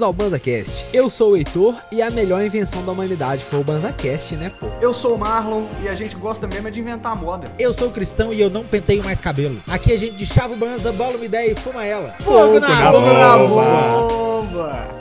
bem-vindos 0.00 0.02
ao 0.02 0.12
BanzaCast. 0.12 0.86
Eu 0.92 1.08
sou 1.08 1.32
o 1.32 1.36
Heitor 1.36 1.76
e 1.92 2.02
a 2.02 2.10
melhor 2.10 2.42
invenção 2.42 2.84
da 2.84 2.92
humanidade 2.92 3.44
foi 3.44 3.60
o 3.60 3.64
BanzaCast, 3.64 4.34
né, 4.36 4.50
pô? 4.58 4.66
Eu 4.80 4.92
sou 4.92 5.14
o 5.14 5.18
Marlon 5.18 5.66
e 5.82 5.88
a 5.88 5.94
gente 5.94 6.16
gosta 6.16 6.46
mesmo 6.46 6.68
é 6.68 6.70
de 6.70 6.80
inventar 6.80 7.14
moda. 7.14 7.52
Eu 7.58 7.72
sou 7.72 7.88
o 7.88 7.90
Cristão 7.90 8.32
e 8.32 8.40
eu 8.40 8.50
não 8.50 8.64
penteio 8.64 9.04
mais 9.04 9.20
cabelo. 9.20 9.62
Aqui 9.68 9.92
a 9.92 9.98
gente 9.98 10.16
de 10.16 10.26
chava 10.26 10.54
o 10.54 10.56
banza, 10.56 10.92
bola 10.92 11.16
uma 11.16 11.24
ideia 11.24 11.52
e 11.52 11.54
fuma 11.54 11.84
ela. 11.84 12.14
Fogo 12.18 12.58
na 12.58 12.90
bomba! 12.90 13.12
na 13.12 13.38
bomba! 13.38 14.99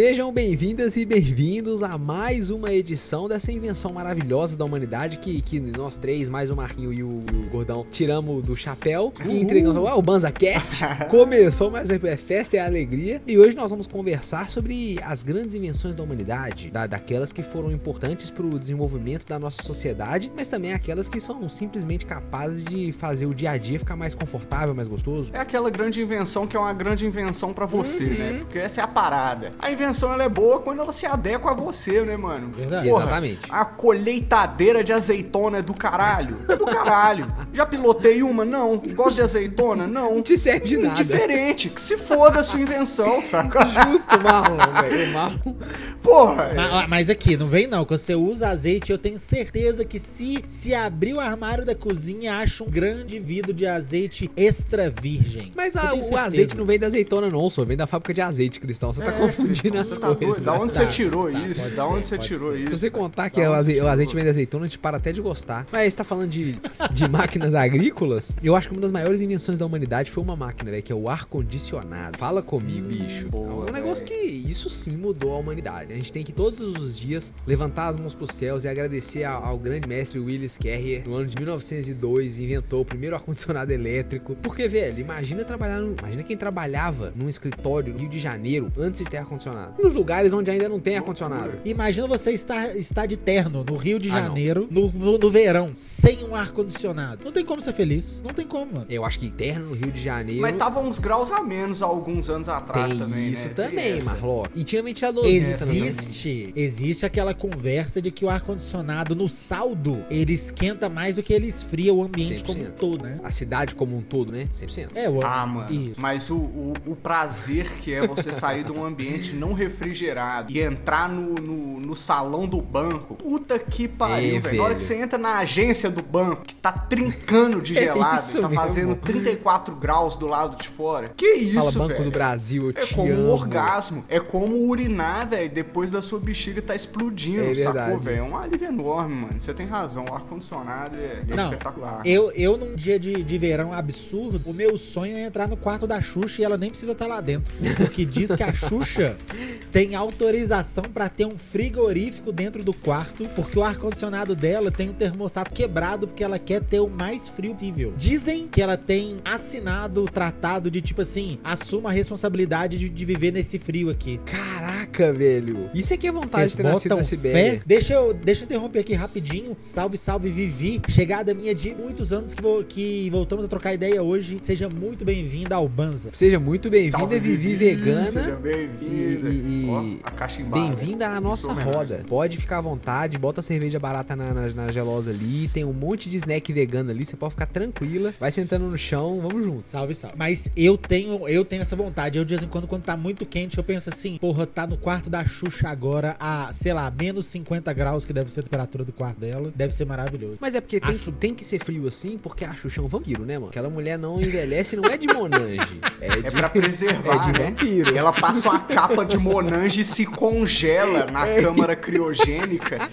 Sejam 0.00 0.32
bem-vindas 0.32 0.96
e 0.96 1.04
bem-vindos 1.04 1.82
a 1.82 1.98
mais 1.98 2.48
uma 2.48 2.72
edição 2.72 3.28
dessa 3.28 3.52
invenção 3.52 3.92
maravilhosa 3.92 4.56
da 4.56 4.64
humanidade 4.64 5.18
que, 5.18 5.42
que 5.42 5.60
nós 5.60 5.94
três, 5.94 6.26
mais 6.26 6.50
o 6.50 6.56
Marquinho 6.56 6.90
e 6.90 7.02
o, 7.02 7.22
e 7.30 7.36
o 7.36 7.50
Gordão, 7.50 7.86
tiramos 7.90 8.42
do 8.42 8.56
chapéu 8.56 9.12
e 9.26 9.38
entregamos 9.38 9.86
ah, 9.86 9.94
o 9.94 10.00
BanzaCast. 10.00 10.82
Começou 11.10 11.70
mais 11.70 11.90
é 11.90 12.16
festa 12.16 12.56
e 12.56 12.58
alegria. 12.58 13.20
E 13.26 13.38
hoje 13.38 13.54
nós 13.54 13.68
vamos 13.68 13.86
conversar 13.86 14.48
sobre 14.48 14.98
as 15.04 15.22
grandes 15.22 15.54
invenções 15.54 15.94
da 15.94 16.02
humanidade, 16.02 16.70
da, 16.70 16.86
daquelas 16.86 17.30
que 17.30 17.42
foram 17.42 17.70
importantes 17.70 18.30
para 18.30 18.46
o 18.46 18.58
desenvolvimento 18.58 19.26
da 19.26 19.38
nossa 19.38 19.62
sociedade, 19.62 20.32
mas 20.34 20.48
também 20.48 20.72
aquelas 20.72 21.10
que 21.10 21.20
são 21.20 21.46
simplesmente 21.50 22.06
capazes 22.06 22.64
de 22.64 22.90
fazer 22.92 23.26
o 23.26 23.34
dia 23.34 23.50
a 23.50 23.58
dia 23.58 23.78
ficar 23.78 23.96
mais 23.96 24.14
confortável, 24.14 24.74
mais 24.74 24.88
gostoso. 24.88 25.30
É 25.34 25.40
aquela 25.40 25.68
grande 25.68 26.00
invenção 26.00 26.46
que 26.46 26.56
é 26.56 26.58
uma 26.58 26.72
grande 26.72 27.04
invenção 27.04 27.52
pra 27.52 27.66
você, 27.66 28.04
Uhum. 28.04 28.18
né? 28.18 28.38
Porque 28.38 28.58
essa 28.58 28.80
é 28.80 28.84
a 28.84 28.88
parada. 28.88 29.52
A 29.58 29.70
invenção 29.70 29.89
ela 30.12 30.22
é 30.24 30.28
boa 30.28 30.60
quando 30.60 30.80
ela 30.80 30.92
se 30.92 31.06
adequa 31.06 31.50
a 31.50 31.54
você, 31.54 32.02
né, 32.02 32.16
mano? 32.16 32.50
Verdade. 32.52 32.88
Exatamente. 32.88 33.40
A 33.48 33.64
colheitadeira 33.64 34.82
de 34.84 34.92
azeitona 34.92 35.58
é 35.58 35.62
do 35.62 35.74
caralho? 35.74 36.36
É 36.48 36.56
do 36.56 36.64
caralho. 36.66 37.32
Já 37.52 37.64
pilotei 37.66 38.22
uma? 38.22 38.44
Não. 38.44 38.78
Gosto 38.94 39.16
de 39.16 39.22
azeitona? 39.22 39.86
Não. 39.86 40.14
Não 40.16 40.22
te 40.22 40.36
serve 40.36 40.66
de 40.66 40.76
nada. 40.76 40.94
Diferente. 40.94 41.68
Que 41.68 41.80
se 41.80 41.96
foda 41.96 42.40
a 42.40 42.42
sua 42.42 42.60
invenção, 42.60 43.22
saca? 43.22 43.60
Justo, 43.90 44.20
Marlon, 44.20 44.56
velho. 44.80 45.12
Marlon. 45.12 45.54
Porra. 46.02 46.52
Ma- 46.54 46.84
ó, 46.84 46.88
Mas 46.88 47.08
aqui, 47.10 47.36
não 47.36 47.46
vem 47.46 47.66
não. 47.66 47.84
Quando 47.84 48.00
você 48.00 48.14
usa 48.14 48.48
azeite, 48.48 48.90
eu 48.90 48.98
tenho 48.98 49.18
certeza 49.18 49.84
que 49.84 49.98
se, 49.98 50.42
se 50.48 50.74
abrir 50.74 51.14
o 51.14 51.20
armário 51.20 51.64
da 51.64 51.74
cozinha, 51.74 52.36
acha 52.38 52.64
um 52.64 52.68
grande 52.70 53.18
vidro 53.18 53.52
de 53.52 53.66
azeite 53.66 54.30
extra 54.36 54.90
virgem. 54.90 55.52
Mas 55.54 55.76
a- 55.76 55.94
o 55.94 56.16
azeite 56.16 56.56
não 56.56 56.64
vem 56.64 56.78
da 56.78 56.86
azeitona, 56.86 57.28
não, 57.28 57.48
só 57.50 57.64
vem 57.64 57.76
da 57.76 57.86
fábrica 57.86 58.14
de 58.14 58.20
azeite, 58.20 58.60
Cristão. 58.60 58.92
Você 58.92 59.02
tá 59.02 59.12
confundindo 59.12 59.78
tá 59.84 60.14
coisas. 60.14 60.18
doido? 60.18 60.44
Da 60.44 60.52
onde 60.54 60.74
Tá, 60.74 60.80
você 60.80 60.86
tirou 60.86 61.30
tá, 61.32 61.38
isso? 61.38 61.70
Da 61.70 61.86
onde 61.86 62.06
ser, 62.06 62.16
você 62.20 62.28
tirou 62.28 62.52
ser. 62.52 62.58
isso? 62.58 62.68
Se 62.68 62.78
você 62.78 62.90
contar 62.90 63.30
que 63.30 63.40
é 63.40 63.48
o 63.48 63.52
onde 63.52 63.60
aze- 63.60 63.74
você 63.74 63.80
o 63.80 63.88
azeite 63.88 64.14
vem 64.14 64.24
da 64.24 64.30
azeitona, 64.30 64.64
a 64.64 64.68
gente 64.68 64.78
para 64.78 64.96
até 64.96 65.12
de 65.12 65.20
gostar. 65.20 65.66
Mas 65.72 65.92
você 65.92 65.96
tá 65.98 66.04
falando 66.04 66.30
de, 66.30 66.58
de 66.92 67.08
máquinas 67.08 67.54
agrícolas, 67.54 68.36
eu 68.42 68.54
acho 68.56 68.68
que 68.68 68.74
uma 68.74 68.80
das 68.82 68.90
maiores 68.92 69.20
invenções 69.20 69.58
da 69.58 69.66
humanidade 69.66 70.10
foi 70.10 70.22
uma 70.22 70.36
máquina, 70.36 70.70
velho, 70.70 70.82
que 70.82 70.92
é 70.92 70.94
o 70.94 71.08
ar-condicionado. 71.08 72.18
Fala 72.18 72.42
comigo, 72.42 72.86
bicho. 72.88 73.28
boa, 73.28 73.66
é 73.66 73.70
um 73.70 73.72
negócio 73.72 74.04
que 74.04 74.14
isso 74.14 74.68
sim 74.70 74.96
mudou 74.96 75.32
a 75.34 75.38
humanidade. 75.38 75.92
A 75.92 75.96
gente 75.96 76.12
tem 76.12 76.22
que 76.22 76.32
todos 76.32 76.74
os 76.80 76.96
dias 76.98 77.32
levantar 77.46 77.88
as 77.88 77.96
mãos 77.96 78.14
pros 78.14 78.30
céus 78.34 78.64
e 78.64 78.68
agradecer 78.68 79.24
ao, 79.24 79.44
ao 79.44 79.58
grande 79.58 79.88
mestre 79.88 80.18
Willis 80.18 80.58
Carrier, 80.58 81.02
no 81.06 81.14
ano 81.14 81.26
de 81.26 81.36
1902, 81.36 82.38
inventou 82.38 82.82
o 82.82 82.84
primeiro 82.84 83.14
ar-condicionado 83.16 83.72
elétrico. 83.72 84.36
Porque, 84.42 84.68
velho, 84.68 85.00
imagina 85.00 85.44
trabalhar 85.44 85.80
num, 85.80 85.94
Imagina 86.00 86.22
quem 86.22 86.36
trabalhava 86.36 87.12
num 87.14 87.28
escritório 87.28 87.92
no 87.92 87.98
Rio 87.98 88.08
de 88.08 88.18
Janeiro 88.18 88.72
antes 88.78 89.02
de 89.02 89.08
ter 89.08 89.18
ar-condicionado. 89.18 89.59
Nos 89.78 89.94
lugares 89.94 90.32
onde 90.32 90.50
ainda 90.50 90.68
não 90.68 90.78
tem 90.80 90.96
ar-condicionado. 90.96 91.52
Imagina 91.64 92.06
você 92.06 92.32
estar, 92.32 92.76
estar 92.76 93.06
de 93.06 93.16
terno 93.16 93.64
no 93.68 93.76
Rio 93.76 93.98
de 93.98 94.08
Ah. 94.10 94.12
Janeiro, 94.22 94.66
no, 94.70 94.90
no, 94.92 95.18
no 95.18 95.30
verão, 95.30 95.72
sem 95.76 96.24
um 96.24 96.34
ar-condicionado. 96.34 97.24
Não 97.24 97.32
tem 97.32 97.44
como 97.44 97.60
ser 97.60 97.72
feliz. 97.72 98.22
Não 98.24 98.32
tem 98.34 98.46
como, 98.46 98.72
mano. 98.74 98.86
Eu 98.88 99.04
acho 99.04 99.18
que 99.18 99.26
interno 99.26 99.66
no 99.70 99.74
Rio 99.74 99.90
de 99.92 100.00
Janeiro. 100.02 100.40
Mas 100.42 100.56
tava 100.56 100.80
uns 100.80 100.98
graus 100.98 101.30
a 101.30 101.40
menos 101.42 101.82
há 101.82 101.86
alguns 101.86 102.28
anos 102.30 102.48
atrás 102.48 102.88
tem 102.90 102.98
também, 102.98 103.30
isso 103.30 103.44
né? 103.46 103.52
também. 103.54 104.02
Marló. 104.02 104.44
E 104.54 104.64
tinha 104.64 104.82
ventiladorzinho 104.82 105.58
também. 105.58 105.84
Existe, 105.86 106.52
existe 106.56 107.06
aquela 107.06 107.34
conversa 107.34 108.00
de 108.00 108.10
que 108.10 108.24
o 108.24 108.30
ar-condicionado 108.30 109.14
no 109.14 109.28
saldo 109.28 110.04
ele 110.10 110.32
esquenta 110.32 110.88
mais 110.88 111.16
do 111.16 111.22
que 111.22 111.32
ele 111.32 111.46
esfria 111.46 111.92
o 111.92 112.02
ambiente 112.02 112.42
como 112.44 112.60
um 112.60 112.64
100%. 112.66 112.70
todo, 112.72 113.02
né? 113.04 113.18
A 113.22 113.30
cidade 113.30 113.74
como 113.74 113.96
um 113.96 114.02
todo, 114.02 114.32
né? 114.32 114.48
100%. 114.52 114.88
É, 114.94 115.08
o 115.08 115.24
Ah, 115.24 115.46
mano. 115.46 115.72
Isso. 115.72 116.00
Mas 116.00 116.30
o, 116.30 116.36
o, 116.36 116.74
o 116.86 116.96
prazer 116.96 117.70
que 117.80 117.92
é 117.92 118.06
você 118.06 118.32
sair 118.32 118.64
de 118.64 118.72
um 118.72 118.84
ambiente 118.84 119.32
não 119.34 119.49
refrigerado 119.52 120.52
e 120.52 120.60
entrar 120.60 121.08
no, 121.08 121.34
no, 121.34 121.80
no 121.80 121.96
salão 121.96 122.46
do 122.46 122.60
banco. 122.60 123.14
Puta 123.16 123.58
que 123.58 123.86
pariu, 123.88 124.36
É, 124.36 124.40
velho. 124.40 124.56
Na 124.58 124.62
hora 124.64 124.74
que 124.74 124.82
você 124.82 124.94
entra 124.96 125.18
na 125.18 125.38
agência 125.38 125.90
do 125.90 126.02
banco, 126.02 126.42
que 126.44 126.54
tá 126.54 126.72
trincando 126.72 127.60
de 127.60 127.76
É 127.80 127.82
gelado, 127.84 128.18
isso 128.20 128.40
tá 128.40 128.48
mesmo. 128.48 128.62
fazendo 128.62 128.94
34 128.96 129.74
graus 129.76 130.16
do 130.16 130.26
lado 130.26 130.56
de 130.56 130.68
fora. 130.68 131.12
Que 131.16 131.26
isso, 131.34 131.54
Fala 131.72 131.72
Banco 131.72 131.88
velho? 131.88 132.04
do 132.04 132.10
Brasil, 132.10 132.70
eu 132.70 132.82
É 132.82 132.86
como 132.86 133.12
amo. 133.12 133.22
um 133.22 133.30
orgasmo. 133.30 134.04
É 134.08 134.20
como 134.20 134.56
urinar, 134.68 135.28
velho, 135.28 135.48
depois 135.50 135.90
da 135.90 136.02
sua 136.02 136.18
bexiga 136.20 136.60
tá 136.62 136.74
explodindo, 136.74 137.42
É 137.42 137.52
verdade. 137.54 137.78
sacou, 137.78 137.98
velho? 138.00 138.18
É 138.18 138.22
um 138.22 138.36
alívio 138.36 138.68
enorme, 138.68 139.14
mano. 139.14 139.40
Você 139.40 139.54
tem 139.54 139.66
razão. 139.66 140.04
O 140.10 140.14
ar-condicionado 140.14 140.96
é, 140.96 141.22
é 141.28 141.34
Não, 141.34 141.44
espetacular. 141.44 142.02
Eu, 142.04 142.30
eu, 142.32 142.56
num 142.56 142.74
dia 142.74 142.98
de, 142.98 143.22
de 143.22 143.38
verão 143.38 143.72
absurdo, 143.72 144.40
o 144.44 144.52
meu 144.52 144.76
sonho 144.76 145.16
é 145.16 145.22
entrar 145.22 145.48
no 145.48 145.56
quarto 145.56 145.86
da 145.86 146.00
Xuxa 146.00 146.42
e 146.42 146.44
ela 146.44 146.56
nem 146.58 146.70
precisa 146.70 146.92
estar 146.92 147.06
lá 147.06 147.20
dentro. 147.20 147.52
Porque 147.76 148.04
diz 148.04 148.34
que 148.34 148.42
a 148.42 148.52
Xuxa 148.52 149.16
tem 149.72 149.94
autorização 149.94 150.84
pra 150.84 151.08
ter 151.08 151.24
um 151.26 151.36
frigorífico 151.38 152.32
dentro 152.32 152.62
do 152.64 152.72
quarto, 152.72 153.28
porque 153.34 153.58
o 153.58 153.62
ar-condicionado 153.62 154.34
dela 154.34 154.70
tem 154.70 154.88
o 154.90 154.92
termostato 154.92 155.52
quebrado, 155.54 156.06
porque 156.06 156.22
ela 156.24 156.38
quer 156.38 156.62
ter 156.62 156.80
o 156.80 156.88
mais 156.88 157.28
frio 157.28 157.54
possível. 157.54 157.92
Dizem 157.96 158.48
que 158.48 158.60
ela 158.62 158.76
tem 158.76 159.16
assinado 159.24 160.02
o 160.04 160.06
tratado 160.06 160.70
de 160.70 160.80
tipo 160.80 161.02
assim: 161.02 161.38
assuma 161.44 161.90
a 161.90 161.92
responsabilidade 161.92 162.78
de, 162.78 162.88
de 162.88 163.04
viver 163.04 163.32
nesse 163.32 163.58
frio 163.58 163.90
aqui. 163.90 164.18
Caraca, 164.24 165.12
velho. 165.12 165.70
Isso 165.74 165.92
aqui 165.94 166.06
é 166.06 166.12
vontade 166.12 166.30
Vocês 166.30 166.50
de 166.52 166.56
ter 166.56 166.62
nascido 166.64 166.96
na? 166.96 167.04
Sibéria. 167.04 167.60
Deixa 167.66 167.94
eu, 167.94 168.12
deixa 168.14 168.42
eu 168.42 168.46
interromper 168.46 168.80
aqui 168.80 168.94
rapidinho. 168.94 169.54
Salve, 169.58 169.96
salve, 169.98 170.30
Vivi. 170.30 170.80
Chegada 170.88 171.32
minha 171.34 171.54
de 171.54 171.74
muitos 171.74 172.12
anos 172.12 172.34
que, 172.34 172.42
vo- 172.42 172.64
que 172.64 173.08
voltamos 173.10 173.44
a 173.44 173.48
trocar 173.48 173.74
ideia 173.74 174.02
hoje. 174.02 174.38
Seja 174.42 174.68
muito 174.68 175.04
bem-vinda 175.04 175.54
ao 175.56 175.68
Banza. 175.68 176.10
Seja 176.12 176.38
muito 176.38 176.68
bem-vinda, 176.70 177.18
Vivi 177.20 177.56
Seja 177.56 177.58
Vegana. 177.58 178.36
bem-vinda. 178.36 179.29
E- 179.30 179.66
e-. 179.66 180.44
Bem-vinda 180.44 181.08
à 181.08 181.20
nossa 181.20 181.50
é 181.52 181.62
roda. 181.62 182.04
Pode 182.08 182.36
ficar 182.36 182.58
à 182.58 182.60
vontade, 182.60 183.18
bota 183.18 183.40
a 183.40 183.42
cerveja 183.42 183.78
barata 183.78 184.14
na, 184.16 184.32
na, 184.32 184.48
na 184.50 184.72
gelosa 184.72 185.10
ali, 185.10 185.48
tem 185.48 185.64
um 185.64 185.72
monte 185.72 186.08
de 186.08 186.16
snack 186.16 186.52
vegano 186.52 186.90
ali, 186.90 187.04
você 187.06 187.16
pode 187.16 187.32
ficar 187.34 187.46
tranquila. 187.46 188.12
Vai 188.18 188.30
sentando 188.30 188.66
no 188.66 188.76
chão, 188.78 189.20
vamos 189.20 189.44
juntos. 189.44 189.70
Salve, 189.70 189.94
salve. 189.94 190.16
Mas 190.18 190.48
eu 190.56 190.76
tenho, 190.76 191.28
eu 191.28 191.44
tenho 191.44 191.62
essa 191.62 191.76
vontade. 191.76 192.18
Eu, 192.18 192.24
de 192.24 192.30
vez 192.34 192.42
em 192.42 192.48
quando, 192.48 192.66
quando 192.66 192.82
tá 192.82 192.96
muito 192.96 193.24
quente, 193.26 193.58
eu 193.58 193.64
penso 193.64 193.88
assim, 193.88 194.16
porra, 194.18 194.46
tá 194.46 194.66
no 194.66 194.76
quarto 194.76 195.08
da 195.10 195.24
Xuxa 195.24 195.68
agora 195.68 196.16
a, 196.18 196.52
sei 196.52 196.72
lá, 196.72 196.90
menos 196.90 197.26
50 197.26 197.72
graus, 197.72 198.04
que 198.04 198.12
deve 198.12 198.30
ser 198.30 198.40
a 198.40 198.42
temperatura 198.42 198.84
do 198.84 198.92
quarto 198.92 199.18
dela. 199.20 199.52
Deve 199.54 199.74
ser 199.74 199.84
maravilhoso. 199.84 200.36
Mas 200.40 200.54
é 200.54 200.60
porque 200.60 200.80
tem, 200.80 200.94
Acho- 200.94 201.12
tem 201.12 201.34
que 201.34 201.44
ser 201.44 201.58
frio 201.62 201.86
assim, 201.86 202.18
porque 202.18 202.44
a 202.44 202.54
Xuxa 202.54 202.80
é 202.80 202.84
um 202.84 202.88
vampiro, 202.88 203.24
né, 203.24 203.34
mano? 203.38 203.48
Aquela 203.50 203.70
mulher 203.70 203.98
não 203.98 204.20
envelhece, 204.20 204.76
não 204.76 204.84
é 204.84 204.96
de 204.96 205.06
Monange. 205.12 205.60
É, 206.00 206.06
É 206.06 206.22
de, 206.22 206.30
pra 206.30 206.48
preservar, 206.48 207.14
é 207.28 207.32
de 207.32 207.38
né? 207.38 207.50
vampiro. 207.50 207.96
Ela 207.96 208.10
passa 208.12 208.48
uma 208.48 208.58
capa 208.60 209.04
de 209.04 209.18
Monange 209.20 209.84
se 209.84 210.06
congela 210.06 211.06
na 211.06 211.26
câmara 211.40 211.76
criogênica. 211.76 212.88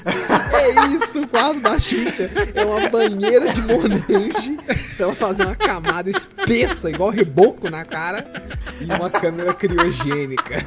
É 0.54 0.86
isso, 0.96 1.22
o 1.24 1.28
quadro 1.28 1.62
da 1.62 1.80
Xuxa. 1.80 2.30
É 2.54 2.64
uma 2.66 2.90
banheira 2.90 3.52
de 3.54 3.62
Monange 3.62 4.58
pra 4.96 5.06
ela 5.06 5.16
fazer 5.16 5.44
uma 5.46 5.56
camada 5.56 6.10
espessa, 6.10 6.90
igual 6.90 7.10
reboco 7.10 7.70
na 7.70 7.86
cara, 7.86 8.30
e 8.82 8.86
uma 8.86 9.10
câmera 9.10 9.54
criogênica. 9.54 10.64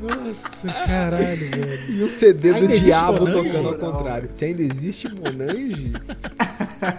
Nossa, 0.00 0.68
caralho, 0.68 1.50
velho. 1.50 1.90
E 1.90 2.04
um 2.04 2.10
CD 2.10 2.50
do 2.50 2.56
Ainda 2.56 2.66
existe 2.72 2.84
diabo 2.84 3.20
Monange? 3.26 3.48
tocando 3.50 3.68
ao 3.68 3.78
Não. 3.78 3.92
contrário. 3.92 4.30
Se 4.34 4.44
ainda 4.44 4.62
existe 4.62 5.08
Monange, 5.08 5.92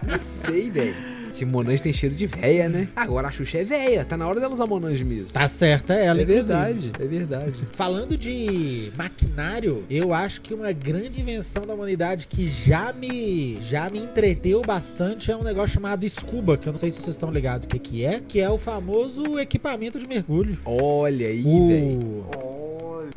não 0.07 0.19
sei, 0.19 0.71
velho. 0.71 0.95
Que 1.37 1.45
Monange 1.45 1.83
tem 1.83 1.93
cheiro 1.93 2.15
de 2.15 2.25
véia, 2.25 2.67
né? 2.67 2.87
Agora 2.95 3.27
a 3.27 3.31
Xuxa 3.31 3.59
é 3.59 3.63
véia, 3.63 4.03
tá 4.03 4.17
na 4.17 4.27
hora 4.27 4.39
dela 4.39 4.51
usar 4.51 4.65
Monange 4.65 5.03
mesmo. 5.05 5.29
Tá 5.29 5.47
certa 5.47 5.93
ela, 5.93 6.19
é 6.19 6.23
inclusive. 6.23 6.47
verdade, 6.47 6.91
é 6.99 7.05
verdade. 7.05 7.53
Falando 7.73 8.17
de 8.17 8.91
maquinário, 8.97 9.83
eu 9.87 10.13
acho 10.13 10.41
que 10.41 10.51
uma 10.51 10.71
grande 10.71 11.21
invenção 11.21 11.63
da 11.63 11.75
humanidade 11.75 12.25
que 12.25 12.49
já 12.49 12.91
me 12.91 13.59
já 13.61 13.87
me 13.87 13.99
entreteu 13.99 14.63
bastante 14.63 15.29
é 15.29 15.37
um 15.37 15.43
negócio 15.43 15.75
chamado 15.75 16.09
scuba, 16.09 16.57
que 16.57 16.67
eu 16.67 16.71
não 16.73 16.79
sei 16.79 16.89
se 16.89 16.97
vocês 17.01 17.15
estão 17.15 17.29
ligados 17.29 17.65
o 17.65 17.69
que 17.69 17.77
que 17.77 18.03
é, 18.03 18.19
que 18.27 18.39
é 18.39 18.49
o 18.49 18.57
famoso 18.57 19.37
equipamento 19.37 19.99
de 19.99 20.07
mergulho. 20.07 20.57
Olha 20.65 21.27
aí, 21.27 21.43
velho. 21.43 21.99
O 21.99 22.25
Olha. 22.35 22.56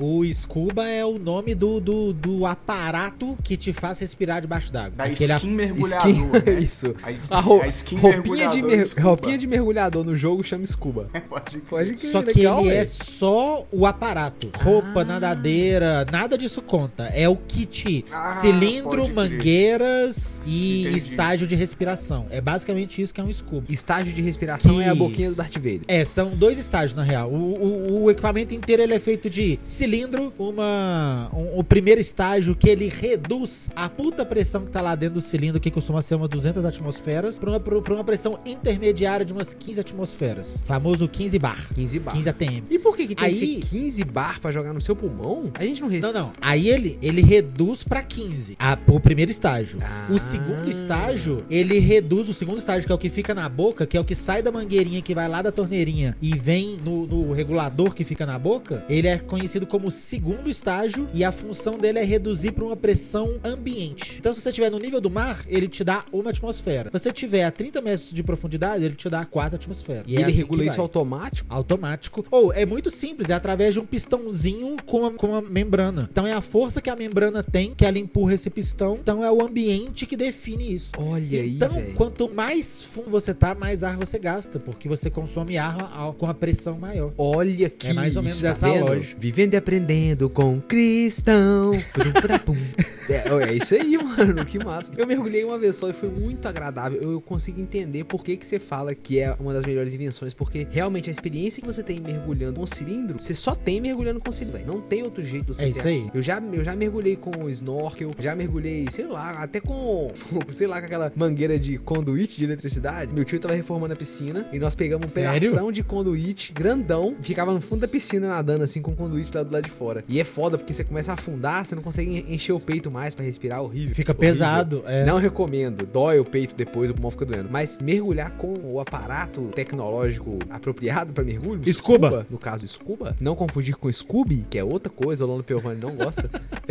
O 0.01 0.25
scuba 0.33 0.89
é 0.89 1.05
o 1.05 1.19
nome 1.19 1.55
do, 1.55 1.79
do, 1.79 2.13
do 2.15 2.47
aparato 2.47 3.37
que 3.45 3.57
te 3.57 3.71
faz 3.73 3.99
respirar 3.99 4.41
debaixo 4.41 4.73
d'água. 4.73 4.93
Da 4.97 5.05
Aquele 5.05 5.35
skin 5.35 5.51
mergulhador, 5.51 6.09
Skin, 6.11 6.23
né? 6.53 6.59
isso. 6.61 6.95
A, 7.03 7.13
es- 7.13 7.31
A, 7.31 7.41
ro- 7.41 7.61
a 7.61 7.67
skin 7.67 7.97
roupinha, 7.97 8.49
de 8.49 8.63
mergulhador 8.63 8.95
mer- 8.97 9.05
roupinha 9.05 9.39
de 9.39 9.47
mergulhador 9.47 10.05
no 10.05 10.17
jogo 10.17 10.43
chama 10.43 10.65
scuba. 10.65 11.11
Pode 11.29 11.45
crer. 11.51 11.63
Pode 11.69 11.93
crer, 11.95 12.11
Só 12.13 12.23
que 12.23 12.39
legal, 12.39 12.61
ele 12.61 12.71
é 12.71 12.73
velho. 12.77 12.87
só 12.87 13.67
o 13.71 13.85
aparato. 13.87 14.51
Roupa, 14.63 15.03
Ah. 15.03 15.05
nadadeira, 15.05 16.07
nada 16.11 16.39
disso 16.39 16.63
conta. 16.63 17.05
É 17.13 17.29
o 17.29 17.37
kit 17.37 18.05
Ah, 18.11 18.27
cilindro, 18.41 19.07
mangueiras 19.15 20.41
e 20.47 20.81
Entendi. 20.83 20.97
estágio 20.99 21.47
de 21.47 21.55
respiração. 21.55 22.27
É 22.31 22.41
basicamente 22.41 23.03
isso 23.03 23.13
que 23.13 23.21
é 23.21 23.25
um 23.25 23.31
scuba. 23.33 23.67
Estágio 23.69 24.13
de 24.15 24.23
respiração 24.23 24.81
E- 24.81 24.85
é 24.85 24.89
a 24.89 24.95
boquinha 24.95 25.29
do 25.29 25.35
Darth 25.37 25.57
Vader. 25.57 25.83
É, 25.89 26.05
são 26.07 26.31
dois 26.31 26.59
estágios 26.59 26.95
na 26.95 27.03
real. 27.03 27.31
O, 27.31 27.35
o- 27.37 28.03
o 28.05 28.11
equipamento 28.11 28.55
inteiro 28.55 28.83
ele 28.83 28.95
é 28.95 28.99
feito 28.99 29.29
de 29.29 29.59
cilindro, 29.63 29.90
uma, 30.39 31.31
um- 31.33 31.59
o 31.59 31.65
primeiro 31.65 32.01
estágio 32.01 32.55
que 32.55 32.69
ele 32.69 32.89
reduz 32.89 33.69
a 33.75 33.89
puta 33.89 34.25
pressão 34.25 34.65
que 34.65 34.71
tá 34.71 34.81
lá 34.81 34.95
dentro 34.95 35.15
do 35.15 35.21
cilindro, 35.21 35.61
que 35.61 35.71
costuma 35.71 36.03
ser 36.03 36.15
umas 36.15 36.29
200 36.29 36.65
atmosferas, 36.65 37.39
pra 37.39 37.51
uma, 37.51 37.61
pra 37.61 37.95
uma 37.95 38.05
pressão 38.05 38.39
intermediária 38.47 39.25
de 39.25 39.33
umas 39.33 39.55
15 39.55 39.81
atmosferas. 39.81 40.63
Famoso 40.65 41.09
15 41.09 41.39
bar. 41.39 41.69
15 41.75 41.99
bar. 41.99 42.13
15 42.15 42.29
ATM. 42.29 42.65
E 42.71 42.79
por 42.79 42.97
que, 42.97 43.07
que 43.09 43.15
tem 43.15 43.27
Aí- 43.27 43.35
que 43.35 43.63
ser 43.63 43.69
15 43.69 44.05
bar 44.05 44.41
pra 44.41 44.51
jogar 44.51 44.73
no 44.73 44.81
seu 44.81 44.95
pulmão? 44.97 45.51
A 45.55 45.65
gente 45.65 45.81
não 45.81 45.89
Não, 45.89 45.95
resiste. 45.95 46.15
não. 46.15 46.33
Aí 46.41 46.69
ele, 46.69 46.99
ele 47.03 47.23
reduz 47.23 47.83
pra 47.85 48.03
15. 48.03 48.57
A, 48.59 48.79
o 48.89 49.01
primeiro 49.01 49.31
estágio. 49.31 49.79
Ah. 49.83 50.07
O 50.11 50.19
segundo 50.19 50.71
estágio, 50.71 51.45
ele 51.51 51.79
reduz. 51.79 52.29
O 52.29 52.35
segundo 52.35 52.59
estágio, 52.59 52.87
que 52.87 52.93
é 52.93 52.95
o 52.95 52.99
que 52.99 53.09
fica 53.09 53.35
na 53.35 53.49
boca, 53.49 53.87
que 53.87 53.97
é 53.97 54.01
o 54.01 54.05
que 54.05 54.15
sai 54.15 54.43
da 54.43 54.53
mangueirinha 54.53 55.01
que 55.03 55.15
vai 55.15 55.29
lá 55.29 55.43
da 55.43 55.51
torneirinha 55.53 56.17
e 56.21 56.37
vem 56.37 56.79
no, 56.85 57.07
no 57.07 57.33
regulador 57.33 57.95
que 57.95 58.05
fica 58.05 58.27
na 58.27 58.39
boca. 58.39 58.85
Ele 58.89 59.09
é 59.09 59.19
conhecido 59.19 59.67
como 59.67 59.80
segundo 59.89 60.51
estágio 60.51 61.09
e 61.15 61.23
a 61.23 61.31
função 61.31 61.79
dele 61.79 62.01
é 62.01 62.05
reduzir 62.05 62.51
pra 62.51 62.65
uma 62.65 62.77
pressão 62.77 63.39
ambiente. 63.45 64.17
Então, 64.19 64.33
se 64.33 64.41
você 64.41 64.49
estiver 64.49 64.69
no 64.71 64.81
nível 64.81 65.01
do 65.01 65.09
mar, 65.09 65.45
ele 65.47 65.69
te 65.69 65.85
dá 65.85 66.05
uma 66.13 66.31
atmosfera. 66.31 66.91
Se 66.93 66.99
você 66.99 67.11
estiver 67.11 67.45
a 67.45 67.53
30 67.53 67.81
metros 67.81 68.11
de 68.11 68.23
profundidade, 68.25 68.85
ele 68.85 68.97
te 68.97 69.09
dá 69.09 69.25
quatro 69.25 69.55
atmosferas. 69.57 70.05
E 70.09 70.17
é 70.17 70.21
ele 70.21 70.25
assim 70.31 70.37
regula 70.39 70.65
isso 70.65 70.81
automático? 70.81 71.47
automático. 71.49 72.27
Ou 72.33 72.53
é 72.53 72.67
muito 72.67 72.91
simples, 72.91 73.31
é 73.31 73.35
através 73.35 73.75
de 73.75 73.81
um 73.81 73.85
pistãozinho 73.85 74.77
com 74.85 75.07
a, 75.07 75.13
com 75.13 75.35
a 75.35 75.41
membrana. 75.43 76.09
Então 76.11 76.27
é 76.27 76.33
a 76.33 76.41
força 76.41 76.81
que 76.81 76.91
a 76.91 76.97
membrana 76.97 77.43
tem, 77.43 77.75
que 77.75 77.85
ela 77.87 77.99
empurra 77.99 78.35
esse 78.35 78.51
pistão. 78.51 78.99
Então 79.01 79.25
é 79.25 79.31
o 79.31 79.41
ambiente 79.45 80.07
que 80.07 80.17
define 80.17 80.75
isso. 80.75 80.91
Olha 80.99 81.45
então, 81.47 81.75
aí, 81.77 81.83
velho. 81.83 81.95
quanto 81.95 82.29
mais 82.35 82.85
fundo 82.85 83.09
você 83.11 83.33
tá, 83.33 83.55
mais 83.55 83.85
ar 83.85 83.97
você 83.97 84.19
gasta, 84.19 84.59
porque 84.59 84.89
você 84.89 85.09
consome 85.11 85.57
ar 85.59 86.15
com 86.19 86.27
a 86.27 86.35
pressão 86.35 86.79
maior. 86.79 87.13
Olha 87.17 87.69
que 87.71 87.89
É 87.89 87.93
mais 87.93 88.17
ou 88.17 88.23
menos 88.23 88.41
tá 88.41 88.49
essa 88.49 88.69
vendo? 88.69 88.87
lógica. 88.87 89.21
Vivendo 89.21 89.55
e 89.55 89.57
aprendendo 89.71 90.29
com 90.29 90.61
Cristão. 90.61 91.71
É, 93.11 93.51
é 93.51 93.55
isso 93.55 93.75
aí, 93.75 93.99
mano. 93.99 94.45
Que 94.45 94.65
massa. 94.65 94.93
Eu 94.97 95.05
mergulhei 95.05 95.43
uma 95.43 95.59
vez 95.59 95.75
só 95.75 95.91
e 95.91 95.93
foi 95.93 96.09
muito 96.09 96.47
agradável. 96.47 97.03
Eu, 97.03 97.21
consigo 97.21 97.61
entender 97.61 98.05
por 98.05 98.23
que, 98.23 98.37
que 98.37 98.47
você 98.47 98.61
fala 98.61 98.95
que 98.95 99.19
é 99.19 99.35
uma 99.41 99.53
das 99.53 99.65
melhores 99.65 99.93
invenções. 99.93 100.33
Porque 100.33 100.69
realmente 100.71 101.11
a 101.11 101.13
experiência 101.13 101.61
que 101.61 101.67
você 101.67 101.83
tem 101.83 101.99
mergulhando 101.99 102.61
com 102.61 102.67
cilindro, 102.67 103.19
você 103.19 103.35
só 103.35 103.57
tem 103.57 103.81
mergulhando 103.81 104.21
com 104.21 104.31
cilindro. 104.31 104.59
velho. 104.59 104.73
Não 104.73 104.81
tem 104.81 105.03
outro 105.03 105.25
jeito 105.25 105.53
você 105.53 105.65
É 105.65 105.69
isso 105.71 105.89
aí. 105.89 106.09
Eu 106.15 106.23
já, 106.23 106.41
eu 106.53 106.63
já 106.63 106.77
mergulhei 106.77 107.17
com 107.17 107.49
snorkel, 107.49 108.13
já 108.17 108.33
mergulhei, 108.37 108.87
sei 108.93 109.07
lá, 109.07 109.43
até 109.43 109.59
com, 109.59 110.13
sei 110.53 110.69
lá, 110.69 110.79
com 110.79 110.87
aquela 110.87 111.13
mangueira 111.17 111.59
de 111.59 111.79
conduíte 111.79 112.39
de 112.39 112.45
eletricidade. 112.45 113.13
Meu 113.13 113.25
tio 113.25 113.41
tava 113.41 113.55
reformando 113.55 113.93
a 113.93 113.97
piscina 113.97 114.49
e 114.53 114.59
nós 114.61 114.77
pegamos 114.77 115.09
um 115.09 115.13
Sério? 115.13 115.41
pedação 115.41 115.73
de 115.73 115.83
conduíte 115.83 116.53
grandão, 116.53 117.17
ficava 117.21 117.53
no 117.53 117.61
fundo 117.61 117.81
da 117.81 117.89
piscina 117.89 118.29
nadando 118.29 118.63
assim 118.63 118.81
com 118.81 118.93
o 118.93 118.97
conduíte 118.97 119.33
lá 119.35 119.43
do 119.51 119.55
lado 119.55 119.65
de 119.65 119.71
fora. 119.71 120.05
E 120.09 120.21
é 120.21 120.25
foda 120.25 120.57
porque 120.57 120.73
você 120.73 120.85
começa 120.85 121.11
a 121.11 121.15
afundar, 121.15 121.67
você 121.67 121.75
não 121.75 121.83
consegue 121.83 122.11
en- 122.19 122.35
encher 122.35 122.53
o 122.53 122.61
peito 122.61 122.91
mais 122.91 123.15
pra 123.15 123.25
respirar, 123.25 123.63
horrível. 123.63 123.95
Fica 123.95 124.13
Horrível. 124.13 124.29
pesado. 124.33 124.83
É. 124.87 125.05
Não 125.05 125.19
recomendo, 125.19 125.87
dói 125.87 126.19
o 126.19 126.25
peito 126.25 126.55
depois, 126.55 126.91
o 126.91 126.95
pulmão 126.95 127.11
fica 127.11 127.27
doendo. 127.27 127.49
Mas 127.51 127.79
mergulhar 127.81 128.31
com 128.33 128.55
o 128.65 128.81
aparato 128.81 129.43
tecnológico 129.55 130.39
apropriado 130.49 131.13
pra 131.13 131.23
mergulho, 131.25 131.63
Scuba. 131.73 132.27
no 132.31 132.39
caso 132.39 132.67
scuba, 132.69 133.17
não 133.21 133.35
confundir 133.35 133.77
com 133.77 133.91
Scooby, 133.91 134.47
que 134.49 134.59
é 134.59 134.65
outra 134.65 134.91
coisa, 134.93 135.25
o 135.25 135.27
Lolo 135.29 135.43
Piovani 135.43 135.81
não 135.81 135.95
gosta. 135.95 136.31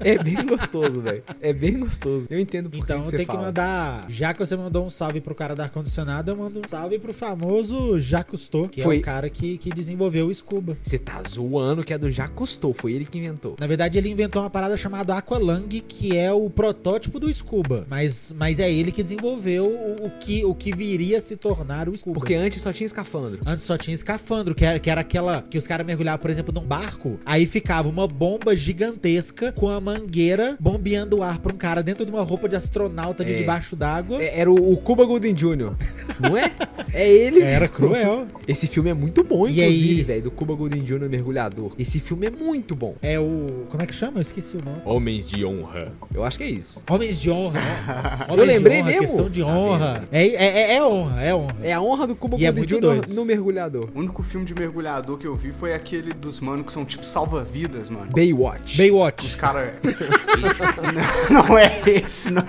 é 0.00 0.22
bem 0.22 0.46
gostoso, 0.46 1.00
velho. 1.00 1.22
É 1.40 1.52
bem 1.52 1.78
gostoso. 1.78 2.26
Eu 2.30 2.38
entendo 2.38 2.68
por 2.70 2.78
Então 2.78 3.02
que 3.02 3.10
você 3.10 3.16
tem 3.18 3.26
que 3.26 3.36
mandar. 3.36 4.06
Já 4.08 4.32
que 4.32 4.38
você 4.38 4.56
mandou 4.56 4.84
um 4.84 4.90
salve 4.90 5.20
pro 5.20 5.34
cara 5.34 5.54
da 5.54 5.64
ar-condicionado, 5.64 6.30
eu 6.30 6.36
mando 6.36 6.60
um 6.60 6.68
salve 6.68 6.98
pro 6.98 7.12
famoso 7.12 7.98
Jacques 7.98 8.28
Cousteau, 8.28 8.68
que 8.68 8.82
Foi- 8.82 8.96
é 8.96 9.00
o 9.00 9.02
cara 9.02 9.30
que, 9.30 9.56
que 9.58 9.70
desenvolveu 9.70 10.26
o 10.28 10.34
Scuba. 10.34 10.76
Você 10.82 10.98
tá 10.98 11.22
zoando 11.26 11.77
que 11.84 11.92
é 11.92 11.98
do 11.98 12.10
Já 12.10 12.28
Custou, 12.28 12.72
foi 12.74 12.92
ele 12.92 13.04
que 13.04 13.18
inventou. 13.18 13.56
Na 13.58 13.66
verdade, 13.66 13.98
ele 13.98 14.08
inventou 14.08 14.42
uma 14.42 14.50
parada 14.50 14.76
chamada 14.76 15.14
Aqualang, 15.14 15.68
que 15.86 16.16
é 16.16 16.32
o 16.32 16.48
protótipo 16.50 17.18
do 17.20 17.32
Scuba. 17.32 17.86
Mas, 17.88 18.34
mas 18.36 18.58
é 18.58 18.70
ele 18.70 18.92
que 18.92 19.02
desenvolveu 19.02 19.66
o, 19.66 20.06
o 20.06 20.10
que, 20.18 20.44
o 20.44 20.54
que 20.54 20.74
viria 20.74 21.18
a 21.18 21.20
se 21.20 21.36
tornar 21.36 21.88
o 21.88 21.96
Scuba. 21.96 22.14
Porque 22.18 22.34
antes 22.34 22.60
só 22.62 22.72
tinha 22.72 22.86
escafandro. 22.86 23.40
Antes 23.46 23.66
só 23.66 23.76
tinha 23.78 23.94
escafandro, 23.94 24.54
que 24.54 24.64
era, 24.64 24.78
que 24.78 24.90
era 24.90 25.00
aquela 25.00 25.42
que 25.42 25.58
os 25.58 25.66
caras 25.66 25.86
mergulhavam, 25.86 26.20
por 26.20 26.30
exemplo, 26.30 26.52
num 26.54 26.66
barco. 26.66 27.18
Aí 27.24 27.46
ficava 27.46 27.88
uma 27.88 28.06
bomba 28.06 28.54
gigantesca 28.56 29.52
com 29.52 29.68
a 29.68 29.80
mangueira 29.80 30.56
bombeando 30.60 31.18
o 31.18 31.22
ar 31.22 31.38
pra 31.38 31.52
um 31.52 31.56
cara 31.56 31.82
dentro 31.82 32.04
de 32.06 32.12
uma 32.12 32.22
roupa 32.22 32.48
de 32.48 32.56
astronauta 32.56 33.24
de 33.24 33.32
É. 33.32 33.36
debaixo 33.38 33.74
d'água. 33.76 34.22
É- 34.22 34.40
Era 34.40 34.50
o, 34.50 34.72
o 34.72 34.76
Cuba 34.76 35.04
Gooding 35.04 35.34
Jr., 35.34 35.72
não 36.20 36.36
é? 36.36 36.50
É 36.92 37.08
ele. 37.08 37.40
Era 37.42 37.68
cruel. 37.68 38.26
Esse 38.46 38.66
filme 38.66 38.88
é 38.90 38.94
muito 38.94 39.22
bom, 39.24 39.46
E 39.46 39.52
inclusive, 39.60 40.02
velho, 40.04 40.22
do 40.22 40.30
Cuba 40.30 40.54
Gooding 40.54 40.82
Jr. 40.84 41.08
mergulhador. 41.08 41.67
Esse 41.78 42.00
filme 42.00 42.26
é 42.26 42.30
muito 42.30 42.74
bom. 42.76 42.94
É 43.02 43.18
o. 43.18 43.66
Como 43.70 43.82
é 43.82 43.86
que 43.86 43.94
chama? 43.94 44.18
Eu 44.18 44.22
esqueci 44.22 44.56
o 44.56 44.64
nome. 44.64 44.80
Homens 44.84 45.28
de 45.28 45.44
honra. 45.44 45.92
Eu 46.14 46.24
acho 46.24 46.38
que 46.38 46.44
é 46.44 46.50
isso. 46.50 46.82
Homens 46.88 47.20
de 47.20 47.30
honra. 47.30 47.60
né? 47.60 48.26
Eu 48.28 48.34
Homens 48.34 48.48
lembrei 48.48 48.76
de 48.76 48.82
honra, 48.82 48.90
mesmo. 48.92 49.06
questão 49.06 49.30
de 49.30 49.40
Tá 49.40 49.46
honra. 49.46 50.08
É, 50.12 50.26
é, 50.26 50.34
é, 50.34 50.74
é 50.76 50.84
honra, 50.84 51.22
é 51.22 51.34
honra. 51.34 51.56
É 51.62 51.72
a 51.72 51.80
honra 51.80 52.06
do 52.06 52.14
Cuba 52.16 52.36
E 52.38 52.44
é 52.46 52.52
Gooding 52.52 52.60
muito 52.74 52.80
doido. 52.80 53.14
no 53.14 53.24
mergulhador. 53.24 53.88
O 53.94 53.98
único 53.98 54.22
filme 54.22 54.44
de 54.46 54.54
mergulhador 54.54 55.18
que 55.18 55.26
eu 55.26 55.36
vi 55.36 55.52
foi 55.52 55.74
aquele 55.74 56.12
dos 56.12 56.40
manos 56.40 56.66
que 56.66 56.72
são 56.72 56.84
tipo 56.84 57.04
salva-vidas, 57.04 57.88
mano. 57.90 58.10
Baywatch. 58.12 58.72
Os 58.72 58.76
Baywatch. 58.76 59.36
caras. 59.36 59.72
não, 61.30 61.42
não 61.48 61.58
é 61.58 61.82
esse, 61.86 62.30
não. 62.30 62.42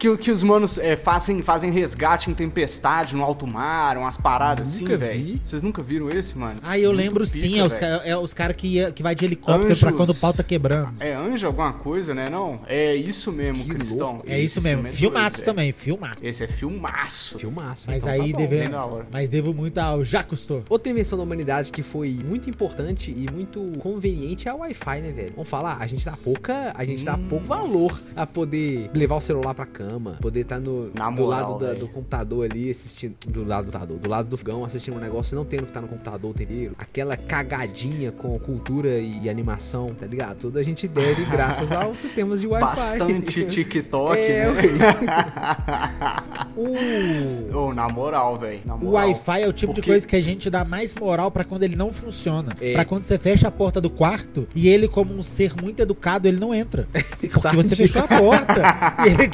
que, 0.00 0.16
que 0.16 0.30
os 0.30 0.42
manos 0.42 0.78
é, 0.78 0.96
fazem, 0.96 1.42
fazem 1.42 1.70
resgate 1.70 2.30
em 2.30 2.34
tempestade 2.34 3.14
no 3.14 3.22
alto 3.22 3.46
mar, 3.46 3.98
umas 3.98 4.16
paradas 4.16 4.68
assim, 4.70 4.84
Nunca 4.84 4.96
velho. 4.96 5.24
vi. 5.24 5.40
Vocês 5.44 5.62
nunca 5.62 5.82
viram 5.82 6.10
esse, 6.10 6.36
mano? 6.38 6.58
Ah, 6.62 6.78
eu 6.78 6.88
Muito 6.92 6.96
lembro 7.04 7.24
pica, 7.24 7.38
sim. 7.38 7.58
É 7.60 7.64
os, 7.64 7.72
velho. 7.78 8.00
é 8.04 8.16
os 8.16 8.32
caras 8.32 8.56
que, 8.56 8.66
ia- 8.66 8.90
que 8.90 9.02
vai 9.02 9.14
de 9.14 9.24
helicóptero 9.26 9.76
pra 9.78 9.88
Anjos. 9.88 9.96
quando 9.98 10.10
o 10.10 10.14
pau 10.14 10.32
tá 10.32 10.42
quebrando. 10.42 10.94
É 11.00 11.12
anjo 11.14 11.46
alguma 11.46 11.72
coisa, 11.74 12.14
né? 12.14 12.30
Não? 12.30 12.60
É 12.66 12.94
isso 12.94 13.30
mesmo, 13.30 13.62
Que 13.64 13.70
Cristão. 13.74 14.12
louco. 14.14 14.24
É 14.26 14.36
Esse 14.38 14.46
isso 14.58 14.62
mesmo. 14.62 14.86
é 14.86 14.90
Filmaço 14.90 15.42
também, 15.42 15.70
filmaço. 15.72 16.20
velho. 16.20 16.30
Esse 16.30 16.44
é 16.44 16.46
filmaço. 16.46 17.38
Filmaço. 17.38 17.84
Mas 17.90 18.02
então 18.02 18.12
aí 18.14 18.32
tá 18.32 18.38
bom. 18.38 18.46
deve- 18.46 18.74
hora. 18.74 19.06
Mas 19.12 19.28
devo 19.28 19.52
muito 19.52 19.76
ao 19.78 20.00
Cousteau. 20.26 20.62
Outra 20.68 20.90
invenção 20.90 21.18
da 21.18 21.24
humanidade 21.24 21.70
que 21.72 21.82
foi 21.82 22.18
muito 22.24 22.48
importante 22.48 23.10
e 23.10 23.30
muito 23.30 23.72
conveniente 23.80 24.48
é 24.48 24.54
o 24.54 24.58
Wi-Fi, 24.58 25.00
né, 25.02 25.12
velho? 25.12 25.32
Vamos 25.34 25.48
falar, 25.48 25.76
a 25.80 25.86
gente 25.86 26.04
dá 26.04 26.12
pouca, 26.16 26.72
a 26.74 26.84
gente 26.84 27.04
dá 27.04 27.16
Hum. 27.16 27.26
pouco 27.28 27.44
valor 27.46 27.98
a 28.16 28.26
poder 28.26 28.88
levar 28.94 29.16
o 29.16 29.20
celular 29.20 29.52
pra 29.54 29.66
cama, 29.66 29.89
poder 30.20 30.40
estar 30.40 30.60
no 30.60 30.90
Na 30.94 31.10
do 31.10 31.22
moral, 31.22 31.52
lado 31.52 31.66
da- 31.66 31.74
do 31.74 31.88
computador 31.88 32.48
ali 32.50 32.70
assistindo 32.70 33.14
do 33.26 33.44
lado 33.44 33.66
do 33.66 33.72
computador, 33.72 33.98
do 33.98 34.08
lado 34.08 34.28
do 34.28 34.36
fogão 34.36 34.64
assistindo 34.64 34.96
um 34.96 35.00
negócio 35.00 35.34
e 35.34 35.36
não 35.36 35.44
tendo 35.44 35.62
que 35.64 35.70
estar 35.70 35.80
no 35.80 35.88
computador 35.88 36.30
o 36.30 36.34
tempo 36.34 36.52
inteiro. 36.52 36.74
Aquela 36.78 37.16
cagadinha 37.16 38.12
com 38.12 38.38
cultura 38.38 38.98
e 38.98 39.28
animação, 39.28 39.94
tá 39.94 40.06
ligado? 40.06 40.38
Tudo 40.38 40.58
a 40.58 40.62
gente 40.62 40.86
deve 40.86 41.24
graças 41.24 41.72
aos 41.72 41.98
sistemas 42.00 42.40
de 42.40 42.46
Wi-Fi. 42.46 42.66
Bastante 42.66 43.44
TikTok, 43.50 44.18
É, 44.18 44.50
né? 44.52 44.62
O, 46.56 47.56
Ô, 47.56 47.72
na 47.74 47.88
moral, 47.88 48.38
velho. 48.38 48.60
o. 48.82 48.90
Wi-Fi 48.90 49.42
é 49.42 49.48
o 49.48 49.52
tipo 49.52 49.72
de 49.72 49.80
Porque- 49.80 49.90
coisa 49.92 50.06
que 50.06 50.16
a 50.16 50.20
gente 50.20 50.50
dá 50.50 50.64
mais 50.64 50.94
moral 50.94 51.30
pra 51.30 51.44
quando 51.44 51.62
ele 51.62 51.76
não 51.76 51.92
funciona. 51.92 52.54
É. 52.60 52.72
Pra 52.74 52.84
quando 52.84 53.02
você 53.04 53.16
fecha 53.18 53.48
a 53.48 53.50
porta 53.50 53.80
do 53.80 53.88
quarto 53.88 54.46
e 54.54 54.68
ele, 54.68 54.88
como 54.88 55.14
um 55.14 55.22
ser 55.22 55.54
muito 55.60 55.80
educado, 55.80 56.28
ele 56.28 56.38
não 56.38 56.52
entra. 56.52 56.86
Porque 56.92 57.28
Tá 57.40 57.52
você 57.52 57.74
fechou 57.76 58.02
a 58.02 58.08
porta. 58.08 58.62
e, 59.06 59.08
ele, 59.08 59.30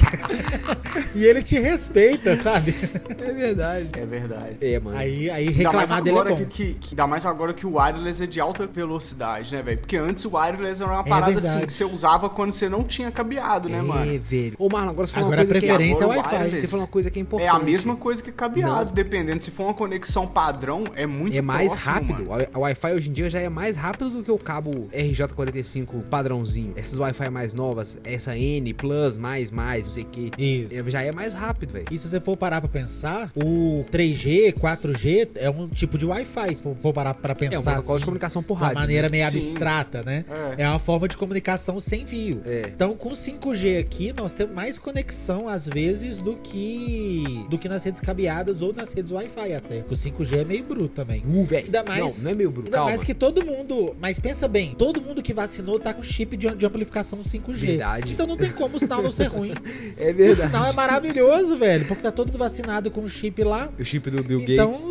e 1.14 1.24
ele 1.24 1.42
te 1.42 1.58
respeita, 1.58 2.36
sabe? 2.36 2.74
É 3.20 3.32
verdade. 3.32 3.88
É 3.92 4.06
verdade. 4.06 4.56
É, 4.60 4.78
mano. 4.80 4.96
Aí, 4.96 5.30
aí 5.30 5.48
reclamar 5.48 6.02
dele 6.02 6.16
é 6.16 6.20
agora 6.20 6.34
bom. 6.34 6.44
que, 6.44 6.46
que, 6.46 6.74
que- 6.74 6.88
ainda 6.94 7.06
mais 7.06 7.26
agora 7.26 7.52
que 7.54 7.66
o 7.66 7.76
wireless 7.78 8.22
é 8.22 8.26
de 8.26 8.40
alta 8.40 8.66
velocidade, 8.66 9.52
né, 9.54 9.62
velho? 9.62 9.78
Porque 9.78 9.96
antes 9.96 10.24
o 10.24 10.36
wireless 10.36 10.82
era 10.82 10.90
uma 10.92 11.04
parada 11.04 11.38
assim 11.38 11.60
que 11.66 11.72
você 11.72 11.84
usava 11.84 12.28
quando 12.30 12.52
você 12.52 12.68
não 12.68 12.84
tinha 12.84 13.10
cabeado, 13.10 13.68
né, 13.68 13.78
é, 13.78 13.82
mano? 13.82 14.20
velho. 14.20 14.54
Ô, 14.58 14.68
Marlon, 14.68 14.90
agora 14.90 15.06
você 15.06 15.12
falou 15.12 15.28
Agora 15.28 15.40
uma 15.40 15.44
a 15.44 15.46
coisa 15.46 15.60
que 15.60 15.66
preferência 15.66 16.02
é 16.02 16.04
agora 16.04 16.18
o 16.18 16.22
Wi-Fi. 16.22 16.36
wireless 16.36 16.60
Você 16.60 16.66
falou 16.68 16.84
uma 16.84 16.90
coisa 16.90 17.10
que 17.10 17.18
é 17.18 17.20
É 17.20 17.22
importante. 17.22 17.48
a 17.50 17.58
mesma 17.58 17.96
coisa 17.96 18.22
que 18.22 18.32
cabeado, 18.32 18.92
dependendo. 18.92 19.42
Se 19.42 19.50
for 19.50 19.64
uma 19.64 19.74
conexão 19.74 20.26
padrão, 20.26 20.84
é 20.94 21.06
muito 21.06 21.36
É 21.36 21.40
mais 21.42 21.68
próximo, 21.72 21.92
rápido. 21.94 22.28
mano. 22.30 22.46
O 22.54 22.60
Wi-Fi 22.60 22.92
hoje 22.94 23.10
em 23.10 23.12
dia 23.12 23.28
já 23.30 23.40
é 23.40 23.48
mais 23.48 23.76
rápido 23.76 24.10
do 24.10 24.22
que 24.22 24.30
o 24.30 24.38
cabo 24.38 24.88
RJ45 24.92 26.02
padrãozinho. 26.10 26.72
Essas 26.76 26.98
Wi-Fi 26.98 27.30
mais 27.30 27.54
novas, 27.54 27.98
essa 28.04 28.36
N, 28.36 28.72
Plus, 28.74 29.16
mais, 29.18 29.50
mais, 29.50 29.84
não 29.86 29.92
sei 29.92 30.04
o 30.04 30.06
que. 30.06 30.30
Isso. 30.38 30.90
Já 30.90 31.02
é 31.02 31.12
mais 31.12 31.34
rápido, 31.34 31.72
velho. 31.72 31.86
E 31.90 31.98
se 31.98 32.08
você 32.08 32.20
for 32.20 32.36
parar 32.36 32.60
pra 32.60 32.68
pensar, 32.68 33.30
o 33.36 33.84
3G, 33.90 34.52
4G 34.54 35.28
é 35.36 35.50
um 35.50 35.68
tipo 35.68 35.96
de 35.98 36.06
Wi-Fi. 36.06 36.56
Se 36.56 36.62
for- 36.62 36.76
for 36.80 36.92
parar 36.92 37.14
pra 37.14 37.32
É 37.32 37.34
um 37.34 37.36
pensar 37.36 37.62
protocolo 37.72 37.80
assim, 37.94 37.98
de 38.00 38.04
comunicação 38.04 38.42
por 38.42 38.56
de 38.56 38.62
uma 38.62 38.66
rádio. 38.68 38.80
maneira 38.80 39.08
meio 39.08 39.30
Sim. 39.30 39.38
abstrata, 39.38 40.02
né? 40.02 40.24
É. 40.58 40.62
É 40.64 40.68
uma 40.68 40.78
forma 40.78 41.08
de 41.08 41.16
comunicação 41.16 41.78
sem 41.80 42.06
fio. 42.06 42.40
É. 42.44 42.70
Então, 42.74 42.94
com 42.96 43.10
5G 43.14 43.78
aqui, 43.78 44.12
nós 44.12 44.32
temos 44.32 44.54
mais 44.54 44.78
conexão, 44.78 45.48
às 45.48 45.66
vezes, 45.66 46.20
do 46.20 46.36
que 46.36 47.46
do 47.50 47.58
que 47.58 47.68
nas 47.68 47.84
redes 47.84 48.00
cabeadas 48.00 48.62
ou 48.62 48.72
nas 48.72 48.92
redes 48.92 49.12
Wi-Fi 49.12 49.52
até. 49.54 49.78
Porque 49.80 49.94
o 49.94 49.96
5G 49.96 50.38
é 50.40 50.44
meio 50.44 50.64
bruto 50.64 50.88
também. 50.94 51.22
Uh, 51.26 51.44
velho. 51.44 51.64
Ainda 51.66 51.82
mais- 51.84 52.16
Não, 52.18 52.24
não 52.24 52.30
é 52.30 52.34
meio 52.34 52.50
bruto. 52.50 52.66
Ainda 52.68 52.76
Calma. 52.78 52.90
mais 52.90 53.02
que 53.02 53.14
todo 53.14 53.44
mundo. 53.44 53.96
Mas 54.00 54.18
pensa 54.18 54.46
bem, 54.48 54.74
todo 54.76 55.00
mundo 55.00 55.22
que 55.22 55.32
vacinou 55.32 55.78
tá 55.78 55.92
com 55.94 56.02
chip 56.02 56.36
de, 56.36 56.50
de 56.54 56.66
amplificação 56.66 57.20
5G. 57.22 57.66
Verdade. 57.66 58.12
Então 58.12 58.26
não 58.26 58.36
tem 58.36 58.50
como 58.50 58.76
o 58.76 58.80
sinal 58.80 59.02
não 59.02 59.10
ser 59.10 59.26
ruim. 59.26 59.52
É 59.96 60.10
o 60.10 60.25
verdade. 60.28 60.50
sinal 60.50 60.66
é 60.66 60.72
maravilhoso, 60.72 61.56
velho. 61.56 61.84
Porque 61.86 62.02
tá 62.02 62.10
todo 62.12 62.36
vacinado 62.38 62.90
com 62.90 63.02
o 63.02 63.08
chip 63.08 63.42
lá. 63.44 63.68
O 63.78 63.84
chip 63.84 64.10
do 64.10 64.22
Bill 64.22 64.40
então 64.42 64.66
Gates. 64.70 64.84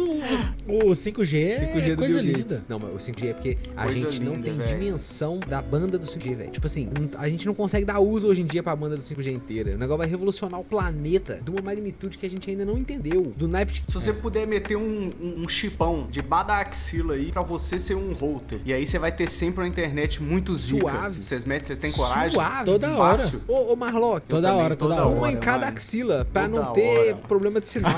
o, 0.68 0.90
o 0.90 0.92
5G, 0.92 1.60
5G 1.60 1.78
é 1.82 1.90
do 1.92 1.96
coisa 1.98 2.14
Bill 2.22 2.22
linda. 2.22 2.38
Gates. 2.40 2.66
Não, 2.70 2.80
mas 2.80 2.92
o 2.94 3.12
5G 3.12 3.26
é 3.30 3.34
porque 3.34 3.58
a 3.76 3.84
Coisa 3.86 4.00
gente 4.12 4.22
não 4.22 4.34
linda, 4.34 4.44
tem 4.46 4.58
velho. 4.58 4.70
dimensão 4.70 5.40
da 5.40 5.62
banda 5.62 5.98
do 5.98 6.06
5G, 6.06 6.36
velho. 6.36 6.52
Tipo 6.52 6.68
assim, 6.68 6.88
não- 6.98 7.20
a 7.20 7.28
gente 7.30 7.46
não 7.46 7.54
consegue 7.54 7.86
dar 7.86 8.00
uso 8.00 8.28
hoje 8.28 8.42
em 8.42 8.46
dia 8.46 8.62
pra 8.64 8.76
banda 8.76 8.96
do 8.96 9.02
5G 9.02 9.32
inteira. 9.32 9.76
O 9.76 9.78
negócio 9.78 9.98
vai 9.98 10.08
revolucionar 10.08 10.60
o 10.60 10.64
planeta 10.64 11.40
de 11.44 11.50
uma 11.52 11.62
magnitude 11.62 12.18
que 12.18 12.26
a 12.26 12.30
gente 12.30 12.50
ainda 12.50 12.66
não 12.66 12.78
entendeu. 12.78 13.34
Do 13.36 13.48
naipe 13.48 13.74
de... 13.74 13.84
Se 13.88 13.94
você 13.94 14.14
puder 14.14 14.46
meter 14.46 14.76
um, 14.78 15.12
um, 15.22 15.44
um 15.44 15.48
chipão 15.50 16.08
de 16.12 16.22
da 16.46 16.60
axila 16.60 17.14
aí 17.16 17.32
pra 17.32 17.42
você 17.42 17.80
ser 17.80 17.96
um 17.96 18.14
router. 18.14 18.60
E 18.66 18.74
aí 18.74 18.86
você 18.86 19.00
vai 19.00 19.12
ter 19.12 19.28
sempre 19.28 19.62
uma 19.64 19.68
internet 19.68 20.22
muito 20.22 20.56
zica. 20.56 20.82
Suave. 20.82 21.24
Vocês 21.24 21.46
metem, 21.46 21.66
vocês 21.66 21.80
têm 21.80 21.92
coragem? 21.92 22.32
Suave. 22.32 22.66
Toda 22.66 22.92
hora. 22.92 23.18
Fácil. 23.18 23.42
Ô, 23.48 23.74
ô 23.74 23.76
Marlock, 23.76 24.28
Toda 24.28 24.48
também, 24.50 24.64
hora, 24.64 24.76
toda 24.76 24.96
toda 24.96 25.08
hora. 25.08 25.15
Uma 25.18 25.32
em 25.32 25.38
cada 25.38 25.60
mano. 25.60 25.72
axila 25.72 26.28
pra 26.32 26.48
Toda 26.50 26.62
não 26.66 26.74
ter 26.74 27.08
hora. 27.12 27.16
problema 27.28 27.62
de 27.62 27.70
sinal. 27.70 27.94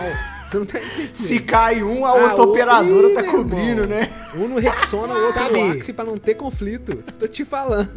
Você 0.48 0.58
não 0.60 0.66
tá 0.66 0.80
entendendo. 0.80 1.10
Se 1.16 1.40
cai 1.42 1.84
um, 1.84 2.06
a 2.06 2.10
Ah, 2.10 2.14
outra 2.14 2.44
operadora 2.44 3.08
ih, 3.10 3.14
tá 3.16 3.24
cobrindo, 3.24 3.82
irmão. 3.82 3.88
né? 3.88 4.10
Um 4.36 4.48
no 4.48 4.60
Rexona, 4.60 5.14
o 5.14 5.18
outro 5.26 5.42
Sabe- 5.42 5.62
no 5.64 5.72
Axi 5.74 5.92
pra 5.94 6.06
não 6.06 6.18
ter 6.18 6.36
conflito. 6.36 7.04
Tô 7.20 7.28
te 7.28 7.44
falando. 7.44 7.92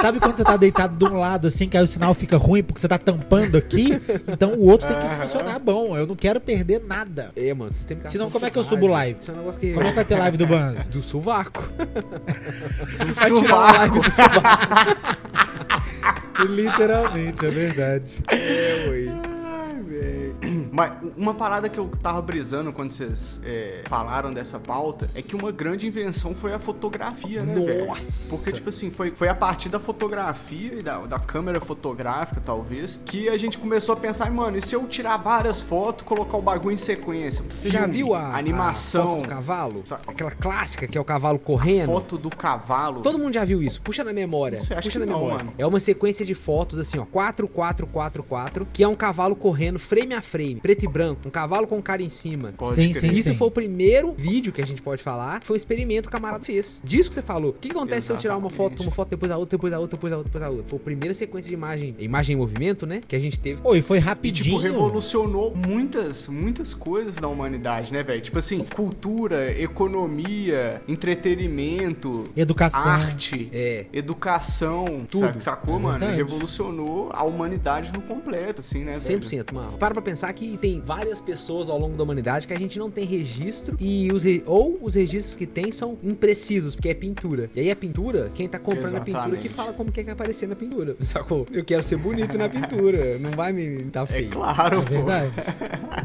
Sabe 0.00 0.20
quando 0.20 0.36
você 0.36 0.44
tá 0.44 0.56
deitado 0.56 0.96
de 0.96 1.12
um 1.12 1.18
lado 1.18 1.48
assim, 1.48 1.68
que 1.68 1.76
aí 1.76 1.82
o 1.82 1.86
sinal 1.86 2.14
fica 2.14 2.36
ruim 2.36 2.62
porque 2.62 2.80
você 2.80 2.86
tá 2.88 2.98
tampando 2.98 3.56
aqui? 3.56 4.00
Então 4.28 4.52
o 4.54 4.68
outro 4.68 4.86
tem 4.86 4.96
que 4.98 5.06
Aham. 5.06 5.20
funcionar 5.22 5.58
bom. 5.58 5.96
Eu 5.96 6.06
não 6.06 6.14
quero 6.16 6.40
perder 6.40 6.82
nada. 6.86 7.32
É, 7.34 7.52
mano, 7.54 7.72
sistema 7.72 8.06
Senão, 8.06 8.30
como 8.30 8.46
é 8.46 8.50
que 8.50 8.58
eu 8.58 8.62
subo 8.64 8.86
live? 8.86 9.18
Isso 9.20 9.30
é 9.30 9.34
um 9.34 9.38
negócio 9.38 9.60
que... 9.60 9.72
Como 9.72 9.84
é 9.86 9.88
que 9.90 9.94
vai 9.96 10.04
ter 10.04 10.16
live 10.16 10.36
do 10.36 10.46
Banzo? 10.46 10.88
Do 10.88 11.02
sovaco. 11.02 11.64
Um 11.80 13.54
a 13.54 13.72
live 13.72 14.00
do 14.00 14.10
sovaco. 14.10 14.46
Literalmente, 16.48 17.44
é 17.44 17.50
verdade. 17.50 18.22
É, 18.28 18.88
ué. 18.88 19.35
Mas 20.76 20.92
uma 21.16 21.32
parada 21.32 21.70
que 21.70 21.78
eu 21.78 21.88
tava 22.02 22.20
brisando 22.20 22.70
quando 22.70 22.92
vocês 22.92 23.40
é, 23.42 23.80
falaram 23.86 24.30
dessa 24.30 24.58
pauta 24.58 25.08
é 25.14 25.22
que 25.22 25.34
uma 25.34 25.50
grande 25.50 25.86
invenção 25.86 26.34
foi 26.34 26.52
a 26.52 26.58
fotografia, 26.58 27.42
né, 27.42 27.54
velho? 27.54 27.86
Nossa. 27.86 28.36
Porque, 28.36 28.52
tipo 28.52 28.68
assim, 28.68 28.90
foi, 28.90 29.10
foi 29.12 29.26
a 29.26 29.34
partir 29.34 29.70
da 29.70 29.80
fotografia 29.80 30.74
e 30.74 30.82
da, 30.82 30.98
da 31.06 31.18
câmera 31.18 31.62
fotográfica, 31.62 32.42
talvez, 32.42 33.00
que 33.06 33.26
a 33.26 33.38
gente 33.38 33.56
começou 33.56 33.94
a 33.94 33.96
pensar, 33.96 34.30
mano, 34.30 34.58
e 34.58 34.60
se 34.60 34.74
eu 34.74 34.86
tirar 34.86 35.16
várias 35.16 35.62
fotos, 35.62 36.04
colocar 36.04 36.36
o 36.36 36.42
bagulho 36.42 36.74
em 36.74 36.76
sequência? 36.76 37.42
Você 37.48 37.70
já 37.70 37.86
viu 37.86 38.14
a, 38.14 38.18
a 38.18 38.36
animação, 38.36 39.12
foto 39.12 39.22
do 39.22 39.28
cavalo? 39.28 39.82
Aquela 40.06 40.30
clássica 40.30 40.86
que 40.86 40.98
é 40.98 41.00
o 41.00 41.04
cavalo 41.04 41.38
correndo? 41.38 41.86
foto 41.86 42.18
do 42.18 42.28
cavalo? 42.28 43.00
Todo 43.00 43.18
mundo 43.18 43.32
já 43.32 43.46
viu 43.46 43.62
isso. 43.62 43.80
Puxa 43.80 44.04
na 44.04 44.12
memória. 44.12 44.60
Você 44.60 44.74
acha 44.74 44.82
Puxa 44.82 45.00
que 45.00 45.06
na 45.06 45.10
não, 45.10 45.20
memória. 45.20 45.44
mano? 45.46 45.54
É 45.56 45.66
uma 45.66 45.80
sequência 45.80 46.26
de 46.26 46.34
fotos 46.34 46.78
assim, 46.78 46.98
ó, 46.98 47.06
4 47.06 47.48
4 47.48 47.86
4 47.86 48.22
4, 48.22 48.68
que 48.74 48.82
é 48.84 48.88
um 48.88 48.94
cavalo 48.94 49.34
correndo 49.34 49.78
frame 49.78 50.12
a 50.12 50.20
frame, 50.20 50.65
preto 50.66 50.84
e 50.84 50.88
branco, 50.88 51.20
um 51.28 51.30
cavalo 51.30 51.64
com 51.66 51.76
um 51.76 51.82
cara 51.82 52.02
em 52.02 52.08
cima. 52.08 52.52
Pode 52.56 52.74
Sim, 52.74 52.90
crer. 52.90 53.00
sim, 53.00 53.10
Isso 53.10 53.34
foi 53.36 53.46
o 53.46 53.50
primeiro 53.52 54.12
vídeo 54.18 54.52
que 54.52 54.60
a 54.60 54.66
gente 54.66 54.82
pode 54.82 55.00
falar, 55.00 55.40
foi 55.44 55.54
o 55.56 55.58
experimento 55.58 56.02
que 56.02 56.08
o 56.08 56.10
camarada 56.10 56.42
fez. 56.44 56.80
Disso 56.84 57.08
que 57.08 57.14
você 57.14 57.22
falou. 57.22 57.50
O 57.50 57.52
que 57.52 57.70
acontece 57.70 58.06
se 58.08 58.12
eu 58.12 58.16
tirar 58.18 58.36
uma 58.36 58.50
foto, 58.50 58.72
Exatamente. 58.72 58.82
uma 58.88 58.90
foto 58.90 59.08
depois 59.10 59.30
a 59.30 59.36
outra, 59.36 59.56
depois 59.56 59.72
a 59.72 59.78
outra, 59.78 59.96
depois 59.96 60.12
a 60.12 60.16
outra, 60.16 60.28
depois 60.28 60.42
a 60.42 60.48
outra? 60.50 60.64
Foi 60.68 60.78
a 60.78 60.82
primeira 60.82 61.14
sequência 61.14 61.48
de 61.48 61.54
imagem, 61.54 61.94
imagem 62.00 62.34
em 62.34 62.38
movimento, 62.38 62.84
né, 62.84 63.00
que 63.06 63.14
a 63.14 63.20
gente 63.20 63.38
teve. 63.38 63.60
Pô, 63.60 63.76
e 63.76 63.82
foi 63.82 63.98
E, 63.98 64.00
rapidinho. 64.00 64.44
tipo, 64.44 64.56
revolucionou 64.58 65.54
muitas, 65.54 66.26
muitas 66.26 66.74
coisas 66.74 67.14
da 67.14 67.28
humanidade, 67.28 67.92
né, 67.92 68.02
velho? 68.02 68.20
Tipo 68.20 68.38
assim, 68.40 68.64
cultura, 68.74 69.52
economia, 69.60 70.82
entretenimento, 70.88 72.28
Educação. 72.36 72.80
arte, 72.80 73.48
É. 73.52 73.86
educação, 73.92 75.06
Tudo. 75.08 75.40
sacou, 75.40 75.76
É 75.76 75.78
mano? 75.80 76.06
Revolucionou 76.06 77.10
a 77.12 77.22
humanidade 77.24 77.92
no 77.92 78.00
completo, 78.02 78.60
assim, 78.60 78.80
né, 78.80 78.92
velho? 78.98 79.20
100%, 79.20 79.52
mano. 79.54 79.78
Para 79.78 79.94
pra 79.94 80.02
pensar 80.02 80.32
que 80.32 80.55
tem 80.56 80.80
várias 80.80 81.20
pessoas 81.20 81.68
ao 81.68 81.78
longo 81.78 81.96
da 81.96 82.02
humanidade 82.04 82.46
que 82.46 82.52
a 82.54 82.58
gente 82.58 82.78
não 82.78 82.90
tem 82.90 83.04
registro 83.04 83.76
e 83.80 84.10
os 84.12 84.22
re- 84.22 84.42
ou 84.46 84.78
os 84.82 84.94
registros 84.94 85.36
que 85.36 85.46
tem 85.46 85.70
são 85.72 85.96
imprecisos, 86.02 86.74
porque 86.74 86.88
é 86.88 86.94
pintura. 86.94 87.50
E 87.54 87.60
aí 87.60 87.70
a 87.70 87.76
pintura, 87.76 88.30
quem 88.34 88.48
tá 88.48 88.58
comprando 88.58 88.94
a 88.96 89.00
pintura 89.00 89.10
Exatamente. 89.24 89.42
que 89.42 89.48
fala 89.48 89.72
como 89.72 89.90
que 89.92 90.02
quer 90.04 90.12
aparecer 90.12 90.48
na 90.48 90.56
pintura. 90.56 90.96
Sacou? 91.00 91.46
Eu 91.50 91.64
quero 91.64 91.82
ser 91.82 91.96
bonito 91.96 92.36
na 92.38 92.48
pintura, 92.48 93.18
não 93.20 93.30
vai 93.32 93.52
me 93.52 93.84
tá 93.84 94.02
É 94.02 94.06
feio. 94.06 94.30
claro, 94.30 94.78
É 94.80 94.82
pô. 94.82 94.88
verdade. 94.90 95.32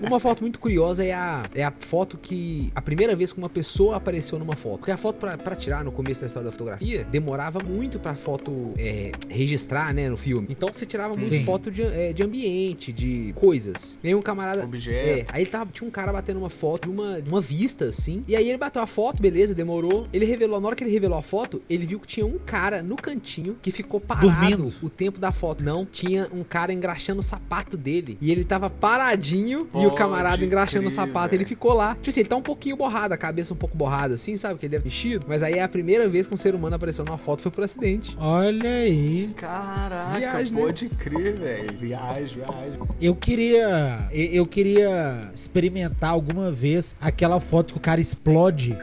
Uma 0.00 0.20
foto 0.20 0.40
muito 0.42 0.58
curiosa 0.58 1.04
é 1.04 1.12
a, 1.12 1.44
é 1.54 1.64
a 1.64 1.72
foto 1.80 2.18
que. 2.18 2.70
A 2.74 2.82
primeira 2.82 3.16
vez 3.16 3.32
que 3.32 3.38
uma 3.38 3.48
pessoa 3.48 3.96
apareceu 3.96 4.38
numa 4.38 4.54
foto. 4.54 4.78
Porque 4.80 4.90
a 4.92 4.96
foto 4.96 5.16
pra, 5.16 5.38
pra 5.38 5.56
tirar 5.56 5.82
no 5.84 5.90
começo 5.90 6.20
da 6.20 6.26
história 6.26 6.44
da 6.46 6.52
fotografia 6.52 7.02
demorava 7.04 7.60
muito 7.64 7.98
pra 7.98 8.14
foto 8.14 8.72
é, 8.78 9.12
registrar, 9.28 9.94
né, 9.94 10.08
no 10.10 10.16
filme. 10.16 10.46
Então 10.50 10.68
você 10.72 10.84
tirava 10.84 11.14
muito 11.16 11.28
Sim. 11.34 11.44
foto 11.44 11.70
de, 11.70 11.82
é, 11.82 12.12
de 12.12 12.22
ambiente, 12.22 12.92
de 12.92 13.32
coisas. 13.34 13.95
E 14.02 14.08
aí 14.08 14.14
um 14.14 14.22
camarada. 14.22 14.64
Objeto. 14.64 15.30
É, 15.30 15.36
aí 15.36 15.46
tava, 15.46 15.70
tinha 15.72 15.86
um 15.86 15.90
cara 15.90 16.12
batendo 16.12 16.38
uma 16.38 16.50
foto 16.50 16.88
de 16.88 16.94
uma, 16.94 17.20
de 17.20 17.28
uma 17.28 17.40
vista, 17.40 17.86
assim. 17.86 18.24
E 18.28 18.36
aí 18.36 18.48
ele 18.48 18.58
bateu 18.58 18.80
a 18.82 18.86
foto, 18.86 19.22
beleza, 19.22 19.54
demorou. 19.54 20.06
Ele 20.12 20.24
revelou, 20.24 20.60
na 20.60 20.66
hora 20.68 20.76
que 20.76 20.84
ele 20.84 20.90
revelou 20.92 21.18
a 21.18 21.22
foto, 21.22 21.62
ele 21.68 21.86
viu 21.86 22.00
que 22.00 22.06
tinha 22.06 22.26
um 22.26 22.38
cara 22.38 22.82
no 22.82 22.96
cantinho 22.96 23.56
que 23.60 23.70
ficou 23.70 24.00
parado 24.00 24.28
Dormindo. 24.28 24.72
o 24.82 24.88
tempo 24.90 25.18
da 25.18 25.32
foto. 25.32 25.62
Não, 25.62 25.84
tinha 25.84 26.28
um 26.32 26.42
cara 26.42 26.72
engraxando 26.72 27.20
o 27.20 27.24
sapato 27.24 27.76
dele. 27.76 28.16
E 28.20 28.30
ele 28.30 28.44
tava 28.44 28.68
paradinho 28.70 29.60
e 29.74 29.78
o 29.78 29.82
Pode 29.84 29.96
camarada 29.96 30.44
engraxando 30.44 30.86
o 30.86 30.90
crer, 30.90 30.94
sapato. 30.94 31.30
velho. 31.30 31.38
Ele 31.40 31.44
ficou 31.44 31.72
lá. 31.72 31.94
Tipo 31.94 32.10
assim, 32.10 32.20
ele 32.20 32.28
tá 32.28 32.36
um 32.36 32.42
pouquinho 32.42 32.76
borrado, 32.76 33.14
a 33.14 33.16
cabeça 33.16 33.52
um 33.54 33.56
pouco 33.56 33.76
borrada, 33.76 34.14
assim, 34.14 34.36
sabe? 34.36 34.58
Que 34.58 34.66
ele 34.66 34.70
deve 34.72 34.84
ter 34.84 34.88
mexido. 34.88 35.26
Mas 35.28 35.42
aí 35.42 35.54
é 35.54 35.62
a 35.62 35.68
primeira 35.68 36.08
vez 36.08 36.28
que 36.28 36.34
um 36.34 36.36
ser 36.36 36.54
humano 36.54 36.76
apareceu 36.76 37.04
numa 37.04 37.18
foto 37.18 37.42
foi 37.42 37.50
por 37.52 37.64
acidente. 37.64 38.16
Olha 38.20 38.68
aí. 38.70 39.30
Caraca, 39.36 40.18
Viagem, 40.18 40.52
né? 40.52 40.60
pode 40.60 40.88
crer, 40.90 41.36
velho. 41.36 41.78
Viagem, 41.78 42.36
viagem. 42.38 42.78
Eu 43.00 43.14
queria. 43.14 43.66
Eu- 44.12 44.26
Eu 44.36 44.46
queria 44.46 45.30
experimentar 45.34 46.10
alguma 46.10 46.50
vez 46.52 46.94
aquela 47.00 47.40
foto 47.40 47.72
que 47.74 47.78
o 47.78 47.80
cara 47.82 48.00
explode. 48.00 48.76